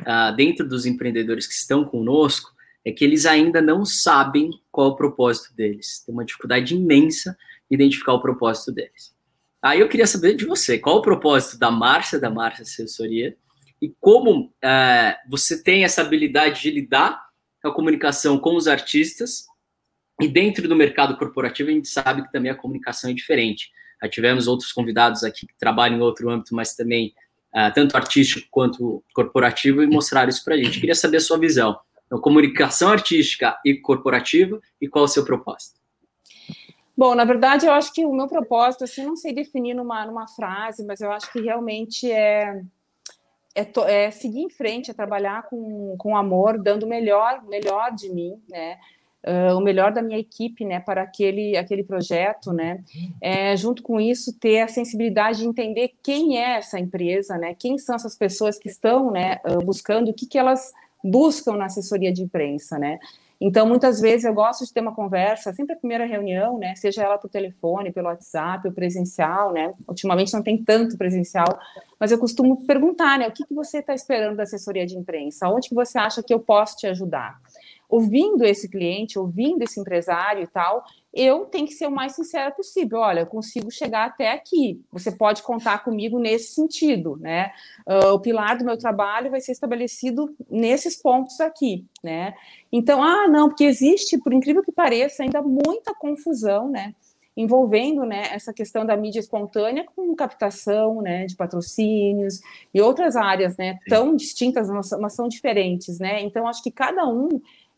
uh, 0.00 0.36
dentro 0.36 0.68
dos 0.68 0.84
empreendedores 0.84 1.46
que 1.46 1.54
estão 1.54 1.82
conosco, 1.82 2.53
é 2.84 2.92
que 2.92 3.04
eles 3.04 3.24
ainda 3.24 3.62
não 3.62 3.84
sabem 3.84 4.50
qual 4.70 4.88
é 4.88 4.90
o 4.90 4.96
propósito 4.96 5.54
deles. 5.54 6.02
Tem 6.04 6.14
uma 6.14 6.24
dificuldade 6.24 6.74
imensa 6.74 7.36
em 7.70 7.74
identificar 7.74 8.12
o 8.12 8.20
propósito 8.20 8.70
deles. 8.70 9.14
Aí 9.62 9.80
eu 9.80 9.88
queria 9.88 10.06
saber 10.06 10.34
de 10.34 10.44
você, 10.44 10.78
qual 10.78 10.98
o 10.98 11.02
propósito 11.02 11.58
da 11.58 11.70
Márcia, 11.70 12.20
da 12.20 12.28
Márcia 12.28 12.62
Assessoria, 12.62 13.34
e 13.80 13.92
como 14.00 14.52
é, 14.62 15.16
você 15.28 15.62
tem 15.62 15.84
essa 15.84 16.02
habilidade 16.02 16.60
de 16.60 16.70
lidar 16.70 17.24
com 17.62 17.68
a 17.68 17.74
comunicação 17.74 18.38
com 18.38 18.56
os 18.56 18.68
artistas 18.68 19.46
e 20.20 20.28
dentro 20.28 20.68
do 20.68 20.76
mercado 20.76 21.16
corporativo 21.16 21.70
a 21.70 21.72
gente 21.72 21.88
sabe 21.88 22.22
que 22.22 22.30
também 22.30 22.50
a 22.50 22.54
comunicação 22.54 23.10
é 23.10 23.14
diferente. 23.14 23.70
Já 24.02 24.08
tivemos 24.08 24.46
outros 24.46 24.70
convidados 24.70 25.24
aqui 25.24 25.46
que 25.46 25.54
trabalham 25.58 25.96
em 25.96 26.02
outro 26.02 26.28
âmbito, 26.30 26.54
mas 26.54 26.74
também 26.74 27.14
é, 27.54 27.70
tanto 27.70 27.96
artístico 27.96 28.46
quanto 28.50 29.02
corporativo 29.14 29.82
e 29.82 29.86
mostraram 29.86 30.28
isso 30.28 30.44
para 30.44 30.54
a 30.54 30.58
gente. 30.58 30.78
Queria 30.78 30.94
saber 30.94 31.16
a 31.16 31.20
sua 31.20 31.38
visão. 31.38 31.78
Então, 32.14 32.20
comunicação 32.20 32.90
artística 32.90 33.58
e 33.64 33.74
corporativa 33.74 34.60
e 34.80 34.86
qual 34.86 35.04
o 35.04 35.08
seu 35.08 35.24
propósito? 35.24 35.80
Bom, 36.96 37.12
na 37.12 37.24
verdade, 37.24 37.66
eu 37.66 37.72
acho 37.72 37.92
que 37.92 38.06
o 38.06 38.12
meu 38.12 38.28
propósito, 38.28 38.84
assim, 38.84 39.04
não 39.04 39.16
sei 39.16 39.34
definir 39.34 39.74
numa, 39.74 40.06
numa 40.06 40.28
frase, 40.28 40.84
mas 40.86 41.00
eu 41.00 41.10
acho 41.10 41.32
que 41.32 41.40
realmente 41.40 42.08
é 42.10 42.62
é, 43.52 43.64
to, 43.64 43.84
é, 43.84 44.12
seguir 44.12 44.42
em 44.42 44.50
frente, 44.50 44.92
é 44.92 44.94
trabalhar 44.94 45.44
com, 45.48 45.96
com 45.98 46.16
amor, 46.16 46.56
dando 46.56 46.84
o 46.84 46.88
melhor, 46.88 47.42
melhor 47.46 47.92
de 47.92 48.08
mim, 48.08 48.40
né? 48.48 48.78
Uh, 49.26 49.56
o 49.56 49.60
melhor 49.60 49.90
da 49.90 50.02
minha 50.02 50.18
equipe, 50.18 50.66
né, 50.66 50.80
para 50.80 51.00
aquele, 51.00 51.56
aquele 51.56 51.82
projeto, 51.82 52.52
né, 52.52 52.84
é, 53.22 53.56
junto 53.56 53.82
com 53.82 53.98
isso 53.98 54.38
ter 54.38 54.60
a 54.60 54.68
sensibilidade 54.68 55.38
de 55.38 55.46
entender 55.46 55.94
quem 56.02 56.36
é 56.38 56.58
essa 56.58 56.78
empresa, 56.78 57.38
né, 57.38 57.56
quem 57.58 57.78
são 57.78 57.94
essas 57.94 58.18
pessoas 58.18 58.58
que 58.58 58.68
estão, 58.68 59.10
né, 59.10 59.40
uh, 59.46 59.64
buscando, 59.64 60.10
o 60.10 60.12
que, 60.12 60.26
que 60.26 60.36
elas 60.36 60.70
buscam 61.04 61.56
na 61.56 61.66
assessoria 61.66 62.12
de 62.12 62.22
imprensa, 62.22 62.78
né, 62.78 62.98
então, 63.40 63.66
muitas 63.66 64.00
vezes 64.00 64.24
eu 64.24 64.32
gosto 64.32 64.64
de 64.64 64.72
ter 64.72 64.80
uma 64.80 64.94
conversa, 64.94 65.52
sempre 65.52 65.74
a 65.74 65.78
primeira 65.78 66.06
reunião, 66.06 66.58
né? 66.58 66.74
Seja 66.76 67.02
ela 67.02 67.18
por 67.18 67.28
telefone, 67.28 67.92
pelo 67.92 68.06
WhatsApp, 68.06 68.66
ou 68.66 68.72
presencial, 68.72 69.52
né? 69.52 69.72
Ultimamente 69.88 70.32
não 70.32 70.42
tem 70.42 70.62
tanto 70.62 70.96
presencial, 70.96 71.58
mas 71.98 72.12
eu 72.12 72.18
costumo 72.18 72.64
perguntar, 72.64 73.18
né? 73.18 73.28
O 73.28 73.32
que, 73.32 73.44
que 73.44 73.54
você 73.54 73.78
está 73.78 73.92
esperando 73.92 74.36
da 74.36 74.44
assessoria 74.44 74.86
de 74.86 74.96
imprensa? 74.96 75.48
Onde 75.48 75.68
que 75.68 75.74
você 75.74 75.98
acha 75.98 76.22
que 76.22 76.32
eu 76.32 76.40
posso 76.40 76.76
te 76.76 76.86
ajudar? 76.86 77.38
Ouvindo 77.88 78.44
esse 78.44 78.68
cliente, 78.68 79.18
ouvindo 79.18 79.62
esse 79.62 79.80
empresário 79.80 80.42
e 80.42 80.46
tal, 80.46 80.84
eu 81.12 81.44
tenho 81.44 81.66
que 81.66 81.74
ser 81.74 81.86
o 81.86 81.90
mais 81.90 82.14
sincera 82.14 82.50
possível. 82.50 82.98
Olha, 82.98 83.20
eu 83.20 83.26
consigo 83.26 83.70
chegar 83.70 84.06
até 84.06 84.32
aqui. 84.32 84.82
Você 84.92 85.12
pode 85.12 85.42
contar 85.42 85.84
comigo 85.84 86.18
nesse 86.18 86.54
sentido, 86.54 87.16
né? 87.20 87.52
Uh, 87.86 88.14
o 88.14 88.20
pilar 88.20 88.58
do 88.58 88.64
meu 88.64 88.76
trabalho 88.76 89.30
vai 89.30 89.40
ser 89.40 89.52
estabelecido 89.52 90.34
nesses 90.50 91.00
pontos 91.00 91.40
aqui, 91.40 91.84
né? 92.02 92.34
Então, 92.72 93.02
ah, 93.02 93.28
não, 93.28 93.48
porque 93.48 93.64
existe, 93.64 94.18
por 94.18 94.32
incrível 94.32 94.62
que 94.62 94.72
pareça, 94.72 95.22
ainda 95.22 95.40
muita 95.40 95.94
confusão, 95.94 96.68
né? 96.68 96.94
envolvendo 97.36 98.04
né, 98.04 98.28
essa 98.30 98.52
questão 98.52 98.86
da 98.86 98.96
mídia 98.96 99.18
espontânea 99.18 99.84
com 99.84 100.14
captação 100.14 101.02
né, 101.02 101.26
de 101.26 101.34
patrocínios 101.34 102.40
e 102.72 102.80
outras 102.80 103.16
áreas 103.16 103.56
né, 103.56 103.78
tão 103.88 104.14
distintas, 104.14 104.68
mas 105.00 105.14
são 105.14 105.26
diferentes. 105.26 105.98
Né? 105.98 106.22
Então, 106.22 106.46
acho 106.46 106.62
que 106.62 106.70
cada 106.70 107.06
um 107.06 107.28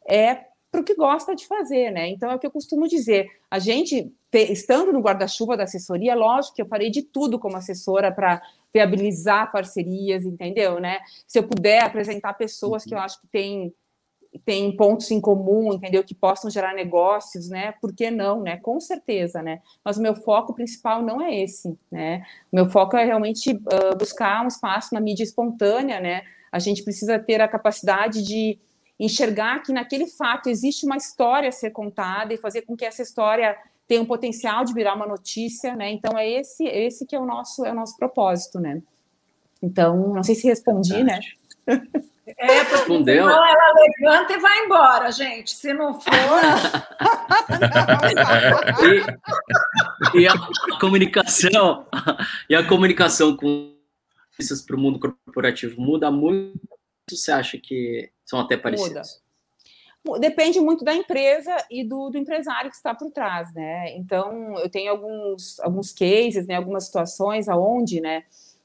é 0.09 0.47
para 0.71 0.81
o 0.81 0.85
que 0.85 0.95
gosta 0.95 1.35
de 1.35 1.47
fazer, 1.47 1.91
né? 1.91 2.09
Então 2.09 2.31
é 2.31 2.35
o 2.35 2.39
que 2.39 2.47
eu 2.47 2.51
costumo 2.51 2.87
dizer. 2.87 3.29
A 3.51 3.59
gente, 3.59 4.13
estando 4.33 4.93
no 4.93 5.01
guarda-chuva 5.01 5.57
da 5.57 5.65
assessoria, 5.65 6.15
lógico 6.15 6.57
que 6.57 6.63
eu 6.63 6.69
farei 6.69 6.91
de 6.91 7.03
tudo 7.03 7.39
como 7.39 7.57
assessora 7.57 8.13
para 8.13 8.43
viabilizar 8.73 9.51
parcerias, 9.51 10.25
entendeu? 10.25 10.79
Né? 10.79 10.99
Se 11.27 11.39
eu 11.39 11.49
puder 11.49 11.83
apresentar 11.83 12.35
pessoas 12.35 12.85
que 12.85 12.95
eu 12.95 12.99
acho 12.99 13.21
que 13.21 13.29
têm 13.29 13.73
tem 14.45 14.77
pontos 14.77 15.11
em 15.11 15.19
comum, 15.19 15.73
entendeu? 15.73 16.05
Que 16.05 16.15
possam 16.15 16.51
gerar 16.51 16.75
negócios, 16.75 17.49
né? 17.49 17.73
Por 17.81 17.95
que 17.95 18.11
não, 18.11 18.43
né? 18.43 18.59
Com 18.59 18.79
certeza, 18.81 19.41
né? 19.41 19.63
Mas 19.83 19.97
o 19.97 20.03
meu 20.03 20.15
foco 20.15 20.53
principal 20.53 21.03
não 21.03 21.23
é 21.23 21.35
esse, 21.43 21.75
né? 21.91 22.23
O 22.53 22.57
meu 22.57 22.69
foco 22.69 22.97
é 22.99 23.05
realmente 23.05 23.53
uh, 23.53 23.97
buscar 23.97 24.45
um 24.45 24.49
espaço 24.49 24.93
na 24.93 25.01
mídia 25.01 25.25
espontânea, 25.25 26.01
né? 26.01 26.23
A 26.53 26.59
gente 26.59 26.83
precisa 26.83 27.19
ter 27.19 27.41
a 27.41 27.49
capacidade 27.49 28.23
de 28.23 28.59
enxergar 28.99 29.63
que 29.63 29.73
naquele 29.73 30.07
fato 30.07 30.49
existe 30.49 30.87
uma 30.87 30.97
história 30.97 31.49
a 31.49 31.53
ser 31.53 31.71
contada 31.71 32.33
e 32.33 32.39
fazer 32.39 32.63
com 32.63 32.77
que 32.77 32.85
essa 32.85 33.03
história 33.03 33.57
tenha 33.87 34.03
um 34.03 34.07
potencial 34.07 34.65
de 34.65 34.73
virar 34.73 34.95
uma 34.95 35.07
notícia, 35.07 35.77
né? 35.77 35.91
Então 35.91 36.19
é 36.19 36.29
esse, 36.29 36.65
esse 36.65 37.07
que 37.07 37.15
é 37.15 37.21
o 37.21 37.27
nosso 37.27 37.65
é 37.65 37.73
o 37.73 37.75
nosso 37.75 37.97
propósito, 37.97 38.59
né? 38.59 38.83
Então, 39.63 40.15
não 40.15 40.23
sei 40.23 40.35
se 40.35 40.47
respondi, 40.47 41.03
né? 41.03 41.21
É, 42.39 42.63
Respondeu. 42.63 43.25
Senão 43.25 43.47
ela 43.47 43.73
levanta 43.75 44.33
e 44.33 44.39
vai 44.39 44.65
embora, 44.65 45.13
gente. 45.13 45.55
Se 45.55 45.73
não 45.73 46.01
for. 46.01 46.13
e, 50.15 50.21
e, 50.23 50.29
a 50.29 50.35
comunicação, 50.81 51.87
e 52.51 52.55
a 52.55 52.67
comunicação 52.67 53.37
com 53.37 53.73
isso 54.39 54.67
para 54.67 54.77
o 54.77 54.79
mundo 54.79 54.99
corporativo 54.99 55.81
muda 55.81 56.11
muito? 56.11 56.59
Você 57.09 57.31
acha 57.31 57.59
que 57.59 58.11
são 58.27 58.41
até 58.41 58.57
parecidos. 58.57 59.23
Muda. 60.05 60.21
Depende 60.21 60.61
muito 60.61 60.85
da 60.85 60.95
empresa 60.95 61.57
e 61.71 61.83
do, 61.83 62.11
do, 62.11 62.19
empresário 62.19 62.71
que 62.71 62.77
está 62.77 62.95
por 62.95 63.11
trás, 63.11 63.53
né? 63.53 63.97
Então, 63.97 64.57
eu 64.59 64.69
tenho 64.69 64.93
alguns, 64.93 65.59
alguns 65.61 65.93
cases, 65.93 66.47
né, 66.47 66.55
algumas 66.55 66.85
situações 66.87 67.49
aonde, 67.49 68.01
né, 68.01 68.23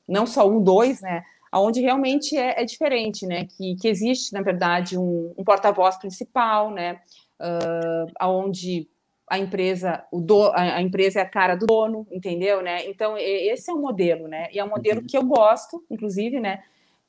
não 0.08 0.28
só 0.28 0.48
um, 0.48 0.62
dois, 0.62 1.02
né, 1.02 1.24
aonde 1.52 1.82
realmente 1.82 2.38
é, 2.38 2.62
é 2.62 2.64
diferente, 2.66 3.26
né, 3.26 3.46
que, 3.46 3.76
que 3.76 3.88
existe, 3.88 4.34
na 4.34 4.42
verdade, 4.42 5.00
um, 5.00 5.34
um 5.36 5.44
porta-voz 5.44 5.98
principal, 5.98 6.70
né, 6.70 7.02
uh, 7.40 8.12
aonde 8.20 8.88
a 9.32 9.40
empresa, 9.40 10.04
o 10.12 10.20
do, 10.20 10.52
a, 10.54 10.82
empresa 10.82 11.20
é 11.20 11.24
a 11.24 11.30
cara 11.30 11.56
do 11.56 11.66
dono, 11.66 12.06
entendeu, 12.12 12.62
né? 12.62 12.86
Então, 12.90 13.18
esse 13.18 13.72
é 13.72 13.74
um 13.74 13.80
modelo, 13.80 14.28
né? 14.28 14.50
E 14.52 14.60
é 14.60 14.64
um 14.64 14.68
modelo 14.68 15.00
uhum. 15.00 15.08
que 15.08 15.18
eu 15.18 15.24
gosto, 15.24 15.82
inclusive, 15.90 16.38
né? 16.38 16.62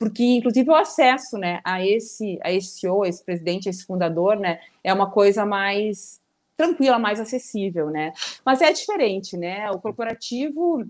Porque 0.03 0.25
inclusive 0.25 0.69
o 0.69 0.75
acesso, 0.75 1.39
né, 1.39 1.61
a 1.63 1.81
esse 1.87 2.37
a 2.43 2.51
esse 2.51 2.81
CEO, 2.81 3.05
esse 3.05 3.25
presidente, 3.25 3.69
esse 3.69 3.87
fundador, 3.87 4.37
né, 4.37 4.59
é 4.83 4.93
uma 4.93 5.09
coisa 5.09 5.47
mais 5.47 6.21
tranquila, 6.57 6.99
mais 6.99 7.21
acessível, 7.21 7.89
né? 7.89 8.13
Mas 8.45 8.61
é 8.61 8.73
diferente, 8.73 9.37
né? 9.37 9.71
O 9.71 9.79
corporativo 9.79 10.85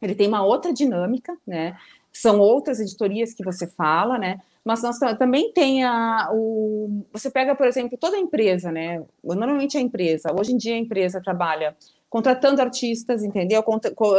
ele 0.00 0.14
tem 0.14 0.26
uma 0.28 0.42
outra 0.42 0.72
dinâmica, 0.72 1.36
né? 1.46 1.76
São 2.20 2.40
outras 2.40 2.80
editorias 2.80 3.32
que 3.32 3.44
você 3.44 3.64
fala, 3.64 4.18
né? 4.18 4.40
Mas 4.64 4.82
nós 4.82 4.98
também 5.16 5.52
tem 5.52 5.84
a, 5.84 6.30
o. 6.32 7.04
Você 7.12 7.30
pega, 7.30 7.54
por 7.54 7.64
exemplo, 7.64 7.96
toda 7.96 8.16
a 8.16 8.20
empresa, 8.20 8.72
né? 8.72 9.04
Normalmente 9.22 9.78
a 9.78 9.80
empresa, 9.80 10.34
hoje 10.36 10.52
em 10.52 10.56
dia 10.56 10.74
a 10.74 10.78
empresa 10.78 11.22
trabalha 11.22 11.76
contratando 12.10 12.60
artistas, 12.60 13.22
entendeu? 13.22 13.62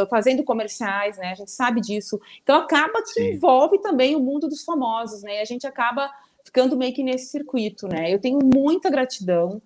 Fazendo 0.10 0.46
comerciais, 0.46 1.18
né? 1.18 1.32
A 1.32 1.36
gente 1.36 1.52
sabe 1.52 1.82
disso. 1.82 2.18
Então 2.42 2.56
acaba 2.56 3.02
que 3.02 3.10
Sim. 3.20 3.34
envolve 3.34 3.82
também 3.82 4.16
o 4.16 4.22
mundo 4.22 4.48
dos 4.48 4.64
famosos, 4.64 5.22
né? 5.22 5.40
E 5.40 5.42
a 5.42 5.46
gente 5.46 5.68
acaba 5.68 6.10
ficando 6.46 6.78
meio 6.78 6.94
que 6.94 7.04
nesse 7.04 7.26
circuito, 7.26 7.86
né? 7.86 8.14
Eu 8.14 8.20
tenho 8.20 8.40
muita 8.42 8.90
gratidão 8.90 9.62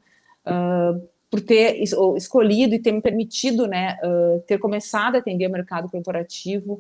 uh, 0.48 1.08
por 1.30 1.40
ter 1.40 1.82
escolhido 2.16 2.74
e 2.74 2.80
ter 2.80 2.92
me 2.92 3.02
permitido, 3.02 3.68
né, 3.68 3.98
uh, 4.04 4.40
ter 4.42 4.60
começado 4.60 5.16
a 5.16 5.20
atender 5.20 5.48
o 5.48 5.52
mercado 5.52 5.90
corporativo. 5.90 6.80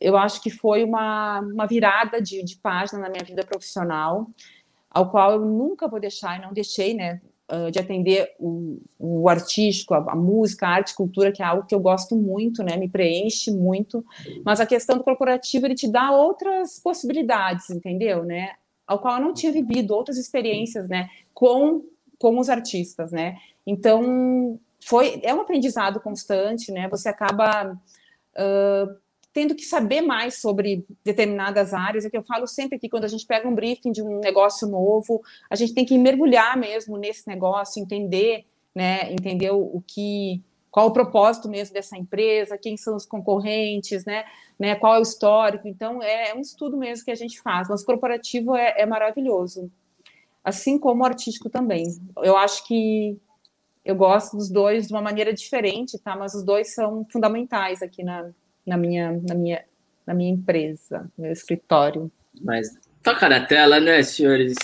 Eu 0.00 0.16
acho 0.16 0.42
que 0.42 0.50
foi 0.50 0.84
uma, 0.84 1.40
uma 1.40 1.66
virada 1.66 2.20
de, 2.20 2.42
de 2.42 2.56
página 2.56 3.00
na 3.00 3.08
minha 3.08 3.24
vida 3.24 3.44
profissional, 3.44 4.28
ao 4.90 5.10
qual 5.10 5.32
eu 5.32 5.40
nunca 5.40 5.88
vou 5.88 6.00
deixar 6.00 6.38
e 6.38 6.42
não 6.42 6.52
deixei, 6.52 6.94
né, 6.94 7.20
de 7.72 7.78
atender 7.78 8.34
o, 8.38 8.78
o 8.98 9.28
artístico, 9.28 9.94
a, 9.94 10.12
a, 10.12 10.14
música, 10.14 10.66
a 10.66 10.70
arte, 10.70 10.94
cultura, 10.94 11.32
que 11.32 11.42
é 11.42 11.46
algo 11.46 11.66
que 11.66 11.74
eu 11.74 11.80
gosto 11.80 12.14
muito, 12.14 12.62
né, 12.62 12.76
me 12.76 12.88
preenche 12.88 13.50
muito. 13.50 14.04
Mas 14.44 14.60
a 14.60 14.66
questão 14.66 14.98
do 14.98 15.04
corporativo 15.04 15.66
ele 15.66 15.74
te 15.74 15.90
dá 15.90 16.10
outras 16.10 16.78
possibilidades, 16.78 17.70
entendeu, 17.70 18.22
né, 18.24 18.52
ao 18.86 18.98
qual 18.98 19.16
eu 19.16 19.22
não 19.22 19.32
tinha 19.32 19.50
vivido 19.50 19.94
outras 19.94 20.18
experiências, 20.18 20.88
né, 20.88 21.08
com 21.32 21.82
com 22.18 22.38
os 22.38 22.48
artistas, 22.48 23.12
né? 23.12 23.36
Então, 23.66 24.58
foi, 24.84 25.20
é 25.22 25.32
um 25.32 25.40
aprendizado 25.40 26.00
constante, 26.00 26.72
né? 26.72 26.88
Você 26.88 27.08
acaba 27.08 27.72
uh, 27.72 28.96
tendo 29.38 29.54
que 29.54 29.62
saber 29.62 30.00
mais 30.00 30.40
sobre 30.40 30.84
determinadas 31.04 31.72
áreas. 31.72 32.04
É 32.04 32.10
que 32.10 32.16
eu 32.16 32.24
falo 32.24 32.44
sempre 32.48 32.76
que 32.76 32.88
quando 32.88 33.04
a 33.04 33.08
gente 33.08 33.24
pega 33.24 33.48
um 33.48 33.54
briefing 33.54 33.92
de 33.92 34.02
um 34.02 34.18
negócio 34.18 34.66
novo, 34.66 35.22
a 35.48 35.54
gente 35.54 35.72
tem 35.72 35.84
que 35.84 35.96
mergulhar 35.96 36.56
mesmo 36.56 36.98
nesse 36.98 37.28
negócio, 37.28 37.80
entender, 37.80 38.46
né? 38.74 39.12
Entender 39.12 39.52
o 39.52 39.80
que 39.86 40.42
qual 40.72 40.88
o 40.88 40.92
propósito 40.92 41.48
mesmo 41.48 41.72
dessa 41.72 41.96
empresa, 41.96 42.58
quem 42.58 42.76
são 42.76 42.96
os 42.96 43.06
concorrentes, 43.06 44.04
né? 44.04 44.24
né 44.58 44.74
qual 44.74 44.96
é 44.96 44.98
o 44.98 45.02
histórico. 45.02 45.68
Então, 45.68 46.02
é, 46.02 46.30
é 46.30 46.34
um 46.34 46.40
estudo 46.40 46.76
mesmo 46.76 47.04
que 47.04 47.12
a 47.12 47.14
gente 47.14 47.40
faz. 47.40 47.68
Mas 47.68 47.84
corporativo 47.84 48.56
é, 48.56 48.74
é 48.76 48.86
maravilhoso. 48.86 49.70
Assim 50.42 50.80
como 50.80 51.04
o 51.04 51.06
artístico 51.06 51.48
também. 51.48 51.84
Eu 52.16 52.36
acho 52.36 52.66
que 52.66 53.16
eu 53.84 53.94
gosto 53.94 54.36
dos 54.36 54.50
dois 54.50 54.88
de 54.88 54.92
uma 54.92 55.00
maneira 55.00 55.32
diferente, 55.32 55.96
tá? 55.96 56.16
Mas 56.16 56.34
os 56.34 56.42
dois 56.44 56.74
são 56.74 57.06
fundamentais 57.10 57.82
aqui 57.82 58.02
na, 58.02 58.30
na, 58.68 58.76
minha, 58.76 59.20
na, 59.26 59.34
minha, 59.34 59.64
na 60.06 60.14
minha 60.14 60.30
empresa, 60.30 61.10
no 61.16 61.24
meu 61.24 61.32
escritório. 61.32 62.10
Mas 62.40 62.78
toca 63.02 63.28
na 63.28 63.44
tela, 63.44 63.80
né, 63.80 64.02
senhores? 64.02 64.56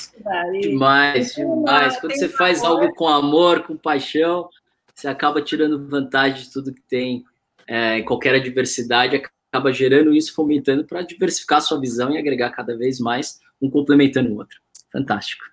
Demais, 0.61 1.35
demais. 1.35 1.99
Quando 1.99 2.13
você 2.13 2.29
faz 2.29 2.63
algo 2.63 2.95
com 2.95 3.09
amor, 3.09 3.63
com 3.63 3.77
paixão, 3.77 4.49
você 4.95 5.09
acaba 5.09 5.43
tirando 5.43 5.89
vantagem 5.89 6.43
de 6.43 6.53
tudo 6.53 6.73
que 6.73 6.83
tem 6.83 7.25
é, 7.67 7.99
em 7.99 8.05
qualquer 8.05 8.35
adversidade, 8.35 9.23
acaba 9.51 9.73
gerando 9.73 10.15
isso, 10.15 10.35
fomentando 10.35 10.85
para 10.85 11.03
diversificar 11.03 11.59
a 11.59 11.63
sua 11.63 11.81
visão 11.81 12.11
e 12.11 12.19
agregar 12.19 12.51
cada 12.51 12.77
vez 12.77 13.01
mais, 13.01 13.41
um 13.61 13.71
complementando 13.71 14.33
o 14.33 14.37
outro. 14.37 14.61
Fantástico. 14.93 15.45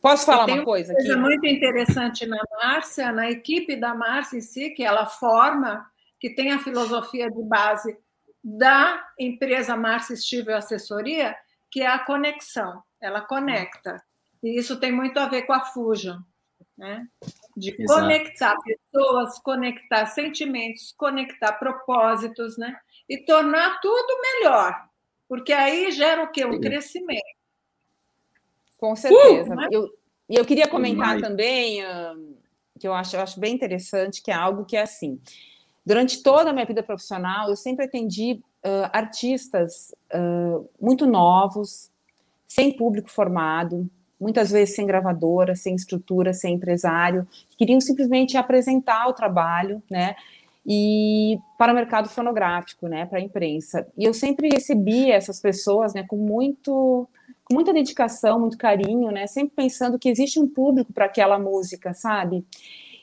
Posso 0.00 0.24
falar 0.24 0.46
uma 0.46 0.64
coisa? 0.64 0.92
Uma 0.92 0.98
coisa 0.98 1.12
aqui? 1.12 1.20
muito 1.20 1.46
interessante 1.46 2.26
na 2.26 2.38
Márcia, 2.62 3.12
na 3.12 3.30
equipe 3.30 3.76
da 3.76 3.94
Márcia 3.94 4.38
em 4.38 4.40
si, 4.40 4.70
que 4.70 4.82
ela 4.82 5.06
forma, 5.06 5.86
que 6.20 6.30
tem 6.30 6.52
a 6.52 6.58
filosofia 6.58 7.30
de 7.30 7.42
base 7.42 7.98
da 8.44 9.02
empresa 9.18 9.76
Márcia 9.76 10.14
Estível 10.14 10.56
Assessoria, 10.56 11.34
que 11.70 11.80
é 11.80 11.86
a 11.86 11.98
conexão. 11.98 12.82
Ela 13.00 13.22
conecta. 13.22 14.02
E 14.42 14.58
isso 14.58 14.78
tem 14.78 14.92
muito 14.92 15.18
a 15.18 15.26
ver 15.26 15.42
com 15.42 15.52
a 15.52 15.64
Fusion, 15.64 16.18
né? 16.76 17.06
De 17.56 17.74
Exato. 17.82 18.00
conectar 18.00 18.56
pessoas, 18.62 19.38
conectar 19.40 20.06
sentimentos, 20.06 20.92
conectar 20.92 21.54
propósitos, 21.54 22.56
né? 22.56 22.76
E 23.08 23.18
tornar 23.18 23.80
tudo 23.80 24.20
melhor. 24.20 24.88
Porque 25.28 25.52
aí 25.52 25.90
gera 25.90 26.22
o 26.22 26.30
quê? 26.30 26.44
Um 26.44 26.60
crescimento. 26.60 27.22
Com 28.78 28.96
certeza. 28.96 29.54
Uh, 29.54 29.68
eu, 29.70 29.88
e 30.28 30.36
eu 30.36 30.44
queria 30.44 30.66
comentar 30.66 31.20
também, 31.20 31.84
uh, 31.84 32.36
que 32.78 32.88
eu 32.88 32.94
acho, 32.94 33.14
eu 33.14 33.20
acho 33.20 33.38
bem 33.38 33.54
interessante, 33.54 34.22
que 34.22 34.30
é 34.30 34.34
algo 34.34 34.64
que 34.64 34.76
é 34.76 34.82
assim. 34.82 35.20
Durante 35.90 36.22
toda 36.22 36.50
a 36.50 36.52
minha 36.52 36.64
vida 36.64 36.84
profissional, 36.84 37.48
eu 37.48 37.56
sempre 37.56 37.84
atendi 37.84 38.40
uh, 38.64 38.88
artistas 38.92 39.92
uh, 40.14 40.64
muito 40.80 41.04
novos, 41.04 41.90
sem 42.46 42.76
público 42.76 43.10
formado, 43.10 43.90
muitas 44.20 44.52
vezes 44.52 44.76
sem 44.76 44.86
gravadora, 44.86 45.56
sem 45.56 45.74
estrutura, 45.74 46.32
sem 46.32 46.54
empresário, 46.54 47.26
que 47.50 47.56
queriam 47.56 47.80
simplesmente 47.80 48.36
apresentar 48.36 49.08
o 49.08 49.12
trabalho, 49.12 49.82
né? 49.90 50.14
E 50.64 51.40
para 51.58 51.72
o 51.72 51.74
mercado 51.74 52.08
fonográfico, 52.08 52.86
né, 52.86 53.04
para 53.06 53.18
a 53.18 53.22
imprensa. 53.22 53.84
E 53.98 54.04
eu 54.04 54.14
sempre 54.14 54.48
recebi 54.48 55.10
essas 55.10 55.40
pessoas, 55.40 55.92
né, 55.92 56.04
com 56.06 56.16
muito 56.16 57.08
com 57.42 57.54
muita 57.54 57.72
dedicação, 57.72 58.38
muito 58.38 58.56
carinho, 58.56 59.10
né? 59.10 59.26
Sempre 59.26 59.56
pensando 59.56 59.98
que 59.98 60.08
existe 60.08 60.38
um 60.38 60.46
público 60.46 60.92
para 60.92 61.06
aquela 61.06 61.36
música, 61.36 61.92
sabe? 61.92 62.44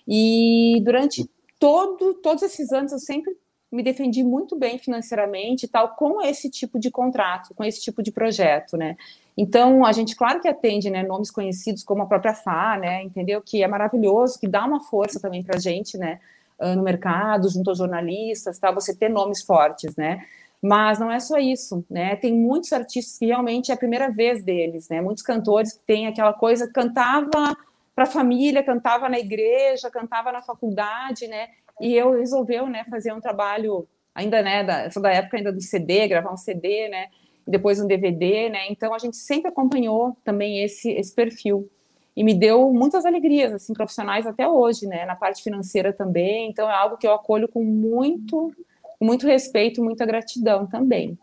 E 0.08 0.82
durante 0.86 1.30
todo, 1.60 2.16
todos 2.16 2.44
esses 2.44 2.72
anos 2.72 2.92
eu 2.92 3.00
sempre 3.00 3.36
me 3.72 3.84
defendi 3.84 4.24
muito 4.24 4.56
bem 4.56 4.78
financeiramente, 4.78 5.68
tal, 5.68 5.90
com 5.96 6.22
esse 6.22 6.50
tipo 6.50 6.80
de 6.80 6.90
contrato, 6.90 7.54
com 7.54 7.64
esse 7.64 7.82
tipo 7.82 8.02
de 8.02 8.12
projeto, 8.12 8.78
né? 8.78 8.96
Então, 9.36 9.86
a 9.86 9.92
gente, 9.92 10.16
claro 10.16 10.40
que 10.40 10.48
atende, 10.48 10.90
né, 10.90 11.04
nomes 11.04 11.30
conhecidos 11.30 11.84
como 11.84 12.02
a 12.04 12.06
própria 12.06 12.34
Fá, 12.34 12.78
né, 12.78 13.04
entendeu? 13.04 13.42
Que 13.42 13.62
é 13.62 13.68
maravilhoso, 13.68 14.40
que 14.40 14.48
dá 14.48 14.66
uma 14.66 14.80
força 14.80 15.20
também 15.20 15.44
para 15.44 15.58
a 15.58 15.60
gente, 15.60 15.98
né, 15.98 16.20
ah, 16.60 16.76
no 16.76 16.82
mercado, 16.82 17.50
junto 17.50 17.70
aos 17.70 17.78
jornalistas, 17.78 18.58
tal, 18.58 18.74
você 18.74 18.96
ter 18.96 19.10
nomes 19.10 19.44
fortes, 19.44 19.96
né? 19.96 20.26
Mas 20.62 20.98
não 20.98 21.12
é 21.12 21.20
só 21.20 21.38
isso, 21.38 21.86
né? 21.88 22.16
Tem 22.16 22.34
muitos 22.34 22.74
artistas 22.74 23.18
que 23.20 23.28
realmente 23.28 23.70
é 23.70 23.76
a 23.76 23.78
primeira 23.78 24.10
vez 24.10 24.44
deles, 24.44 24.90
né? 24.90 25.02
Muitos 25.02 25.24
cantores 25.24 25.74
que 25.74 25.80
têm 25.86 26.08
aquela 26.08 26.34
coisa, 26.34 26.68
cantava 26.72 27.56
para 27.98 28.04
a 28.04 28.08
família, 28.08 28.62
cantava 28.62 29.10
na 29.10 29.18
igreja, 29.18 29.90
cantava 29.90 30.32
na 30.32 30.40
faculdade, 30.40 31.26
né? 31.26 31.50
E 31.82 31.96
eu 31.96 32.12
resolveu, 32.12 32.68
né, 32.68 32.86
fazer 32.88 33.12
um 33.12 33.20
trabalho 33.20 33.88
ainda, 34.14 34.40
né, 34.44 34.64
da, 34.64 34.88
da 34.88 35.12
época 35.12 35.38
ainda 35.38 35.52
do 35.52 35.60
CD, 35.60 36.08
gravar 36.08 36.32
um 36.32 36.38
CD, 36.38 36.90
né? 36.90 37.08
E 37.48 37.50
depois 37.50 37.82
um 37.82 37.88
DVD, 37.88 38.50
né? 38.50 38.68
Então 38.70 38.94
a 38.94 39.00
gente 39.00 39.18
sempre 39.18 39.50
acompanhou 39.50 40.16
também 40.24 40.64
esse 40.64 40.92
esse 40.92 41.12
perfil 41.12 41.68
e 42.16 42.24
me 42.24 42.36
deu 42.36 42.72
muitas 42.72 43.04
alegrias 43.04 43.52
assim 43.52 43.74
profissionais 43.74 44.28
até 44.28 44.48
hoje, 44.48 44.86
né? 44.86 45.04
Na 45.08 45.16
parte 45.16 45.42
financeira 45.42 45.92
também. 45.92 46.52
Então 46.52 46.70
é 46.70 46.76
algo 46.76 46.98
que 46.98 47.08
eu 47.08 47.14
acolho 47.16 47.48
com 47.48 47.64
muito 47.64 48.54
muito 49.02 49.26
respeito, 49.26 49.84
muita 49.84 50.06
gratidão 50.06 50.68
também. 50.68 51.18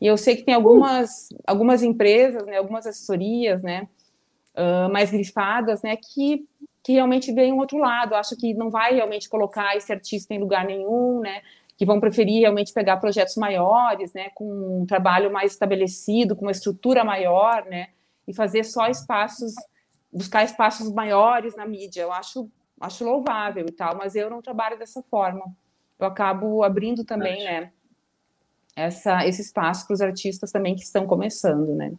E 0.00 0.06
eu 0.08 0.16
sei 0.16 0.34
que 0.34 0.42
tem 0.42 0.54
algumas, 0.54 1.28
algumas 1.46 1.84
empresas, 1.84 2.44
né, 2.46 2.56
algumas 2.56 2.86
assessorias, 2.86 3.62
né, 3.62 3.88
uh, 4.58 4.92
mais 4.92 5.10
grifadas, 5.10 5.82
né, 5.82 5.96
que, 5.96 6.46
que 6.82 6.92
realmente 6.92 7.32
veem 7.32 7.52
um 7.52 7.58
outro 7.58 7.78
lado, 7.78 8.14
acho 8.14 8.36
que 8.36 8.52
não 8.52 8.70
vai 8.70 8.94
realmente 8.94 9.28
colocar 9.28 9.76
esse 9.76 9.92
artista 9.92 10.34
em 10.34 10.40
lugar 10.40 10.64
nenhum, 10.64 11.20
né, 11.20 11.42
que 11.76 11.86
vão 11.86 12.00
preferir 12.00 12.40
realmente 12.40 12.72
pegar 12.72 12.96
projetos 12.96 13.36
maiores, 13.36 14.12
né, 14.12 14.30
com 14.34 14.82
um 14.82 14.86
trabalho 14.86 15.32
mais 15.32 15.52
estabelecido, 15.52 16.34
com 16.34 16.42
uma 16.42 16.50
estrutura 16.50 17.04
maior, 17.04 17.64
né, 17.66 17.88
e 18.26 18.34
fazer 18.34 18.64
só 18.64 18.88
espaços, 18.88 19.54
buscar 20.12 20.44
espaços 20.44 20.92
maiores 20.92 21.56
na 21.56 21.64
mídia. 21.64 22.02
Eu 22.02 22.12
acho, 22.12 22.50
acho 22.80 23.04
louvável 23.04 23.64
e 23.66 23.72
tal, 23.72 23.96
mas 23.96 24.16
eu 24.16 24.28
não 24.28 24.42
trabalho 24.42 24.78
dessa 24.78 25.02
forma 25.02 25.44
eu 25.98 26.06
acabo 26.06 26.62
abrindo 26.62 27.04
também, 27.04 27.44
né, 27.44 27.72
essa, 28.76 29.26
esse 29.26 29.42
espaço 29.42 29.86
para 29.86 29.94
os 29.94 30.00
artistas 30.00 30.52
também 30.52 30.76
que 30.76 30.82
estão 30.82 31.06
começando, 31.06 31.74
né? 31.74 31.92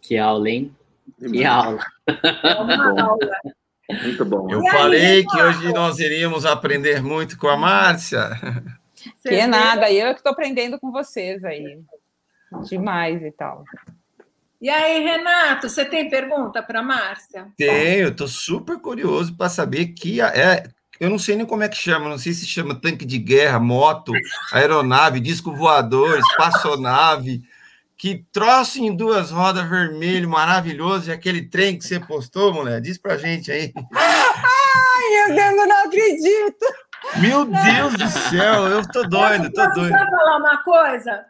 Que 0.00 0.16
aula, 0.16 0.48
hein? 0.48 0.74
Que 1.18 1.44
aula. 1.44 1.84
É 2.06 2.54
uma 2.54 3.02
aula. 3.02 3.36
Muito 4.02 4.24
bom. 4.24 4.50
Eu 4.50 4.62
falei 4.66 5.24
que 5.24 5.42
hoje 5.42 5.72
nós 5.72 5.98
iríamos 5.98 6.46
aprender 6.46 7.02
muito 7.02 7.36
com 7.38 7.48
a 7.48 7.56
Márcia. 7.56 8.30
Que 9.22 9.34
é 9.34 9.46
nada, 9.46 9.90
eu 9.90 10.08
é 10.08 10.12
que 10.12 10.20
estou 10.20 10.32
aprendendo 10.32 10.78
com 10.78 10.92
vocês 10.92 11.44
aí. 11.44 11.80
Demais 12.68 13.22
e 13.22 13.30
tal. 13.30 13.64
E 14.60 14.68
aí, 14.68 15.02
Renato, 15.02 15.68
você 15.68 15.84
tem 15.84 16.10
pergunta 16.10 16.62
para 16.62 16.80
a 16.80 16.82
Márcia? 16.82 17.48
Tenho, 17.56 18.08
estou 18.08 18.28
super 18.28 18.78
curioso 18.78 19.34
para 19.34 19.48
saber 19.48 19.86
que 19.88 20.20
é, 20.20 20.64
eu 21.00 21.08
não 21.08 21.18
sei 21.18 21.34
nem 21.34 21.46
como 21.46 21.62
é 21.62 21.68
que 21.68 21.76
chama, 21.76 22.10
não 22.10 22.18
sei 22.18 22.34
se 22.34 22.46
chama 22.46 22.74
tanque 22.74 23.06
de 23.06 23.16
guerra, 23.16 23.58
moto, 23.58 24.12
aeronave, 24.52 25.18
disco 25.18 25.56
voador, 25.56 26.18
espaçonave. 26.18 27.40
Que 28.00 28.24
troço 28.32 28.78
em 28.78 28.96
duas 28.96 29.30
rodas 29.30 29.68
vermelho 29.68 30.26
maravilhoso 30.26 31.10
e 31.10 31.12
aquele 31.12 31.50
trem 31.50 31.76
que 31.76 31.84
você 31.84 32.00
postou, 32.00 32.50
mulher? 32.50 32.80
Diz 32.80 32.96
pra 32.96 33.18
gente 33.18 33.52
aí. 33.52 33.74
Ai, 33.94 35.26
meu 35.26 35.36
Deus, 35.36 35.58
eu 35.58 35.66
não 35.66 35.84
acredito. 35.84 36.66
Meu 37.20 37.44
Deus 37.44 37.92
do 37.92 38.08
céu, 38.30 38.68
eu 38.68 38.90
tô 38.90 39.02
doido, 39.02 39.52
tô 39.52 39.66
doido. 39.74 39.92
Posso 39.92 40.10
falar 40.10 40.38
uma 40.38 40.62
coisa? 40.62 41.26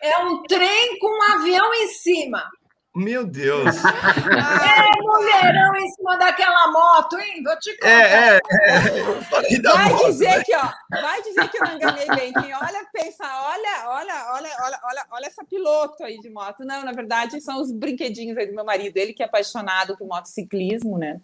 É 0.00 0.18
um 0.18 0.44
trem 0.44 0.96
com 1.00 1.08
um 1.08 1.32
avião 1.34 1.74
em 1.74 1.88
cima. 1.88 2.48
Meu 2.94 3.24
Deus. 3.24 3.76
É 3.76 5.02
mulherão 5.02 5.74
em 5.76 5.90
cima 5.92 6.16
daquela 6.18 6.70
moto, 6.70 7.18
hein? 7.18 7.42
Vou 7.42 7.58
te 7.58 7.72
contar. 7.78 7.88
É, 7.88 8.34
é, 8.34 8.40
é. 8.64 9.00
Eu 9.00 9.22
falei 9.22 9.62
da 9.62 9.72
Vai 9.72 9.88
moto, 9.88 10.06
dizer 10.06 10.28
né? 10.28 10.44
que, 10.44 10.54
ó, 10.54 10.70
vai 10.90 11.22
dizer 11.22 11.48
que 11.48 11.56
eu 11.56 11.64
não 11.64 11.76
enganei 11.76 12.06
bem. 12.08 12.32
Quem 12.34 12.54
olha, 12.54 12.86
pensa, 12.92 13.24
olha, 13.24 13.88
olha, 13.88 14.32
olha, 14.34 14.56
olha, 14.62 14.80
olha, 14.84 15.06
olha 15.10 15.26
essa 15.26 15.42
piloto 15.44 16.04
aí 16.04 16.20
de 16.20 16.28
moto. 16.28 16.64
Não, 16.64 16.84
na 16.84 16.92
verdade, 16.92 17.40
são 17.40 17.62
os 17.62 17.72
brinquedinhos 17.72 18.36
aí 18.36 18.46
do 18.46 18.54
meu 18.54 18.64
marido. 18.64 18.96
Ele 18.98 19.14
que 19.14 19.22
é 19.22 19.26
apaixonado 19.26 19.96
por 19.96 20.06
motociclismo, 20.06 20.98
né? 20.98 21.18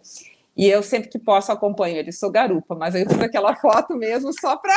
E 0.56 0.68
eu 0.68 0.82
sempre 0.82 1.10
que 1.10 1.18
posso 1.18 1.52
acompanho 1.52 1.96
ele. 1.98 2.12
Sou 2.12 2.30
garupa, 2.30 2.74
mas 2.74 2.94
eu 2.94 3.08
fiz 3.08 3.20
aquela 3.20 3.54
foto 3.54 3.94
mesmo 3.94 4.32
só 4.38 4.56
para 4.56 4.74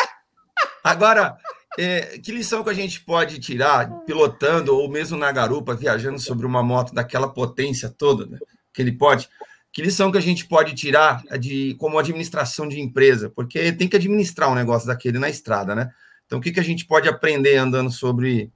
Agora, 0.84 1.38
é, 1.78 2.18
que 2.20 2.32
lição 2.32 2.64
que 2.64 2.70
a 2.70 2.74
gente 2.74 3.02
pode 3.02 3.40
tirar 3.40 3.90
pilotando 4.06 4.76
ou 4.76 4.90
mesmo 4.90 5.18
na 5.18 5.32
garupa, 5.32 5.76
viajando 5.76 6.20
sobre 6.20 6.46
uma 6.46 6.62
moto 6.62 6.94
daquela 6.94 7.30
potência 7.30 7.90
toda 7.90 8.26
né, 8.26 8.38
que 8.74 8.82
ele 8.82 8.92
pode? 8.92 9.30
Que 9.72 9.82
lição 9.82 10.12
que 10.12 10.18
a 10.18 10.22
gente 10.22 10.46
pode 10.48 10.76
tirar 10.76 11.24
de 11.40 11.76
como 11.80 11.98
administração 11.98 12.68
de 12.68 12.80
empresa? 12.82 13.30
Porque 13.30 13.72
tem 13.72 13.88
que 13.88 13.96
administrar 13.96 14.52
um 14.52 14.56
negócio 14.56 14.88
daquele 14.88 15.18
na 15.18 15.30
estrada, 15.30 15.74
né? 15.74 15.90
Então, 16.26 16.40
o 16.40 16.42
que, 16.42 16.52
que 16.52 16.60
a 16.60 16.64
gente 16.64 16.86
pode 16.86 17.08
aprender 17.08 17.56
andando 17.56 17.90
sobre 17.90 18.52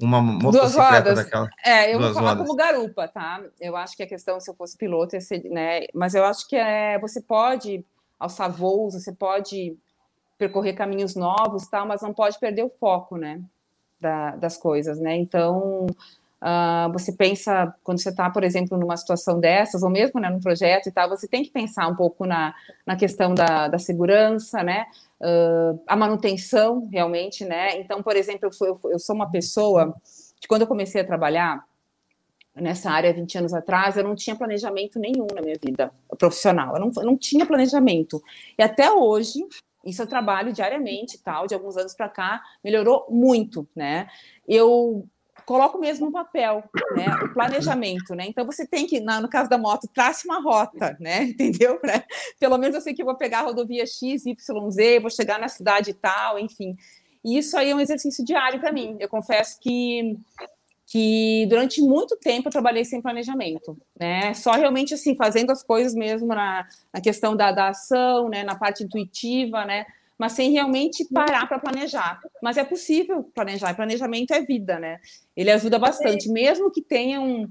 uma 0.00 0.20
motocicleta 0.20 1.14
daquela? 1.14 1.48
É, 1.64 1.92
eu 1.92 1.98
Duas 1.98 2.12
vou 2.12 2.14
falar 2.14 2.30
rodas. 2.34 2.46
como 2.46 2.56
garupa, 2.56 3.08
tá? 3.08 3.42
Eu 3.60 3.76
acho 3.76 3.96
que 3.96 4.04
a 4.04 4.06
questão, 4.06 4.38
se 4.38 4.48
eu 4.48 4.54
fosse 4.54 4.76
piloto, 4.76 5.16
ia 5.16 5.20
ser, 5.20 5.42
né? 5.50 5.80
Mas 5.92 6.14
eu 6.14 6.24
acho 6.24 6.48
que 6.48 6.54
é, 6.54 6.96
você 7.00 7.20
pode 7.20 7.84
alçar 8.18 8.50
voos, 8.50 8.94
você 8.94 9.12
pode 9.12 9.76
percorrer 10.42 10.74
caminhos 10.74 11.14
novos, 11.14 11.68
tal, 11.68 11.86
mas 11.86 12.02
não 12.02 12.12
pode 12.12 12.38
perder 12.40 12.64
o 12.64 12.68
foco, 12.68 13.16
né? 13.16 13.40
da- 14.00 14.36
das 14.36 14.56
coisas, 14.58 14.98
né? 14.98 15.16
Então, 15.16 15.86
ah, 16.40 16.90
você 16.92 17.12
pensa, 17.12 17.72
quando 17.84 18.00
você 18.02 18.10
está, 18.10 18.28
por 18.30 18.42
exemplo, 18.44 18.76
numa 18.76 18.96
situação 18.96 19.38
dessas, 19.40 19.82
ou 19.82 19.90
mesmo 19.90 20.20
né, 20.20 20.28
num 20.28 20.40
projeto 20.40 20.88
e 20.88 20.92
tal, 20.92 21.08
você 21.08 21.28
tem 21.28 21.44
que 21.44 21.50
pensar 21.50 21.86
um 21.88 21.94
pouco 21.96 22.26
na, 22.26 22.54
na 22.86 22.96
questão 22.96 23.34
da, 23.34 23.68
da 23.68 23.78
segurança, 23.78 24.62
né? 24.62 24.86
Ah, 25.22 25.74
a 25.86 25.96
manutenção, 25.96 26.88
realmente, 26.92 27.44
né? 27.44 27.78
Então, 27.80 28.02
por 28.02 28.16
exemplo, 28.16 28.50
eu, 28.62 28.80
eu 28.90 28.98
sou 28.98 29.14
uma 29.14 29.30
pessoa 29.30 29.94
que, 30.40 30.48
quando 30.48 30.62
eu 30.62 30.68
comecei 30.68 31.00
a 31.00 31.06
trabalhar 31.06 31.64
nessa 32.54 32.90
área 32.90 33.14
20 33.14 33.38
anos 33.38 33.54
atrás, 33.54 33.96
eu 33.96 34.04
não 34.04 34.14
tinha 34.14 34.36
planejamento 34.36 34.98
nenhum 34.98 35.26
na 35.34 35.40
minha 35.40 35.56
vida 35.62 35.90
profissional. 36.18 36.74
Eu 36.76 36.80
não, 36.80 36.90
eu 36.96 37.04
não 37.04 37.16
tinha 37.16 37.46
planejamento. 37.46 38.22
E 38.58 38.62
até 38.62 38.90
hoje, 38.92 39.40
isso 39.84 40.02
eu 40.02 40.06
trabalho 40.06 40.52
diariamente, 40.52 41.18
tal, 41.18 41.46
de 41.46 41.54
alguns 41.54 41.76
anos 41.76 41.94
para 41.94 42.08
cá, 42.08 42.42
melhorou 42.62 43.06
muito, 43.10 43.68
né? 43.74 44.08
Eu 44.46 45.06
coloco 45.44 45.78
mesmo 45.78 46.06
no 46.06 46.12
papel, 46.12 46.62
né? 46.94 47.08
O 47.24 47.34
planejamento, 47.34 48.14
né? 48.14 48.26
Então 48.26 48.46
você 48.46 48.66
tem 48.66 48.86
que, 48.86 49.00
no 49.00 49.28
caso 49.28 49.50
da 49.50 49.58
moto, 49.58 49.88
trace 49.92 50.26
uma 50.26 50.40
rota, 50.40 50.96
né? 51.00 51.24
Entendeu? 51.24 51.78
Pra- 51.78 52.04
pelo 52.38 52.58
menos 52.58 52.74
eu 52.74 52.80
sei 52.80 52.94
que 52.94 53.02
eu 53.02 53.06
vou 53.06 53.16
pegar 53.16 53.40
a 53.40 53.42
rodovia 53.42 53.84
X, 53.86 54.26
Y, 54.26 54.70
Z, 54.70 55.00
vou 55.00 55.10
chegar 55.10 55.38
na 55.38 55.48
cidade 55.48 55.94
tal, 55.94 56.38
enfim. 56.38 56.74
E 57.24 57.38
isso 57.38 57.56
aí 57.56 57.70
é 57.70 57.74
um 57.74 57.80
exercício 57.80 58.24
diário 58.24 58.60
para 58.60 58.72
mim. 58.72 58.96
Eu 58.98 59.08
confesso 59.08 59.58
que 59.60 60.16
que 60.92 61.46
durante 61.48 61.80
muito 61.80 62.18
tempo 62.18 62.48
eu 62.48 62.52
trabalhei 62.52 62.84
sem 62.84 63.00
planejamento, 63.00 63.78
né? 63.98 64.34
Só 64.34 64.52
realmente 64.52 64.92
assim, 64.92 65.16
fazendo 65.16 65.50
as 65.50 65.62
coisas 65.62 65.94
mesmo 65.94 66.26
na, 66.26 66.66
na 66.92 67.00
questão 67.00 67.34
da, 67.34 67.50
da 67.50 67.68
ação, 67.68 68.28
né? 68.28 68.44
Na 68.44 68.56
parte 68.56 68.84
intuitiva, 68.84 69.64
né? 69.64 69.86
Mas 70.18 70.32
sem 70.32 70.52
realmente 70.52 71.06
parar 71.06 71.46
para 71.46 71.58
planejar. 71.58 72.20
Mas 72.42 72.58
é 72.58 72.64
possível 72.64 73.24
planejar, 73.34 73.74
planejamento 73.74 74.34
é 74.34 74.42
vida, 74.42 74.78
né? 74.78 75.00
Ele 75.34 75.50
ajuda 75.50 75.78
bastante, 75.78 76.28
mesmo 76.28 76.70
que 76.70 76.82
tenha 76.82 77.22
um, 77.22 77.50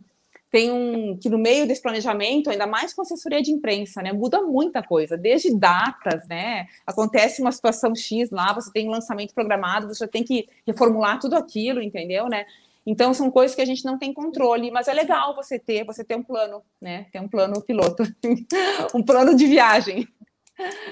tem 0.52 0.70
um 0.70 1.18
que 1.18 1.28
no 1.28 1.40
meio 1.40 1.66
desse 1.66 1.82
planejamento, 1.82 2.52
ainda 2.52 2.68
mais 2.68 2.94
com 2.94 3.02
assessoria 3.02 3.42
de 3.42 3.52
imprensa, 3.52 4.04
né? 4.04 4.14
Muda 4.14 4.40
muita 4.44 4.84
coisa, 4.84 5.18
desde 5.18 5.58
datas, 5.58 6.28
né? 6.28 6.68
Acontece 6.86 7.42
uma 7.42 7.52
situação 7.52 7.96
X 7.96 8.30
lá, 8.30 8.54
você 8.54 8.72
tem 8.72 8.88
um 8.88 8.92
lançamento 8.92 9.34
programado, 9.34 9.88
você 9.88 10.08
tem 10.08 10.24
que 10.24 10.48
reformular 10.68 11.20
tudo 11.20 11.36
aquilo, 11.36 11.82
entendeu, 11.82 12.30
né? 12.30 12.46
Então 12.86 13.14
são 13.14 13.30
coisas 13.30 13.56
que 13.56 13.62
a 13.62 13.66
gente 13.66 13.86
não 13.86 13.98
tem 13.98 14.14
controle, 14.14 14.72
mas 14.72 14.88
é 14.88 14.94
legal 14.94 15.36
você 15.36 15.60
ter, 15.60 15.86
você 15.86 16.04
ter 16.04 16.16
um 16.16 16.24
plano, 16.24 16.64
né? 16.82 17.06
Ter 17.12 17.20
um 17.20 17.28
plano 17.28 17.62
piloto, 17.62 18.04
um 18.96 19.04
plano 19.04 19.36
de 19.36 19.46
viagem, 19.46 20.08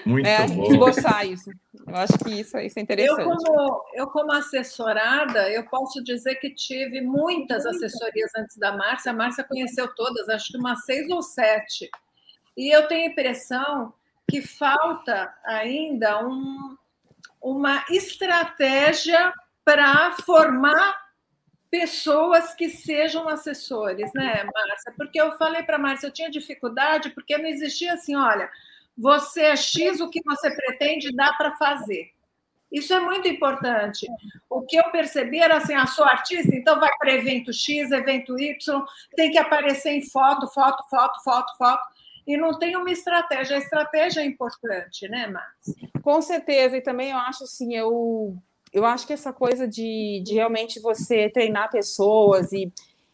Muito 0.05 0.25
né? 0.25 0.47
bom. 0.47 0.71
Esboçar 0.71 1.25
isso. 1.25 1.49
Eu 1.87 1.95
acho 1.95 2.17
que 2.19 2.29
isso, 2.29 2.57
isso 2.59 2.77
é 2.77 2.81
Eu 2.81 2.83
interessante. 2.83 3.23
como, 3.23 3.83
eu, 3.93 4.07
como 4.07 4.31
assessorada, 4.31 5.49
eu 5.49 5.65
posso 5.67 6.03
dizer 6.03 6.35
que 6.35 6.53
tive 6.53 7.01
muitas 7.01 7.65
assessorias 7.65 8.31
antes 8.37 8.57
da 8.57 8.75
Márcia. 8.75 9.11
A 9.11 9.15
Márcia 9.15 9.43
conheceu 9.43 9.93
todas, 9.95 10.29
acho 10.29 10.51
que 10.51 10.57
umas 10.57 10.85
seis 10.85 11.09
ou 11.09 11.21
sete. 11.21 11.89
E 12.55 12.75
eu 12.75 12.87
tenho 12.87 13.07
a 13.07 13.11
impressão 13.11 13.93
que 14.29 14.41
falta 14.41 15.33
ainda 15.45 16.23
um, 16.25 16.77
uma 17.41 17.83
estratégia 17.89 19.33
para 19.65 20.11
formar 20.23 21.08
pessoas 21.69 22.53
que 22.53 22.69
sejam 22.69 23.27
assessores, 23.27 24.11
né, 24.13 24.43
Márcia? 24.43 24.93
Porque 24.97 25.19
eu 25.19 25.37
falei 25.37 25.63
para 25.63 25.77
Márcia, 25.77 26.07
eu 26.07 26.13
tinha 26.13 26.29
dificuldade 26.29 27.09
porque 27.11 27.37
não 27.37 27.47
existia 27.47 27.93
assim, 27.93 28.15
olha, 28.15 28.49
você 28.97 29.41
é 29.41 29.55
X, 29.55 30.01
o 30.01 30.09
que 30.09 30.21
você 30.25 30.53
pretende 30.53 31.15
dá 31.15 31.33
para 31.33 31.55
fazer. 31.55 32.11
Isso 32.71 32.93
é 32.93 32.99
muito 32.99 33.27
importante. 33.27 34.05
O 34.49 34.61
que 34.61 34.77
eu 34.77 34.91
percebi 34.91 35.39
era 35.39 35.57
assim: 35.57 35.73
a 35.73 35.87
sou 35.87 36.05
artista, 36.05 36.55
então 36.55 36.79
vai 36.79 36.89
para 36.99 37.13
evento 37.13 37.51
X, 37.51 37.91
evento 37.91 38.39
Y, 38.39 38.85
tem 39.15 39.31
que 39.31 39.37
aparecer 39.37 39.91
em 39.91 40.07
foto, 40.07 40.47
foto, 40.47 40.83
foto, 40.89 41.23
foto, 41.23 41.57
foto, 41.57 41.81
e 42.27 42.37
não 42.37 42.59
tem 42.59 42.75
uma 42.75 42.91
estratégia. 42.91 43.55
A 43.55 43.59
estratégia 43.59 44.21
é 44.21 44.25
importante, 44.25 45.07
né, 45.07 45.27
Márcia? 45.27 45.89
Com 46.03 46.21
certeza, 46.21 46.77
e 46.77 46.81
também 46.81 47.09
eu 47.09 47.17
acho 47.17 47.43
assim, 47.43 47.75
eu, 47.75 48.37
eu 48.71 48.85
acho 48.85 49.07
que 49.07 49.13
essa 49.13 49.33
coisa 49.33 49.67
de, 49.67 50.21
de 50.25 50.33
realmente 50.33 50.79
você 50.79 51.29
treinar 51.29 51.71
pessoas 51.71 52.51
e, 52.53 52.71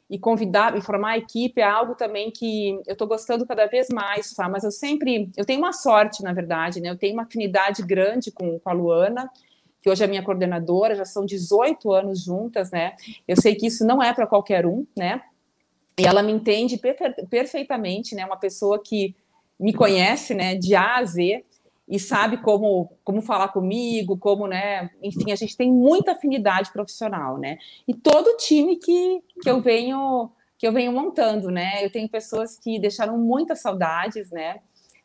e 0.09 0.19
convidar 0.19 0.77
e 0.77 0.81
formar 0.81 1.11
a 1.11 1.17
equipe 1.17 1.61
é 1.61 1.63
algo 1.63 1.95
também 1.95 2.31
que 2.31 2.71
eu 2.85 2.93
estou 2.93 3.07
gostando 3.07 3.45
cada 3.45 3.65
vez 3.67 3.87
mais, 3.89 4.33
tá? 4.33 4.49
Mas 4.49 4.63
eu 4.63 4.71
sempre, 4.71 5.29
eu 5.37 5.45
tenho 5.45 5.59
uma 5.59 5.73
sorte, 5.73 6.23
na 6.23 6.33
verdade, 6.33 6.81
né? 6.81 6.89
Eu 6.89 6.97
tenho 6.97 7.13
uma 7.13 7.23
afinidade 7.23 7.83
grande 7.83 8.31
com, 8.31 8.59
com 8.59 8.69
a 8.69 8.73
Luana, 8.73 9.29
que 9.81 9.89
hoje 9.89 10.03
é 10.03 10.07
minha 10.07 10.23
coordenadora, 10.23 10.95
já 10.95 11.05
são 11.05 11.25
18 11.25 11.91
anos 11.93 12.23
juntas, 12.23 12.71
né? 12.71 12.95
Eu 13.27 13.39
sei 13.39 13.55
que 13.55 13.67
isso 13.67 13.85
não 13.85 14.01
é 14.01 14.13
para 14.13 14.27
qualquer 14.27 14.65
um, 14.65 14.85
né? 14.97 15.21
E 15.97 16.05
ela 16.05 16.21
me 16.21 16.31
entende 16.31 16.77
perfe- 16.77 17.25
perfeitamente, 17.29 18.15
né? 18.15 18.25
Uma 18.25 18.37
pessoa 18.37 18.81
que 18.83 19.15
me 19.59 19.73
conhece, 19.73 20.33
né, 20.33 20.55
de 20.55 20.75
A 20.75 20.97
a 20.97 21.05
Z, 21.05 21.43
e 21.87 21.99
sabe 21.99 22.37
como, 22.37 22.91
como 23.03 23.21
falar 23.21 23.49
comigo, 23.49 24.17
como, 24.17 24.47
né, 24.47 24.89
enfim, 25.03 25.31
a 25.31 25.35
gente 25.35 25.55
tem 25.55 25.71
muita 25.71 26.13
afinidade 26.13 26.71
profissional, 26.71 27.37
né? 27.37 27.57
E 27.87 27.93
todo 27.93 28.37
time 28.37 28.77
que, 28.77 29.21
que 29.41 29.49
eu 29.49 29.61
venho 29.61 30.31
que 30.57 30.65
eu 30.65 30.71
venho 30.71 30.91
montando, 30.91 31.51
né? 31.51 31.83
Eu 31.83 31.91
tenho 31.91 32.07
pessoas 32.09 32.57
que 32.57 32.79
deixaram 32.79 33.17
muitas 33.17 33.59
saudades, 33.61 34.31
né? 34.31 34.59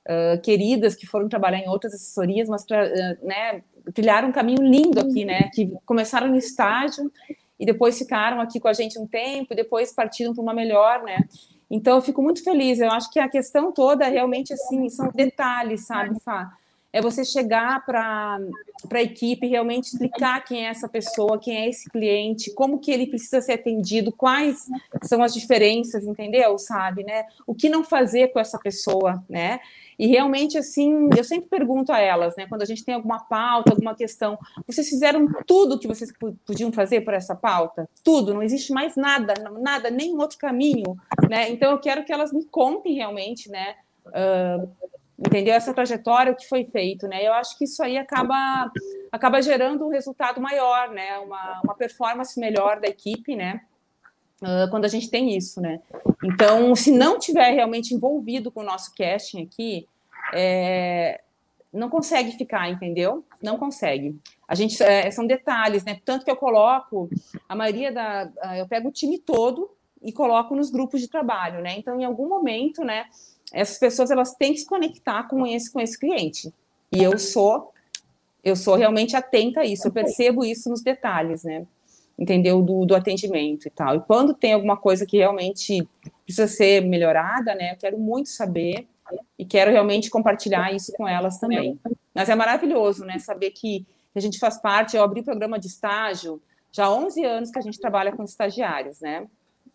Uh, 0.08 0.40
queridas 0.42 0.94
que 0.94 1.06
foram 1.06 1.28
trabalhar 1.28 1.58
em 1.58 1.68
outras 1.68 1.92
assessorias, 1.92 2.48
mas 2.48 2.64
pra, 2.64 2.86
uh, 2.86 3.26
né, 3.26 3.62
trilharam 3.92 4.28
um 4.28 4.32
caminho 4.32 4.62
lindo 4.62 5.00
aqui, 5.00 5.24
né? 5.24 5.50
Que 5.52 5.70
começaram 5.84 6.28
no 6.28 6.36
estágio 6.36 7.10
e 7.58 7.66
depois 7.66 7.98
ficaram 7.98 8.40
aqui 8.40 8.60
com 8.60 8.68
a 8.68 8.72
gente 8.72 8.98
um 8.98 9.06
tempo 9.06 9.52
e 9.52 9.56
depois 9.56 9.92
partiram 9.92 10.32
para 10.32 10.42
uma 10.42 10.54
melhor, 10.54 11.02
né? 11.02 11.18
Então 11.70 11.96
eu 11.96 12.02
fico 12.02 12.22
muito 12.22 12.42
feliz. 12.42 12.80
Eu 12.80 12.90
acho 12.90 13.10
que 13.10 13.18
a 13.18 13.28
questão 13.28 13.72
toda 13.72 14.06
realmente 14.06 14.52
assim 14.52 14.88
são 14.88 15.10
detalhes, 15.12 15.86
sabe, 15.86 16.18
Fá? 16.20 16.50
É 16.92 17.00
você 17.00 17.24
chegar 17.24 17.84
para 17.84 18.38
a 18.92 19.02
equipe 19.02 19.46
realmente 19.46 19.84
explicar 19.84 20.44
quem 20.44 20.66
é 20.66 20.70
essa 20.70 20.88
pessoa, 20.88 21.38
quem 21.38 21.56
é 21.56 21.68
esse 21.68 21.88
cliente, 21.88 22.52
como 22.52 22.80
que 22.80 22.90
ele 22.90 23.06
precisa 23.06 23.40
ser 23.40 23.52
atendido, 23.52 24.10
quais 24.12 24.66
são 25.04 25.22
as 25.22 25.32
diferenças, 25.32 26.04
entendeu? 26.04 26.58
Sabe, 26.58 27.04
né? 27.04 27.24
O 27.46 27.54
que 27.54 27.68
não 27.68 27.84
fazer 27.84 28.32
com 28.32 28.40
essa 28.40 28.58
pessoa, 28.58 29.22
né? 29.28 29.60
E 30.00 30.06
realmente, 30.06 30.56
assim, 30.56 31.10
eu 31.14 31.22
sempre 31.22 31.50
pergunto 31.50 31.92
a 31.92 32.00
elas, 32.00 32.34
né? 32.34 32.46
Quando 32.48 32.62
a 32.62 32.64
gente 32.64 32.82
tem 32.82 32.94
alguma 32.94 33.20
pauta, 33.20 33.70
alguma 33.70 33.94
questão, 33.94 34.38
vocês 34.66 34.88
fizeram 34.88 35.28
tudo 35.46 35.78
que 35.78 35.86
vocês 35.86 36.10
podiam 36.46 36.72
fazer 36.72 37.02
por 37.02 37.12
essa 37.12 37.34
pauta? 37.34 37.86
Tudo, 38.02 38.32
não 38.32 38.42
existe 38.42 38.72
mais 38.72 38.96
nada, 38.96 39.34
nada, 39.60 39.90
nenhum 39.90 40.18
outro 40.18 40.38
caminho, 40.38 40.96
né? 41.28 41.50
Então 41.50 41.70
eu 41.70 41.78
quero 41.78 42.02
que 42.02 42.12
elas 42.12 42.32
me 42.32 42.46
contem 42.46 42.94
realmente, 42.94 43.50
né? 43.50 43.74
Uh, 44.06 44.66
entendeu? 45.20 45.54
Essa 45.54 45.74
trajetória, 45.74 46.32
o 46.32 46.36
que 46.36 46.48
foi 46.48 46.64
feito, 46.64 47.06
né? 47.06 47.26
Eu 47.26 47.32
acho 47.34 47.56
que 47.56 47.64
isso 47.64 47.82
aí 47.82 47.98
acaba, 47.98 48.70
acaba 49.12 49.42
gerando 49.42 49.86
um 49.86 49.90
resultado 49.90 50.40
maior, 50.40 50.88
né? 50.90 51.18
Uma, 51.18 51.60
uma 51.62 51.74
performance 51.74 52.40
melhor 52.40 52.80
da 52.80 52.88
equipe, 52.88 53.36
né? 53.36 53.60
uh, 54.42 54.70
quando 54.70 54.84
a 54.84 54.88
gente 54.88 55.10
tem 55.10 55.36
isso, 55.36 55.60
né? 55.60 55.80
Então, 56.24 56.74
se 56.74 56.90
não 56.90 57.18
tiver 57.18 57.50
realmente 57.52 57.94
envolvido 57.94 58.50
com 58.50 58.60
o 58.60 58.64
nosso 58.64 58.94
casting 58.94 59.42
aqui, 59.42 59.86
é, 60.34 61.20
não 61.72 61.88
consegue 61.88 62.32
ficar, 62.32 62.68
entendeu? 62.68 63.24
Não 63.42 63.58
consegue. 63.58 64.18
A 64.46 64.54
gente 64.54 64.82
é, 64.82 65.10
são 65.10 65.26
detalhes, 65.26 65.84
né? 65.84 66.00
Tanto 66.04 66.24
que 66.24 66.30
eu 66.30 66.36
coloco 66.36 67.08
a 67.48 67.54
maioria 67.54 67.92
da, 67.92 68.30
eu 68.58 68.66
pego 68.66 68.88
o 68.88 68.92
time 68.92 69.18
todo 69.18 69.70
e 70.02 70.12
coloco 70.12 70.54
nos 70.56 70.70
grupos 70.70 71.00
de 71.00 71.08
trabalho, 71.08 71.60
né? 71.60 71.76
Então, 71.78 72.00
em 72.00 72.04
algum 72.04 72.28
momento, 72.28 72.82
né? 72.84 73.04
Essas 73.52 73.78
pessoas 73.78 74.10
elas 74.10 74.34
têm 74.34 74.52
que 74.52 74.60
se 74.60 74.66
conectar 74.66 75.24
com 75.24 75.46
esse 75.46 75.70
com 75.72 75.80
esse 75.80 75.98
cliente. 75.98 76.52
E 76.92 77.02
eu 77.02 77.18
sou 77.18 77.72
eu 78.42 78.56
sou 78.56 78.74
realmente 78.74 79.16
atenta 79.16 79.60
a 79.60 79.64
isso. 79.64 79.86
Eu 79.86 79.92
percebo 79.92 80.44
isso 80.44 80.70
nos 80.70 80.82
detalhes, 80.82 81.44
né? 81.44 81.66
Entendeu 82.18 82.62
do, 82.62 82.84
do 82.86 82.94
atendimento 82.94 83.66
e 83.66 83.70
tal. 83.70 83.96
E 83.96 84.00
quando 84.00 84.34
tem 84.34 84.52
alguma 84.52 84.76
coisa 84.76 85.06
que 85.06 85.18
realmente 85.18 85.86
precisa 86.24 86.46
ser 86.46 86.82
melhorada, 86.82 87.54
né? 87.54 87.72
Eu 87.72 87.76
quero 87.76 87.98
muito 87.98 88.28
saber 88.28 88.86
e 89.38 89.44
quero 89.44 89.70
realmente 89.70 90.10
compartilhar 90.10 90.74
isso 90.74 90.92
com 90.92 91.06
elas 91.06 91.38
também. 91.38 91.78
Mas 92.14 92.28
é 92.28 92.34
maravilhoso, 92.34 93.04
né? 93.04 93.18
Saber 93.18 93.50
que 93.50 93.86
a 94.14 94.20
gente 94.20 94.38
faz 94.38 94.60
parte. 94.60 94.96
Eu 94.96 95.02
abri 95.02 95.22
programa 95.22 95.58
de 95.58 95.66
estágio 95.66 96.40
já 96.72 96.86
há 96.86 96.94
11 96.94 97.24
anos 97.24 97.50
que 97.50 97.58
a 97.58 97.62
gente 97.62 97.80
trabalha 97.80 98.12
com 98.12 98.22
estagiários, 98.22 99.00
né? 99.00 99.26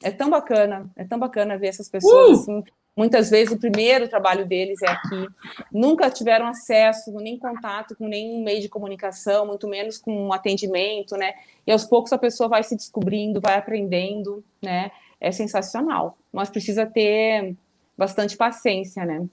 É 0.04 0.12
tão 0.12 0.30
bacana, 0.30 0.90
é 0.96 1.04
tão 1.04 1.20
bacana 1.20 1.58
ver 1.58 1.68
essas 1.68 1.90
pessoas 1.90 2.40
uh! 2.40 2.42
assim. 2.42 2.64
Muitas 2.96 3.30
vezes 3.30 3.54
o 3.54 3.60
primeiro 3.60 4.08
trabalho 4.08 4.46
deles 4.46 4.82
é 4.82 4.90
aqui, 4.90 5.28
nunca 5.70 6.10
tiveram 6.10 6.48
acesso, 6.48 7.12
nem 7.20 7.38
contato 7.38 7.94
com 7.94 8.08
nenhum 8.08 8.42
meio 8.42 8.62
de 8.62 8.70
comunicação, 8.70 9.46
muito 9.46 9.68
menos 9.68 9.98
com 9.98 10.28
um 10.28 10.32
atendimento, 10.32 11.18
né? 11.18 11.34
E 11.68 11.72
aos 11.74 11.84
poucos 11.84 12.14
a 12.14 12.18
pessoa 12.18 12.48
vai 12.48 12.64
se 12.64 12.74
descobrindo, 12.74 13.42
vai 13.42 13.58
aprendendo, 13.58 14.42
né? 14.62 14.92
É 15.20 15.30
sensacional, 15.30 16.18
mas 16.32 16.50
precisa 16.50 16.86
ter 16.86 17.54
bastante 17.98 18.38
paciência, 18.38 19.04
né? 19.04 19.26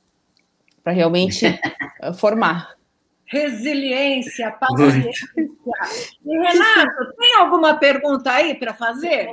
Para 0.82 0.92
realmente 0.92 1.46
eh, 2.02 2.12
formar. 2.14 2.74
Resiliência, 3.26 4.50
paciência. 4.50 5.28
E 6.24 6.36
Renato, 6.36 7.16
tem 7.16 7.36
alguma 7.36 7.78
pergunta 7.78 8.32
aí 8.32 8.56
para 8.56 8.74
fazer? 8.74 9.30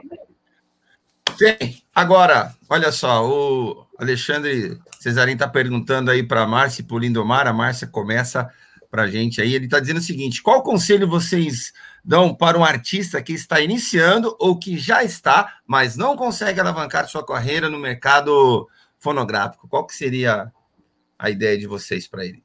Tem. 1.40 1.82
Agora, 1.96 2.54
olha 2.70 2.92
só, 2.92 3.26
o 3.26 3.88
Alexandre 3.98 4.78
Cesarim 5.00 5.32
está 5.34 5.48
perguntando 5.48 6.12
aí 6.12 6.22
para 6.22 6.42
a 6.42 6.48
Márcia 6.48 6.86
e 6.86 7.00
Lindomar. 7.00 7.48
A 7.48 7.54
Márcia 7.54 7.88
começa 7.88 8.50
para 8.92 9.04
a 9.04 9.08
gente 9.08 9.42
aí. 9.42 9.56
Ele 9.56 9.64
está 9.64 9.80
dizendo 9.80 10.00
o 10.00 10.04
seguinte: 10.04 10.44
qual 10.44 10.62
conselho 10.62 11.08
vocês 11.08 11.72
dão 12.04 12.36
para 12.36 12.60
um 12.60 12.64
artista 12.66 13.24
que 13.24 13.32
está 13.32 13.62
iniciando 13.62 14.36
ou 14.38 14.60
que 14.60 14.78
já 14.78 15.02
está, 15.02 15.60
mas 15.66 15.96
não 15.96 16.18
consegue 16.18 16.60
alavancar 16.60 17.08
sua 17.08 17.26
carreira 17.26 17.70
no 17.70 17.80
mercado 17.80 18.68
fonográfico? 18.98 19.66
Qual 19.70 19.88
que 19.88 19.96
seria 19.96 20.52
a 21.18 21.30
ideia 21.30 21.58
de 21.58 21.68
vocês 21.68 22.06
para 22.06 22.26
ele? 22.26 22.44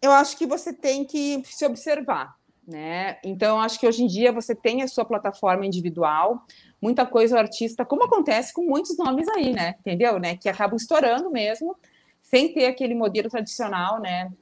Eu 0.00 0.12
acho 0.12 0.38
que 0.38 0.46
você 0.46 0.72
tem 0.72 1.04
que 1.04 1.42
se 1.44 1.66
observar, 1.66 2.36
né? 2.72 3.18
Então, 3.22 3.60
acho 3.60 3.78
que 3.78 3.86
hoje 3.86 4.02
em 4.02 4.06
dia 4.06 4.32
você 4.32 4.54
tem 4.54 4.82
a 4.82 4.88
sua 4.88 5.04
plataforma 5.04 5.64
individual, 5.64 6.44
muita 6.80 7.06
coisa 7.06 7.36
o 7.36 7.38
artista, 7.38 7.84
como 7.84 8.04
acontece 8.04 8.52
com 8.52 8.62
muitos 8.62 8.98
nomes 8.98 9.28
aí, 9.28 9.52
né? 9.52 9.76
Entendeu? 9.80 10.18
Né? 10.18 10.36
Que 10.36 10.48
acabam 10.48 10.76
estourando 10.76 11.30
mesmo, 11.30 11.76
sem 12.22 12.52
ter 12.52 12.66
aquele 12.66 12.94
modelo 12.94 13.30
tradicional, 13.30 14.00
né? 14.00 14.32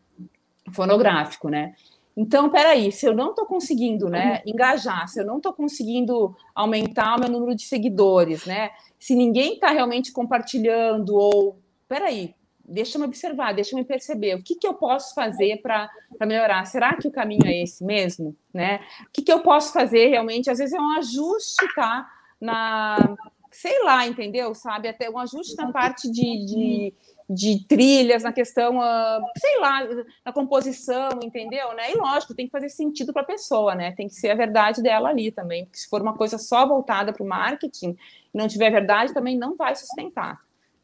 Fonográfico, 0.70 1.48
né? 1.48 1.74
Então, 2.16 2.50
peraí, 2.50 2.90
se 2.90 3.06
eu 3.06 3.14
não 3.14 3.30
estou 3.30 3.46
conseguindo 3.46 4.08
né, 4.08 4.42
engajar, 4.44 5.08
se 5.08 5.20
eu 5.20 5.24
não 5.24 5.36
estou 5.36 5.52
conseguindo 5.52 6.36
aumentar 6.54 7.16
o 7.16 7.20
meu 7.20 7.28
número 7.30 7.54
de 7.54 7.62
seguidores, 7.62 8.44
né? 8.44 8.70
Se 8.98 9.14
ninguém 9.14 9.54
está 9.54 9.70
realmente 9.70 10.12
compartilhando, 10.12 11.14
ou 11.14 11.58
peraí, 11.88 12.34
deixa 12.70 12.98
eu 12.98 13.04
observar, 13.04 13.52
deixa 13.52 13.78
eu 13.78 13.84
perceber, 13.84 14.36
o 14.36 14.42
que, 14.42 14.54
que 14.54 14.66
eu 14.66 14.74
posso 14.74 15.14
fazer 15.14 15.60
para 15.60 15.90
melhorar? 16.20 16.64
Será 16.66 16.96
que 16.96 17.08
o 17.08 17.12
caminho 17.12 17.46
é 17.46 17.62
esse 17.62 17.84
mesmo? 17.84 18.36
Né? 18.52 18.80
O 19.02 19.10
que, 19.12 19.22
que 19.22 19.32
eu 19.32 19.40
posso 19.40 19.72
fazer 19.72 20.08
realmente? 20.08 20.50
Às 20.50 20.58
vezes 20.58 20.74
é 20.74 20.80
um 20.80 20.92
ajuste, 20.92 21.66
tá? 21.74 22.08
Na, 22.40 23.16
sei 23.50 23.82
lá, 23.84 24.06
entendeu? 24.06 24.54
Sabe? 24.54 24.88
Até 24.88 25.10
um 25.10 25.18
ajuste 25.18 25.56
na 25.56 25.72
parte 25.72 26.10
de, 26.10 26.46
de 26.46 26.94
de 27.32 27.64
trilhas, 27.64 28.24
na 28.24 28.32
questão, 28.32 28.78
uh, 28.78 29.22
sei 29.38 29.60
lá, 29.60 29.86
na 30.26 30.32
composição, 30.32 31.10
entendeu? 31.22 31.72
Né? 31.76 31.92
E 31.92 31.94
lógico, 31.94 32.34
tem 32.34 32.46
que 32.46 32.50
fazer 32.50 32.68
sentido 32.68 33.12
para 33.12 33.22
a 33.22 33.24
pessoa, 33.24 33.72
né? 33.72 33.92
Tem 33.92 34.08
que 34.08 34.14
ser 34.14 34.30
a 34.30 34.34
verdade 34.34 34.82
dela 34.82 35.10
ali 35.10 35.30
também, 35.30 35.64
porque 35.64 35.78
se 35.78 35.88
for 35.88 36.02
uma 36.02 36.16
coisa 36.16 36.38
só 36.38 36.66
voltada 36.66 37.12
para 37.12 37.22
o 37.22 37.28
marketing 37.28 37.96
e 38.34 38.36
não 38.36 38.48
tiver 38.48 38.68
verdade, 38.70 39.14
também 39.14 39.38
não 39.38 39.56
vai 39.56 39.76
sustentar. 39.76 40.40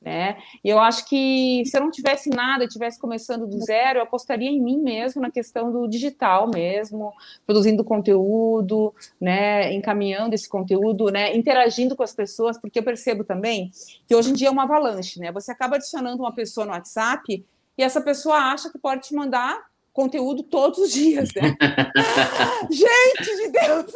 Né? 0.07 0.39
E 0.63 0.69
eu 0.69 0.79
acho 0.79 1.05
que 1.09 1.65
se 1.67 1.77
eu 1.77 1.81
não 1.81 1.91
tivesse 1.91 2.31
nada, 2.31 2.63
estivesse 2.63 2.97
começando 2.97 3.45
do 3.45 3.59
zero, 3.59 3.99
eu 3.99 4.05
apostaria 4.05 4.49
em 4.49 4.63
mim 4.63 4.79
mesmo 4.81 5.21
na 5.21 5.33
questão 5.33 5.73
do 5.73 5.89
digital 5.89 6.49
mesmo, 6.49 7.13
produzindo 7.45 7.83
conteúdo, 7.83 8.95
né, 9.21 9.75
encaminhando 9.75 10.33
esse 10.33 10.49
conteúdo, 10.49 11.11
né, 11.11 11.37
interagindo 11.37 11.97
com 11.97 12.05
as 12.05 12.15
pessoas, 12.15 12.57
porque 12.57 12.79
eu 12.79 12.85
percebo 12.85 13.25
também 13.25 13.69
que 14.07 14.15
hoje 14.15 14.31
em 14.31 14.33
dia 14.33 14.47
é 14.47 14.51
uma 14.51 14.63
avalanche, 14.63 15.19
né? 15.19 15.33
Você 15.33 15.51
acaba 15.51 15.75
adicionando 15.75 16.23
uma 16.23 16.33
pessoa 16.33 16.65
no 16.65 16.71
WhatsApp 16.71 17.45
e 17.77 17.83
essa 17.83 18.01
pessoa 18.01 18.37
acha 18.37 18.71
que 18.71 18.79
pode 18.79 19.09
te 19.09 19.15
mandar 19.15 19.61
conteúdo 19.93 20.45
todos 20.45 20.79
os 20.79 20.93
dias, 20.93 21.31
né? 21.35 21.57
gente 22.71 23.37
de 23.39 23.49
Deus! 23.49 23.93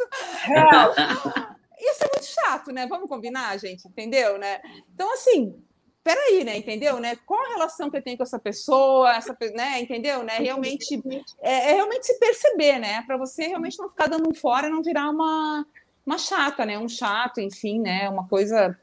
Isso 1.79 2.03
é 2.03 2.07
muito 2.11 2.25
chato, 2.25 2.73
né? 2.73 2.85
Vamos 2.85 3.07
combinar, 3.07 3.57
gente, 3.57 3.87
entendeu, 3.87 4.37
né? 4.37 4.59
Então, 4.93 5.13
assim, 5.13 5.55
peraí, 6.03 6.43
né? 6.43 6.57
Entendeu? 6.57 6.99
Né? 6.99 7.15
Qual 7.25 7.39
a 7.39 7.53
relação 7.53 7.89
que 7.89 7.97
eu 7.97 8.01
tenho 8.01 8.17
com 8.17 8.23
essa 8.23 8.39
pessoa, 8.39 9.15
essa, 9.15 9.35
né? 9.53 9.79
Entendeu? 9.79 10.23
Né? 10.23 10.37
Realmente 10.37 11.01
é, 11.41 11.71
é 11.71 11.73
realmente 11.73 12.05
se 12.05 12.19
perceber, 12.19 12.79
né? 12.79 13.01
Para 13.03 13.17
você 13.17 13.47
realmente 13.47 13.77
não 13.79 13.89
ficar 13.89 14.07
dando 14.07 14.29
um 14.29 14.33
fora 14.33 14.67
e 14.67 14.69
não 14.69 14.81
virar 14.81 15.09
uma, 15.09 15.65
uma 16.05 16.17
chata, 16.17 16.65
né? 16.65 16.77
Um 16.77 16.89
chato, 16.89 17.39
enfim, 17.39 17.79
né? 17.79 18.09
Uma 18.09 18.27
coisa 18.27 18.77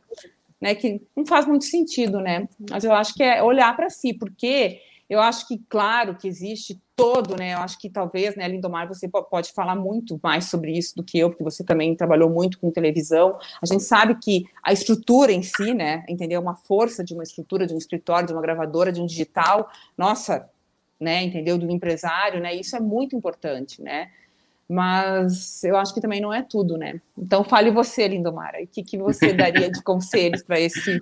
né, 0.61 0.75
que 0.75 1.01
não 1.17 1.25
faz 1.25 1.47
muito 1.47 1.65
sentido, 1.65 2.21
né? 2.21 2.49
Mas 2.71 2.85
eu 2.85 2.93
acho 2.93 3.15
que 3.15 3.23
é 3.23 3.43
olhar 3.43 3.75
para 3.77 3.91
si, 3.91 4.13
porque 4.13 4.81
eu 5.09 5.21
acho 5.21 5.49
que, 5.49 5.59
claro, 5.69 6.15
que 6.17 6.29
existe 6.29 6.81
todo, 6.95 7.37
né? 7.37 7.55
Eu 7.55 7.59
acho 7.59 7.79
que 7.79 7.89
talvez, 7.89 8.37
né, 8.37 8.47
Lindomar, 8.47 8.87
você 8.87 9.09
pode 9.09 9.53
falar 9.53 9.75
muito 9.75 10.21
mais 10.23 10.47
sobre 10.47 10.73
isso 10.73 10.95
do 10.97 11.03
que 11.03 11.19
eu, 11.19 11.31
porque 11.31 11.45
você 11.45 11.65
também 11.65 11.95
trabalhou 11.95 12.29
muito 12.29 12.59
com 12.59 12.71
televisão. 12.71 13.39
A 13.63 13.67
gente 13.67 13.85
sabe 13.85 14.17
que 14.23 14.45
a 14.63 14.73
estrutura 14.73 15.33
em 15.33 15.43
si, 15.43 15.73
né, 15.73 16.05
entendeu? 16.09 16.41
Uma 16.41 16.57
força 16.57 17.03
de 17.03 17.15
uma 17.15 17.23
estrutura, 17.23 17.67
de 17.67 17.73
um 17.73 17.79
escritório, 17.79 18.27
de 18.27 18.35
uma 18.35 18.43
gravadora, 18.43 18.93
de 18.93 19.01
um 19.01 19.07
digital, 19.07 19.71
nossa, 19.97 20.51
né, 21.01 21.23
entendeu? 21.23 21.57
Do 21.57 21.71
empresário, 21.71 22.41
né? 22.41 22.55
Isso 22.55 22.77
é 22.77 22.81
muito 22.81 23.17
importante, 23.17 23.81
né? 23.81 24.11
Mas 24.69 25.65
eu 25.65 25.79
acho 25.79 25.95
que 25.95 26.01
também 26.01 26.21
não 26.21 26.35
é 26.35 26.43
tudo, 26.43 26.77
né? 26.77 27.01
Então 27.17 27.43
fale 27.43 27.71
você, 27.71 28.07
Lindomar, 28.07 28.53
o 28.63 28.67
que, 28.67 28.83
que 28.83 28.99
você 28.99 29.33
daria 29.33 29.71
de 29.71 29.81
conselhos 29.85 30.43
para 30.43 30.61
esse 30.61 31.01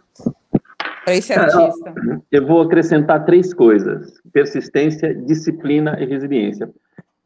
para 1.07 1.15
esse 1.15 1.33
artista? 1.33 1.95
Eu 2.33 2.45
vou 2.45 2.63
acrescentar 2.63 3.25
três 3.25 3.55
coisas: 3.55 4.21
persistência, 4.33 5.15
disciplina 5.15 5.97
e 6.01 6.05
resiliência. 6.05 6.69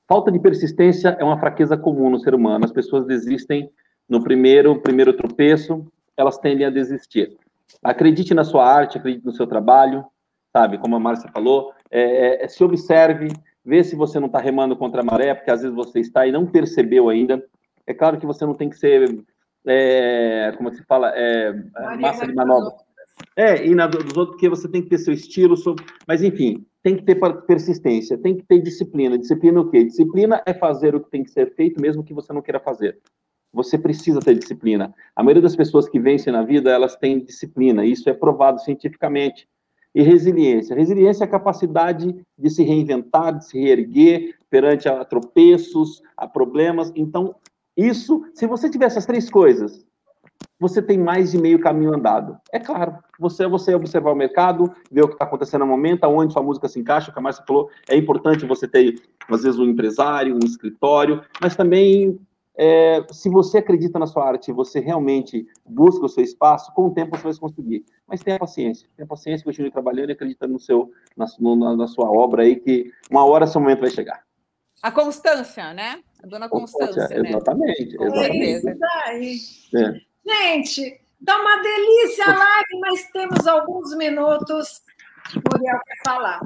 Falta 0.07 0.31
de 0.31 0.39
persistência 0.39 1.16
é 1.18 1.24
uma 1.24 1.41
fraqueza 1.41 1.78
comum 1.78 2.11
no 2.11 2.18
ser 2.18 2.35
humano. 2.35 2.66
As 2.66 2.72
pessoas 2.72 3.07
desistem 3.07 3.70
no 4.07 4.22
primeiro, 4.22 4.78
primeiro 4.83 5.14
tropeço, 5.14 5.87
elas 6.14 6.37
tendem 6.37 6.66
a 6.66 6.70
desistir. 6.70 7.39
Acredite 7.83 8.35
na 8.35 8.45
sua 8.45 8.66
arte, 8.66 8.99
acredite 8.99 9.24
no 9.24 9.33
seu 9.33 9.47
trabalho, 9.47 10.05
sabe? 10.53 10.76
Como 10.76 10.97
a 10.97 11.01
Márcia 11.01 11.31
falou, 11.33 11.72
é, 11.91 12.45
é, 12.45 12.49
se 12.49 12.62
observe, 12.62 13.28
vê 13.64 13.83
se 13.83 13.97
você 13.97 14.18
não 14.18 14.26
está 14.26 14.41
remando 14.41 14.76
contra 14.76 15.01
a 15.01 15.05
maré, 15.05 15.33
porque 15.33 15.51
às 15.51 15.62
vezes 15.62 15.74
você 15.74 16.01
está 16.01 16.26
e 16.26 16.33
não 16.33 16.45
percebeu 16.45 17.09
ainda. 17.09 17.43
É 17.87 17.95
claro 17.95 18.18
que 18.18 18.26
você 18.26 18.45
não 18.45 18.55
tem 18.55 18.68
que 18.68 18.76
ser, 18.76 19.24
é, 19.64 20.53
como 20.59 20.74
se 20.74 20.83
fala, 20.83 21.12
é, 21.14 21.55
massa 21.99 22.26
de 22.26 22.35
manobra. 22.35 22.74
É, 23.37 23.66
e 23.66 23.75
na 23.75 23.87
dos 23.87 24.16
outros, 24.16 24.37
porque 24.37 24.49
você 24.49 24.68
tem 24.68 24.83
que 24.83 24.89
ter 24.89 24.99
seu 24.99 25.14
estilo, 25.14 25.57
sobre... 25.57 25.85
mas 26.07 26.23
enfim, 26.23 26.64
tem 26.83 26.97
que 26.97 27.05
ter 27.05 27.16
persistência, 27.47 28.18
tem 28.18 28.37
que 28.37 28.45
ter 28.45 28.61
disciplina. 28.61 29.18
Disciplina 29.18 29.59
é 29.59 29.61
o 29.62 29.71
quê? 29.71 29.85
Disciplina 29.85 30.43
é 30.47 30.55
fazer 30.55 30.95
o 30.95 31.01
que 31.01 31.11
tem 31.11 31.23
que 31.23 31.31
ser 31.31 31.55
feito, 31.55 31.81
mesmo 31.81 32.03
que 32.03 32.14
você 32.14 32.33
não 32.33 32.43
queira 32.43 32.61
fazer. 32.61 32.99
Você 33.53 33.77
precisa 33.77 34.21
ter 34.21 34.39
disciplina. 34.39 34.95
A 35.14 35.23
maioria 35.23 35.43
das 35.43 35.57
pessoas 35.57 35.89
que 35.89 35.99
vencem 35.99 36.33
na 36.33 36.43
vida, 36.43 36.71
elas 36.71 36.97
têm 36.97 37.25
disciplina, 37.25 37.85
isso 37.85 38.09
é 38.09 38.14
provado 38.14 38.61
cientificamente. 38.61 39.49
E 39.93 40.03
resiliência. 40.03 40.77
Resiliência 40.77 41.25
é 41.25 41.27
a 41.27 41.31
capacidade 41.31 42.14
de 42.39 42.51
se 42.51 42.62
reinventar, 42.62 43.37
de 43.37 43.45
se 43.45 43.59
reerguer 43.59 44.37
perante 44.49 44.89
a 44.89 45.05
tropeços, 45.05 46.01
a 46.16 46.29
problemas. 46.29 46.93
Então, 46.95 47.35
isso, 47.77 48.25
se 48.35 48.47
você 48.47 48.71
tiver 48.71 48.87
essas 48.87 49.05
três 49.05 49.29
coisas, 49.29 49.85
você 50.61 50.83
tem 50.83 50.99
mais 50.99 51.33
de 51.33 51.39
meio 51.39 51.59
caminho 51.59 51.95
andado. 51.95 52.39
É 52.53 52.61
claro, 52.61 52.99
você 53.19 53.49
você 53.49 53.75
observar 53.75 54.13
o 54.13 54.17
mercado, 54.17 54.71
ver 54.93 55.03
o 55.03 55.09
que 55.09 55.15
está 55.15 55.25
acontecendo 55.25 55.63
no 55.63 55.67
momento, 55.67 56.05
aonde 56.05 56.35
sua 56.35 56.43
música 56.43 56.69
se 56.69 56.79
encaixa, 56.79 57.11
como 57.11 57.21
a 57.21 57.31
Márcia 57.31 57.45
falou, 57.47 57.71
é 57.89 57.97
importante 57.97 58.45
você 58.45 58.69
ter, 58.69 59.01
às 59.29 59.43
vezes, 59.43 59.59
um 59.59 59.65
empresário, 59.65 60.35
um 60.35 60.47
escritório, 60.47 61.23
mas 61.41 61.57
também 61.57 62.21
é, 62.57 63.03
se 63.11 63.31
você 63.31 63.57
acredita 63.57 63.99
na 63.99 64.07
sua 64.07 64.29
arte, 64.29 64.53
você 64.53 64.81
realmente 64.81 65.47
busca 65.65 66.05
o 66.05 66.09
seu 66.09 66.23
espaço, 66.23 66.71
com 66.75 66.89
o 66.89 66.91
tempo 66.95 67.17
você 67.17 67.23
vai 67.23 67.35
conseguir. 67.39 67.85
Mas 68.07 68.23
tenha 68.23 68.39
paciência, 68.39 68.87
tenha 68.95 69.07
paciência, 69.07 69.45
continue 69.45 69.71
trabalhando 69.71 70.11
e 70.11 70.13
acredita 70.13 70.47
no 70.47 70.59
seu, 70.59 70.93
na, 71.17 71.25
no, 71.39 71.77
na 71.77 71.87
sua 71.87 72.11
obra 72.11 72.43
aí, 72.43 72.57
que 72.57 72.93
uma 73.11 73.25
hora 73.25 73.47
seu 73.47 73.63
momento 73.63 73.81
vai 73.81 73.91
chegar. 73.91 74.23
A 74.83 74.91
constância, 74.91 75.73
né? 75.73 76.01
A 76.23 76.27
dona 76.27 76.49
Constância, 76.49 76.87
Constância 76.87 77.23
né? 77.23 77.29
Exatamente. 77.31 77.97
Com 77.97 78.05
exatamente. 78.05 79.77
É. 79.77 80.10
Gente, 80.27 81.01
tá 81.25 81.41
uma 81.41 81.57
delícia 81.62 82.25
a 82.27 82.39
live, 82.39 82.81
mas 82.81 83.11
temos 83.11 83.47
alguns 83.47 83.97
minutos. 83.97 84.83
Muriel 85.35 85.81
quer 85.87 85.97
falar. 86.05 86.41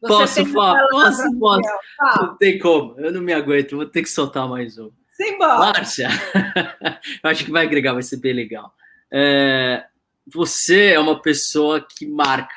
Você 0.00 0.42
Posso 0.42 0.46
falar? 0.52 0.88
Posso, 0.88 1.38
posso. 1.38 1.62
Fala. 1.96 2.26
Não 2.28 2.36
tem 2.36 2.58
como, 2.58 2.94
eu 3.00 3.12
não 3.12 3.20
me 3.20 3.32
aguento, 3.32 3.76
vou 3.76 3.86
ter 3.86 4.02
que 4.02 4.08
soltar 4.08 4.48
mais 4.48 4.78
um. 4.78 4.90
Simbora. 5.12 5.58
Márcia, 5.58 6.08
eu 7.24 7.30
acho 7.30 7.44
que 7.44 7.50
vai 7.50 7.66
agregar, 7.66 7.92
vai 7.92 8.02
ser 8.02 8.18
bem 8.18 8.32
legal. 8.32 8.72
É, 9.10 9.84
você 10.32 10.92
é 10.92 11.00
uma 11.00 11.20
pessoa 11.20 11.80
que 11.80 12.06
marca, 12.06 12.54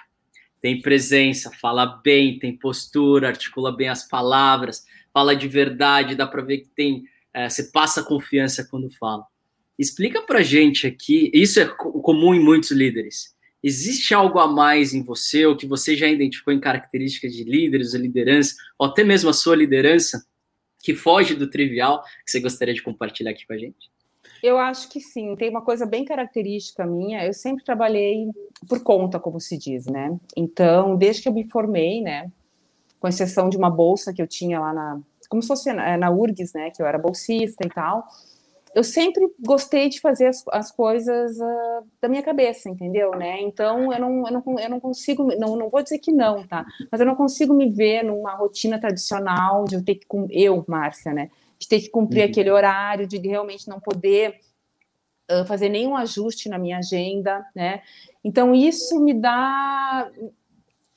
tem 0.62 0.80
presença, 0.80 1.49
fala 1.59 1.88
bem, 1.88 2.38
tem 2.38 2.55
postura, 2.55 3.30
articula 3.30 3.76
bem 3.76 3.89
as 3.89 4.07
palavras, 4.07 4.86
fala 5.12 5.36
de 5.36 5.47
verdade, 5.47 6.14
dá 6.14 6.28
para 6.28 6.43
ver 6.43 6.59
que 6.59 6.68
tem, 6.68 7.05
é, 7.34 7.49
você 7.49 7.64
passa 7.72 8.03
confiança 8.03 8.68
quando 8.70 8.91
fala. 8.99 9.26
Explica 9.82 10.21
para 10.21 10.43
gente 10.43 10.86
aqui, 10.86 11.32
isso 11.34 11.59
é 11.59 11.65
co- 11.65 11.91
comum 12.03 12.36
em 12.36 12.39
muitos 12.39 12.69
líderes. 12.69 13.34
Existe 13.63 14.13
algo 14.13 14.38
a 14.38 14.47
mais 14.47 14.93
em 14.93 15.01
você, 15.01 15.43
ou 15.43 15.57
que 15.57 15.65
você 15.65 15.97
já 15.97 16.07
identificou 16.07 16.53
em 16.53 16.59
características 16.59 17.34
de 17.34 17.43
líderes, 17.43 17.95
ou 17.95 17.99
liderança, 17.99 18.53
ou 18.77 18.86
até 18.86 19.03
mesmo 19.03 19.32
a 19.32 19.34
sua 19.34 19.55
liderança, 19.55 20.23
que 20.84 20.93
foge 20.93 21.34
do 21.34 21.49
trivial, 21.49 22.03
que 22.23 22.29
você 22.29 22.39
gostaria 22.39 22.75
de 22.75 22.84
compartilhar 22.84 23.32
aqui 23.32 23.47
com 23.47 23.53
a 23.53 23.57
gente? 23.57 23.89
Eu 24.43 24.59
acho 24.59 24.88
que 24.88 24.99
sim, 24.99 25.36
tem 25.36 25.49
uma 25.49 25.63
coisa 25.63 25.84
bem 25.84 26.05
característica 26.05 26.86
minha. 26.86 27.25
Eu 27.25 27.34
sempre 27.34 27.63
trabalhei 27.63 28.29
por 28.69 28.84
conta, 28.84 29.19
como 29.19 29.39
se 29.39 29.57
diz, 29.57 29.88
né? 29.88 30.15
Então, 30.38 30.95
desde 30.95 31.23
que 31.23 31.27
eu 31.27 31.34
me 31.34 31.49
formei, 31.49 32.01
né, 32.01 32.32
com 32.99 33.07
exceção 33.07 33.49
de 33.49 33.57
uma 33.57 33.71
bolsa 33.71 34.13
que 34.13 34.21
eu 34.21 34.27
tinha 34.27 34.59
lá 34.59 34.71
na, 34.71 35.01
como 35.27 35.41
se 35.41 35.47
fosse 35.47 35.73
na, 35.73 35.97
na 35.97 36.11
URGS, 36.11 36.53
né, 36.53 36.69
que 36.69 36.84
eu 36.84 36.86
era 36.86 36.99
bolsista 36.99 37.65
e 37.65 37.69
tal, 37.69 38.07
eu 38.76 38.84
sempre 38.84 39.28
gostei 39.39 39.89
de 39.89 39.99
fazer 39.99 40.28
as, 40.28 40.43
as 40.51 40.72
coisas 40.72 41.39
ah, 41.39 41.82
da 42.01 42.07
minha 42.09 42.24
cabeça, 42.24 42.69
entendeu, 42.69 43.11
né? 43.11 43.41
Então, 43.41 43.91
eu 43.91 43.99
não, 43.99 44.28
eu 44.28 44.34
não, 44.34 44.59
eu 44.59 44.69
não 44.69 44.80
consigo, 44.80 45.28
não, 45.38 45.55
não 45.55 45.69
vou 45.69 45.84
dizer 45.84 45.99
que 45.99 46.11
não, 46.11 46.43
tá? 46.47 46.65
Mas 46.91 47.01
eu 47.01 47.07
não 47.07 47.15
consigo 47.15 47.53
me 47.53 47.69
ver 47.69 48.03
numa 48.03 48.36
rotina 48.36 48.80
tradicional 48.80 49.65
de 49.65 49.76
eu 49.76 49.84
ter 49.84 49.95
que, 49.95 50.05
eu, 50.32 50.63
Márcia, 50.67 51.13
né? 51.13 51.30
De 51.59 51.67
ter 51.67 51.82
que 51.82 51.89
cumprir 51.89 52.24
Uhum. 52.24 52.30
aquele 52.30 52.51
horário, 52.51 53.07
de 53.07 53.17
realmente 53.17 53.67
não 53.67 53.80
poder 53.80 54.39
ah, 55.30 55.45
fazer 55.45 55.69
nenhum 55.69 55.95
ajuste 55.95 56.49
na 56.49 56.57
minha 56.57 56.78
agenda, 56.78 57.45
né? 57.55 57.82
Então 58.24 58.53
isso 58.53 58.99
me 58.99 59.13
dá 59.13 60.09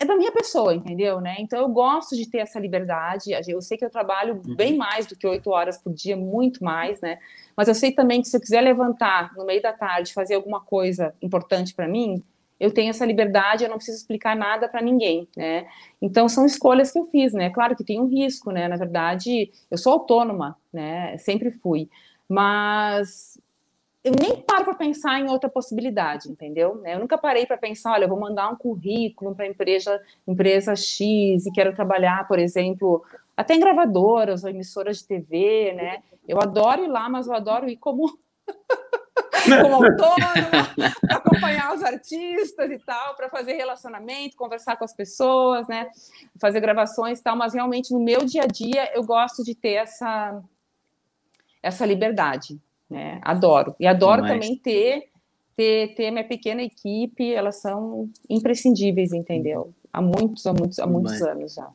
é 0.05 0.09
da 0.09 0.17
minha 0.17 0.33
pessoa, 0.33 0.75
entendeu, 0.75 1.21
né? 1.21 1.37
Então 1.39 1.59
eu 1.59 1.69
gosto 1.69 2.17
de 2.17 2.29
ter 2.29 2.39
essa 2.39 2.59
liberdade. 2.61 3.33
Eu 3.49 3.61
sei 3.61 3.77
que 3.77 3.85
eu 3.85 3.91
trabalho 3.91 4.41
Uhum. 4.47 4.55
bem 4.55 4.77
mais 4.77 5.07
do 5.07 5.17
que 5.17 5.27
oito 5.27 5.51
horas 5.51 5.77
por 5.79 5.93
dia, 5.93 6.17
muito 6.17 6.63
mais, 6.63 7.01
né? 7.01 7.19
Mas 7.57 7.69
eu 7.69 7.75
sei 7.75 7.93
também 7.93 8.21
que 8.23 8.29
se 8.29 8.37
eu 8.37 8.41
quiser 8.41 8.61
levantar 8.61 9.33
no 9.37 9.45
meio 9.45 9.61
da 9.63 9.73
tarde, 9.73 10.13
fazer 10.15 10.35
alguma 10.35 10.61
coisa 10.61 11.15
importante 11.23 11.75
para 11.75 11.89
mim, 11.89 12.23
eu 12.59 12.71
tenho 12.73 12.91
essa 12.91 13.05
liberdade, 13.05 13.65
eu 13.65 13.69
não 13.69 13.77
preciso 13.77 13.99
explicar 13.99 14.37
nada 14.37 14.69
para 14.69 14.81
ninguém, 14.81 15.29
né? 15.37 15.67
Então 16.01 16.29
são 16.29 16.47
escolhas 16.47 16.91
que 16.93 16.99
eu 16.99 17.07
fiz, 17.07 17.33
né? 17.33 17.51
Claro 17.51 17.75
que 17.77 17.85
tem 17.85 18.01
um 18.01 18.07
risco, 18.07 18.51
né? 18.51 18.69
Na 18.69 18.77
verdade, 18.77 19.51
eu 19.71 19.77
sou 19.77 19.93
autônoma, 19.95 20.57
né? 20.73 21.17
Sempre 21.19 21.51
fui, 21.51 21.89
mas 22.29 23.39
eu 24.05 24.13
nem 24.21 24.37
paro 24.43 24.67
para 24.67 24.75
pensar 24.75 25.19
em 25.19 25.31
outra 25.31 25.49
possibilidade, 25.49 26.31
entendeu? 26.31 26.83
Eu 26.85 26.99
nunca 26.99 27.17
parei 27.17 27.47
para 27.47 27.57
pensar, 27.57 27.93
olha, 27.93 28.05
eu 28.05 28.09
vou 28.09 28.21
mandar 28.21 28.51
um 28.51 28.57
currículo 28.57 29.35
para 29.35 29.47
empresa 29.47 29.99
empresa 30.29 30.77
X 30.77 31.47
e 31.47 31.53
quero 31.53 31.75
trabalhar, 31.75 32.29
por 32.29 32.39
exemplo, 32.39 33.03
até 33.35 33.55
em 33.55 33.61
gravadoras 33.61 34.45
ou 34.45 34.51
emissoras 34.51 34.99
de 34.99 35.07
TV, 35.07 35.73
né? 35.73 36.03
Eu 36.29 36.39
adoro 36.39 36.85
ir 36.85 36.89
lá, 36.89 37.09
mas 37.09 37.27
eu 37.27 37.35
adoro 37.35 37.67
ir 37.67 37.79
como 37.79 38.07
como 39.63 39.75
autônoma, 39.75 40.93
acompanhar 41.11 41.75
os 41.75 41.83
artistas 41.83 42.71
e 42.71 42.79
tal, 42.79 43.15
para 43.15 43.31
fazer 43.31 43.55
relacionamento, 43.55 44.37
conversar 44.37 44.77
com 44.77 44.85
as 44.85 44.95
pessoas, 44.95 45.67
né? 45.67 45.89
Fazer 46.39 46.61
gravações 46.61 47.21
e 47.21 47.23
tal, 47.23 47.37
mas 47.37 47.55
realmente 47.55 47.91
no 47.91 48.01
meu 48.01 48.25
dia 48.27 48.43
a 48.43 48.47
dia 48.47 48.95
eu 48.95 49.03
gosto 49.03 49.43
de 49.43 49.55
ter 49.55 49.75
essa 49.75 50.43
essa 51.63 51.87
liberdade, 51.87 52.61
né? 52.95 53.20
Adoro. 53.22 53.74
E 53.78 53.86
adoro 53.86 54.22
Demais. 54.22 54.40
também 54.40 54.57
ter 54.57 55.09
ter 55.57 55.95
ter 55.95 56.11
minha 56.11 56.24
pequena 56.24 56.62
equipe, 56.62 57.32
elas 57.32 57.61
são 57.61 58.11
imprescindíveis, 58.28 59.12
entendeu? 59.12 59.72
Há 59.92 60.03
muitos, 60.03 60.47
há 60.47 60.53
muitos, 60.53 60.78
há 60.78 60.86
muitos 60.86 61.12
Demais. 61.14 61.36
anos 61.36 61.55
já. 61.55 61.68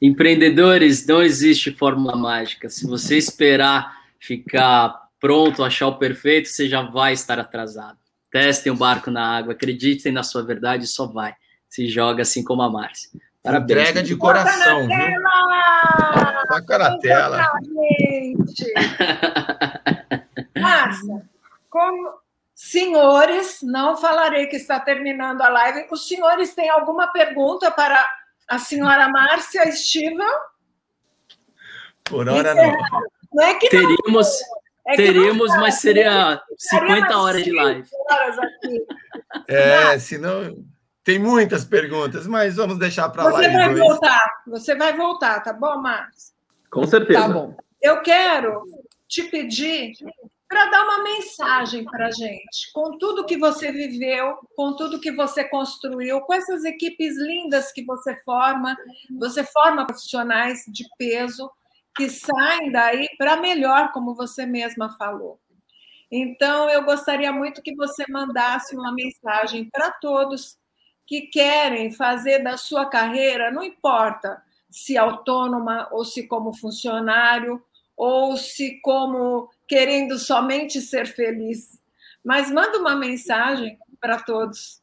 Empreendedores, 0.00 1.06
não 1.06 1.22
existe 1.22 1.72
fórmula 1.72 2.16
mágica. 2.16 2.68
Se 2.68 2.86
você 2.86 3.16
esperar 3.16 3.98
ficar 4.18 5.08
pronto, 5.18 5.62
achar 5.62 5.88
o 5.88 5.98
perfeito, 5.98 6.48
você 6.48 6.68
já 6.68 6.82
vai 6.82 7.12
estar 7.12 7.38
atrasado. 7.38 7.98
Testem 8.30 8.72
o 8.72 8.76
barco 8.76 9.10
na 9.10 9.36
água, 9.36 9.52
acreditem 9.52 10.12
na 10.12 10.22
sua 10.22 10.42
verdade, 10.42 10.86
só 10.86 11.06
vai. 11.06 11.34
Se 11.68 11.86
joga 11.88 12.22
assim 12.22 12.42
como 12.42 12.62
a 12.62 12.70
Márcia. 12.70 13.10
Parabéns. 13.42 13.80
Entrega 13.80 14.02
de 14.02 14.16
coração, 14.16 14.86
viu? 14.86 14.96
Taca 16.50 16.78
na 16.78 16.98
tela. 16.98 17.36
Exatamente. 17.38 18.72
Márcia, 20.60 21.22
como 21.68 22.20
senhores, 22.54 23.60
não 23.62 23.96
falarei 23.96 24.46
que 24.46 24.56
está 24.56 24.78
terminando 24.80 25.40
a 25.42 25.48
live. 25.48 25.86
Os 25.90 26.06
senhores 26.06 26.54
têm 26.54 26.68
alguma 26.68 27.06
pergunta 27.12 27.70
para 27.70 28.06
a 28.48 28.58
senhora 28.58 29.08
Márcia 29.08 29.68
Estiva? 29.68 30.24
Por 32.04 32.28
hora 32.28 32.54
não. 32.54 32.72
Não 33.32 33.44
é 33.44 33.54
que 33.54 33.72
não, 33.72 33.86
Teríamos, 33.96 34.40
é 34.86 34.96
que 34.96 35.02
não 35.02 35.12
teríamos, 35.12 35.46
está, 35.46 35.60
mas 35.60 35.74
seria 35.76 36.42
ficaria 36.60 36.96
50 36.96 37.06
umas 37.06 37.16
horas 37.16 37.44
de 37.44 37.52
live. 37.52 37.88
horas 38.10 38.38
aqui. 38.38 38.86
É, 39.46 39.98
senão 40.00 40.64
tem 41.04 41.18
muitas 41.18 41.64
perguntas, 41.64 42.26
mas 42.26 42.56
vamos 42.56 42.78
deixar 42.78 43.08
para 43.08 43.24
lá 43.24 43.30
Você 43.30 43.48
vai 43.48 43.74
voltar, 43.74 44.42
você 44.46 44.74
vai 44.74 44.96
voltar, 44.96 45.40
tá 45.40 45.52
bom, 45.52 45.80
Márcia? 45.80 46.39
Com 46.70 46.86
certeza. 46.86 47.20
Tá 47.20 47.28
bom. 47.28 47.56
Eu 47.82 48.00
quero 48.02 48.62
te 49.08 49.24
pedir 49.24 49.92
para 50.48 50.66
dar 50.66 50.82
uma 50.82 51.04
mensagem 51.04 51.84
para 51.84 52.08
a 52.08 52.10
gente, 52.10 52.72
com 52.72 52.98
tudo 52.98 53.24
que 53.24 53.36
você 53.36 53.70
viveu, 53.70 54.36
com 54.56 54.74
tudo 54.74 55.00
que 55.00 55.12
você 55.12 55.44
construiu, 55.44 56.20
com 56.22 56.34
essas 56.34 56.64
equipes 56.64 57.16
lindas 57.16 57.72
que 57.72 57.84
você 57.84 58.16
forma. 58.24 58.76
Você 59.18 59.44
forma 59.44 59.86
profissionais 59.86 60.64
de 60.68 60.84
peso 60.98 61.50
que 61.96 62.08
saem 62.08 62.70
daí 62.72 63.08
para 63.16 63.36
melhor, 63.36 63.92
como 63.92 64.14
você 64.14 64.44
mesma 64.44 64.96
falou. 64.96 65.38
Então, 66.10 66.68
eu 66.68 66.84
gostaria 66.84 67.32
muito 67.32 67.62
que 67.62 67.74
você 67.76 68.04
mandasse 68.08 68.74
uma 68.74 68.92
mensagem 68.92 69.68
para 69.70 69.92
todos 69.92 70.58
que 71.06 71.22
querem 71.22 71.92
fazer 71.92 72.40
da 72.40 72.56
sua 72.56 72.86
carreira, 72.86 73.50
não 73.50 73.62
importa 73.62 74.42
se 74.70 74.96
autônoma 74.96 75.88
ou 75.90 76.04
se 76.04 76.26
como 76.26 76.52
funcionário, 76.52 77.62
ou 77.96 78.36
se 78.36 78.80
como 78.80 79.50
querendo 79.68 80.18
somente 80.18 80.80
ser 80.80 81.06
feliz. 81.06 81.78
Mas 82.24 82.50
manda 82.50 82.78
uma 82.78 82.96
mensagem 82.96 83.78
para 84.00 84.22
todos. 84.22 84.80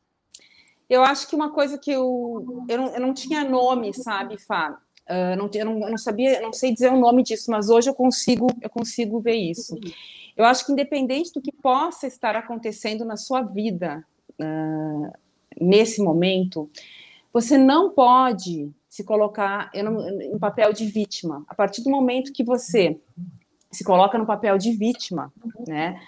Eu 0.90 1.04
acho 1.04 1.28
que 1.28 1.36
uma 1.36 1.52
coisa 1.52 1.78
que 1.78 1.92
eu, 1.92 2.66
eu, 2.70 2.78
não, 2.78 2.96
eu 2.96 3.02
não 3.02 3.14
tinha 3.14 3.44
nome, 3.44 3.94
sabe, 3.94 4.38
Fá? 4.38 4.80
Uh, 5.10 5.36
não, 5.38 5.50
eu, 5.54 5.66
não, 5.66 5.80
eu 5.84 5.90
não 5.90 5.98
sabia, 5.98 6.42
não 6.42 6.54
sei 6.54 6.74
dizer 6.74 6.92
o 6.92 7.00
nome 7.00 7.24
disso, 7.24 7.50
mas 7.50 7.70
hoje 7.70 7.90
eu 7.90 7.94
consigo, 7.94 8.48
eu 8.62 8.70
consigo 8.70 9.20
ver 9.20 9.36
isso. 9.36 9.78
Eu 10.36 10.46
acho 10.46 10.66
que 10.66 10.72
independente 10.72 11.34
do 11.34 11.42
que 11.42 11.52
possa 11.52 12.08
estar 12.08 12.36
acontecendo 12.36 13.04
na 13.04 13.18
sua 13.18 13.42
vida 13.42 14.06
uh, 14.40 15.12
nesse 15.60 16.02
momento, 16.02 16.70
você 17.34 17.58
não 17.58 17.90
pode 17.90 18.72
se 18.98 19.04
colocar 19.04 19.70
em 19.76 20.40
papel 20.40 20.74
de 20.74 20.88
vítima. 20.88 21.46
A 21.48 21.54
partir 21.54 21.84
do 21.84 21.90
momento 21.92 22.34
que 22.34 22.44
você 22.44 23.00
se 23.72 23.84
coloca 23.84 24.18
no 24.18 24.26
papel 24.26 24.58
de 24.58 24.72
vítima, 24.72 25.32
né? 25.68 26.02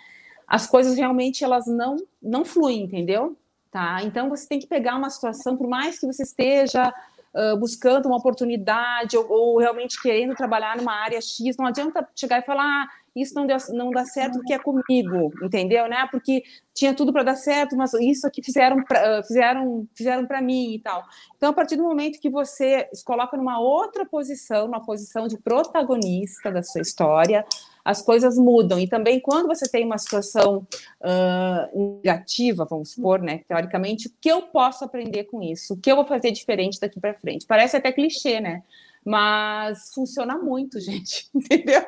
As 0.47 0.65
coisas 0.65 0.97
realmente 0.97 1.43
elas 1.43 1.67
não 1.67 1.97
não 2.19 2.43
fluem, 2.43 2.81
entendeu? 2.81 3.37
Tá? 3.69 4.01
Então 4.01 4.27
você 4.27 4.47
tem 4.47 4.57
que 4.57 4.65
pegar 4.65 4.95
uma 4.95 5.11
situação, 5.11 5.55
por 5.55 5.67
mais 5.67 5.99
que 5.99 6.07
você 6.07 6.23
esteja 6.23 6.91
uh, 7.31 7.55
buscando 7.59 8.07
uma 8.07 8.17
oportunidade 8.17 9.15
ou, 9.15 9.29
ou, 9.29 9.59
realmente 9.59 10.01
querendo 10.01 10.33
trabalhar 10.33 10.75
numa 10.75 10.95
área 10.95 11.21
X, 11.21 11.57
não 11.57 11.67
adianta 11.67 12.09
chegar 12.15 12.39
e 12.39 12.41
falar, 12.41 12.65
ah, 12.65 12.87
isso 13.15 13.33
não, 13.33 13.45
deu, 13.45 13.57
não 13.69 13.91
dá 13.91 14.05
certo 14.05 14.39
porque 14.39 14.53
é 14.53 14.59
comigo, 14.59 15.31
entendeu? 15.43 15.87
Né? 15.87 16.07
Porque 16.11 16.43
tinha 16.73 16.93
tudo 16.93 17.11
para 17.11 17.23
dar 17.23 17.35
certo, 17.35 17.75
mas 17.75 17.93
isso 17.93 18.25
aqui 18.25 18.41
fizeram 18.43 18.83
pra, 18.83 19.21
fizeram 19.23 19.87
fizeram 19.93 20.25
para 20.25 20.41
mim 20.41 20.73
e 20.73 20.79
tal. 20.79 21.03
Então, 21.35 21.49
a 21.49 21.53
partir 21.53 21.75
do 21.75 21.83
momento 21.83 22.19
que 22.19 22.29
você 22.29 22.87
se 22.93 23.03
coloca 23.03 23.35
numa 23.35 23.59
outra 23.59 24.05
posição, 24.05 24.65
uma 24.65 24.83
posição 24.83 25.27
de 25.27 25.37
protagonista 25.37 26.51
da 26.51 26.63
sua 26.63 26.81
história, 26.81 27.45
as 27.83 28.01
coisas 28.01 28.37
mudam. 28.37 28.79
E 28.79 28.87
também, 28.87 29.19
quando 29.19 29.47
você 29.47 29.67
tem 29.69 29.85
uma 29.85 29.97
situação 29.97 30.67
uh, 31.01 31.99
negativa, 32.03 32.65
vamos 32.65 32.91
supor, 32.91 33.19
né, 33.21 33.41
teoricamente, 33.47 34.07
o 34.07 34.11
que 34.21 34.29
eu 34.29 34.43
posso 34.43 34.85
aprender 34.85 35.25
com 35.25 35.41
isso? 35.41 35.73
O 35.73 35.77
que 35.77 35.91
eu 35.91 35.95
vou 35.95 36.05
fazer 36.05 36.31
diferente 36.31 36.79
daqui 36.79 36.99
para 36.99 37.13
frente? 37.13 37.45
Parece 37.47 37.77
até 37.77 37.91
clichê, 37.91 38.39
né? 38.39 38.63
Mas 39.09 39.89
funciona 39.91 40.37
muito, 40.37 40.77
gente, 40.79 41.27
entendeu? 41.33 41.81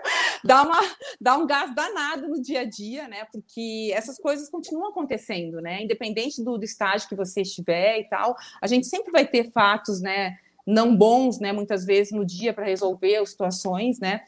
Dá, 0.43 0.63
uma, 0.63 0.79
dá 1.21 1.37
um 1.37 1.45
gás 1.45 1.71
danado 1.75 2.27
no 2.27 2.41
dia 2.41 2.61
a 2.61 2.65
dia, 2.65 3.07
né? 3.07 3.25
Porque 3.31 3.91
essas 3.93 4.17
coisas 4.17 4.49
continuam 4.49 4.89
acontecendo, 4.89 5.61
né? 5.61 5.83
Independente 5.83 6.43
do, 6.43 6.57
do 6.57 6.65
estágio 6.65 7.07
que 7.07 7.15
você 7.15 7.41
estiver 7.41 7.99
e 7.99 8.05
tal, 8.05 8.35
a 8.59 8.65
gente 8.65 8.87
sempre 8.87 9.11
vai 9.11 9.27
ter 9.27 9.51
fatos, 9.51 10.01
né? 10.01 10.35
Não 10.65 10.95
bons, 10.95 11.39
né? 11.39 11.53
Muitas 11.53 11.85
vezes 11.85 12.11
no 12.11 12.25
dia 12.25 12.55
para 12.55 12.65
resolver 12.65 13.23
situações, 13.27 13.99
né? 13.99 14.21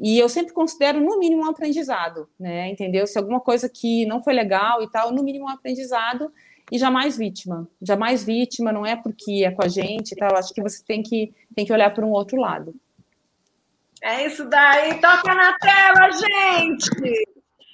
E 0.00 0.18
eu 0.18 0.28
sempre 0.30 0.54
considero, 0.54 1.02
no 1.02 1.18
mínimo, 1.18 1.42
um 1.42 1.50
aprendizado, 1.50 2.30
né? 2.40 2.70
Entendeu? 2.70 3.06
Se 3.06 3.18
alguma 3.18 3.40
coisa 3.40 3.68
que 3.68 4.06
não 4.06 4.24
foi 4.24 4.32
legal 4.32 4.82
e 4.82 4.90
tal, 4.90 5.12
no 5.12 5.22
mínimo, 5.22 5.44
um 5.44 5.50
aprendizado 5.50 6.32
e 6.70 6.78
jamais 6.78 7.16
vítima. 7.16 7.68
Jamais 7.80 8.24
vítima, 8.24 8.72
não 8.72 8.84
é 8.84 8.96
porque 8.96 9.44
é 9.44 9.50
com 9.50 9.64
a 9.64 9.68
gente 9.68 10.12
e 10.12 10.16
tal. 10.16 10.36
Acho 10.36 10.52
que 10.52 10.62
você 10.62 10.82
tem 10.84 11.02
que, 11.02 11.32
tem 11.54 11.64
que 11.64 11.72
olhar 11.72 11.92
para 11.92 12.04
um 12.04 12.10
outro 12.10 12.40
lado. 12.40 12.74
É 14.02 14.26
isso 14.26 14.44
daí. 14.44 15.00
Toca 15.00 15.34
na 15.34 15.56
tela, 15.58 16.10
gente! 16.10 17.26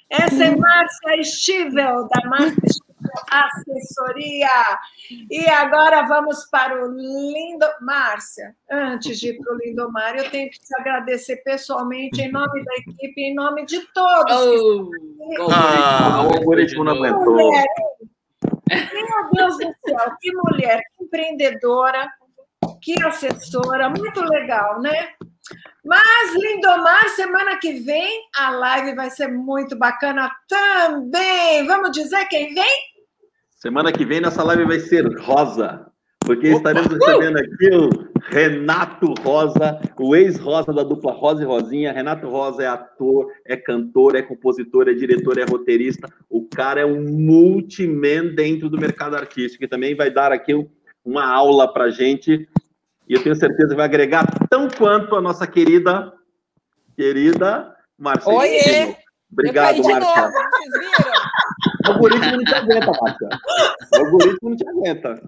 Essa 0.09 0.45
é 0.45 0.55
Márcia 0.55 1.23
Stivel, 1.23 2.07
da 2.07 2.29
Márcia 2.29 2.85
assessoria. 3.29 4.47
E 5.29 5.47
agora 5.49 6.07
vamos 6.07 6.45
para 6.45 6.83
o 6.83 6.91
Lindo. 6.91 7.65
Márcia, 7.81 8.55
antes 8.69 9.19
de 9.19 9.29
ir 9.29 9.37
para 9.37 9.53
o 9.53 9.57
Lindomar, 9.57 10.15
eu 10.15 10.29
tenho 10.29 10.49
que 10.49 10.59
te 10.59 10.79
agradecer 10.79 11.37
pessoalmente, 11.37 12.21
em 12.21 12.31
nome 12.31 12.63
da 12.63 12.75
equipe, 12.75 13.21
em 13.21 13.35
nome 13.35 13.65
de 13.65 13.79
todos. 13.93 14.35
Oh, 14.35 14.89
que... 14.89 15.53
ah, 15.53 16.27
o 16.27 16.37
algoritmo 16.37 16.83
não 16.83 16.93
aguentou. 16.93 17.51
Meu 18.69 19.29
Deus 19.31 19.57
do 19.57 19.75
céu, 19.85 20.15
que 20.19 20.31
mulher, 20.33 20.81
que 20.97 21.03
empreendedora, 21.03 22.07
que 22.81 23.01
assessora, 23.03 23.89
muito 23.89 24.21
legal, 24.21 24.81
né? 24.81 25.09
Mas, 25.83 26.33
Lindomar, 26.35 27.09
semana 27.09 27.57
que 27.59 27.73
vem 27.73 28.23
a 28.35 28.49
live 28.49 28.95
vai 28.95 29.11
ser 29.11 29.27
muito 29.27 29.77
bacana 29.77 30.31
também. 30.47 31.65
Vamos 31.67 31.91
dizer 31.91 32.25
quem 32.25 32.53
vem? 32.55 32.95
Semana 33.51 33.91
que 33.91 34.03
vem 34.03 34.19
nossa 34.19 34.43
live 34.43 34.65
vai 34.65 34.79
ser 34.79 35.05
rosa, 35.19 35.85
porque 36.19 36.49
Opa. 36.49 36.57
estaremos 36.57 36.91
recebendo 36.91 37.37
aqui 37.37 37.69
o 37.71 38.14
Renato 38.27 39.13
Rosa, 39.21 39.79
o 39.99 40.15
ex-rosa 40.15 40.73
da 40.73 40.83
dupla 40.83 41.11
Rosa 41.11 41.43
e 41.43 41.45
Rosinha. 41.45 41.93
Renato 41.93 42.27
Rosa 42.27 42.63
é 42.63 42.67
ator, 42.67 43.31
é 43.45 43.55
cantor, 43.55 44.15
é 44.15 44.21
compositor, 44.21 44.87
é 44.89 44.93
diretor, 44.93 45.37
é 45.37 45.45
roteirista. 45.45 46.07
O 46.29 46.47
cara 46.47 46.81
é 46.81 46.85
um 46.85 47.03
multiman 47.03 48.33
dentro 48.33 48.69
do 48.69 48.79
mercado 48.79 49.15
artístico 49.15 49.63
e 49.63 49.67
também 49.67 49.95
vai 49.95 50.09
dar 50.09 50.31
aqui 50.31 50.53
uma 51.03 51.25
aula 51.25 51.71
para 51.71 51.91
gente. 51.91 52.47
E 53.07 53.13
eu 53.13 53.21
tenho 53.21 53.35
certeza 53.35 53.69
que 53.69 53.75
vai 53.75 53.85
agregar 53.85 54.25
tão 54.49 54.67
quanto 54.67 55.15
a 55.15 55.21
nossa 55.21 55.45
querida, 55.45 56.11
querida 56.95 57.75
Marcela. 57.97 58.37
Oiê! 58.37 58.95
Obrigado, 59.31 59.83
Marcela. 59.83 60.31
O 61.87 61.91
algoritmo 61.91 62.31
não 62.31 62.43
te 62.43 62.55
aguenta, 62.55 62.91
Márcia. 63.01 63.29
O 63.93 64.05
algoritmo 64.05 64.49
não 64.49 64.57
te 64.57 64.67
aguenta. 64.67 65.21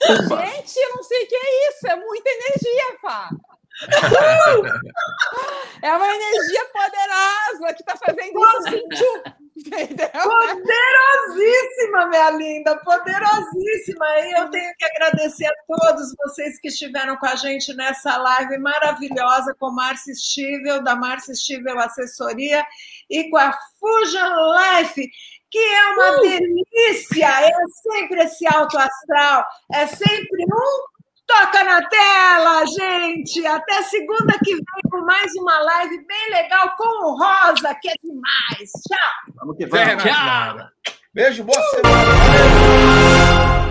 Gente, 0.00 0.76
eu 0.76 0.96
não 0.96 1.02
sei 1.02 1.24
o 1.24 1.28
que 1.28 1.34
é 1.34 1.70
isso. 1.70 1.88
É 1.88 1.96
muita 1.96 2.30
energia, 2.30 2.98
Fá. 3.00 3.30
é 5.82 5.92
uma 5.92 6.08
energia 6.08 6.64
poderosa 6.72 7.74
que 7.74 7.82
está 7.82 7.96
fazendo 7.96 8.40
isso 8.40 8.62
sentir. 8.62 9.22
Entendeu? 9.56 10.08
Poderosíssima, 10.22 12.06
minha 12.08 12.30
linda, 12.30 12.76
poderosíssima. 12.78 14.06
E 14.20 14.32
eu 14.40 14.50
tenho 14.50 14.74
que 14.76 14.84
agradecer 14.84 15.46
a 15.46 15.54
todos 15.66 16.14
vocês 16.16 16.60
que 16.60 16.68
estiveram 16.68 17.16
com 17.16 17.26
a 17.26 17.34
gente 17.36 17.74
nessa 17.74 18.16
live 18.16 18.58
maravilhosa 18.58 19.54
com 19.58 19.70
Márcia 19.70 20.14
Stivel, 20.14 20.82
da 20.82 20.96
Márcia 20.96 21.34
Stivel 21.34 21.78
Assessoria, 21.78 22.66
e 23.08 23.30
com 23.30 23.36
a 23.36 23.56
Fusion 23.78 24.34
Life 24.54 25.08
que 25.50 25.58
é 25.58 25.90
uma 25.92 26.18
uh! 26.18 26.20
delícia, 26.22 27.26
é 27.26 27.52
sempre 27.82 28.22
esse 28.22 28.46
alto 28.46 28.78
astral, 28.78 29.44
é 29.72 29.86
sempre 29.86 30.44
um 30.44 30.98
toca 31.28 31.62
na 31.62 31.86
tela, 31.88 32.64
gente. 32.66 33.46
Até 33.46 33.82
segunda 33.82 34.32
que 34.42 34.54
vem 34.54 34.90
com 34.90 35.02
mais 35.02 35.30
uma 35.36 35.58
live 35.60 36.04
bem 36.06 36.30
legal 36.30 36.74
com 36.76 37.04
o 37.04 37.18
Rosa, 37.18 37.74
que 37.80 37.88
é 37.88 37.94
demais. 38.02 38.70
Tchau. 38.88 39.34
Vamos 39.36 39.56
que 39.56 39.66
vamos. 39.66 40.02
Tchau. 40.02 40.68
Beijo, 41.12 41.44
boa 41.44 41.62
semana. 41.70 43.67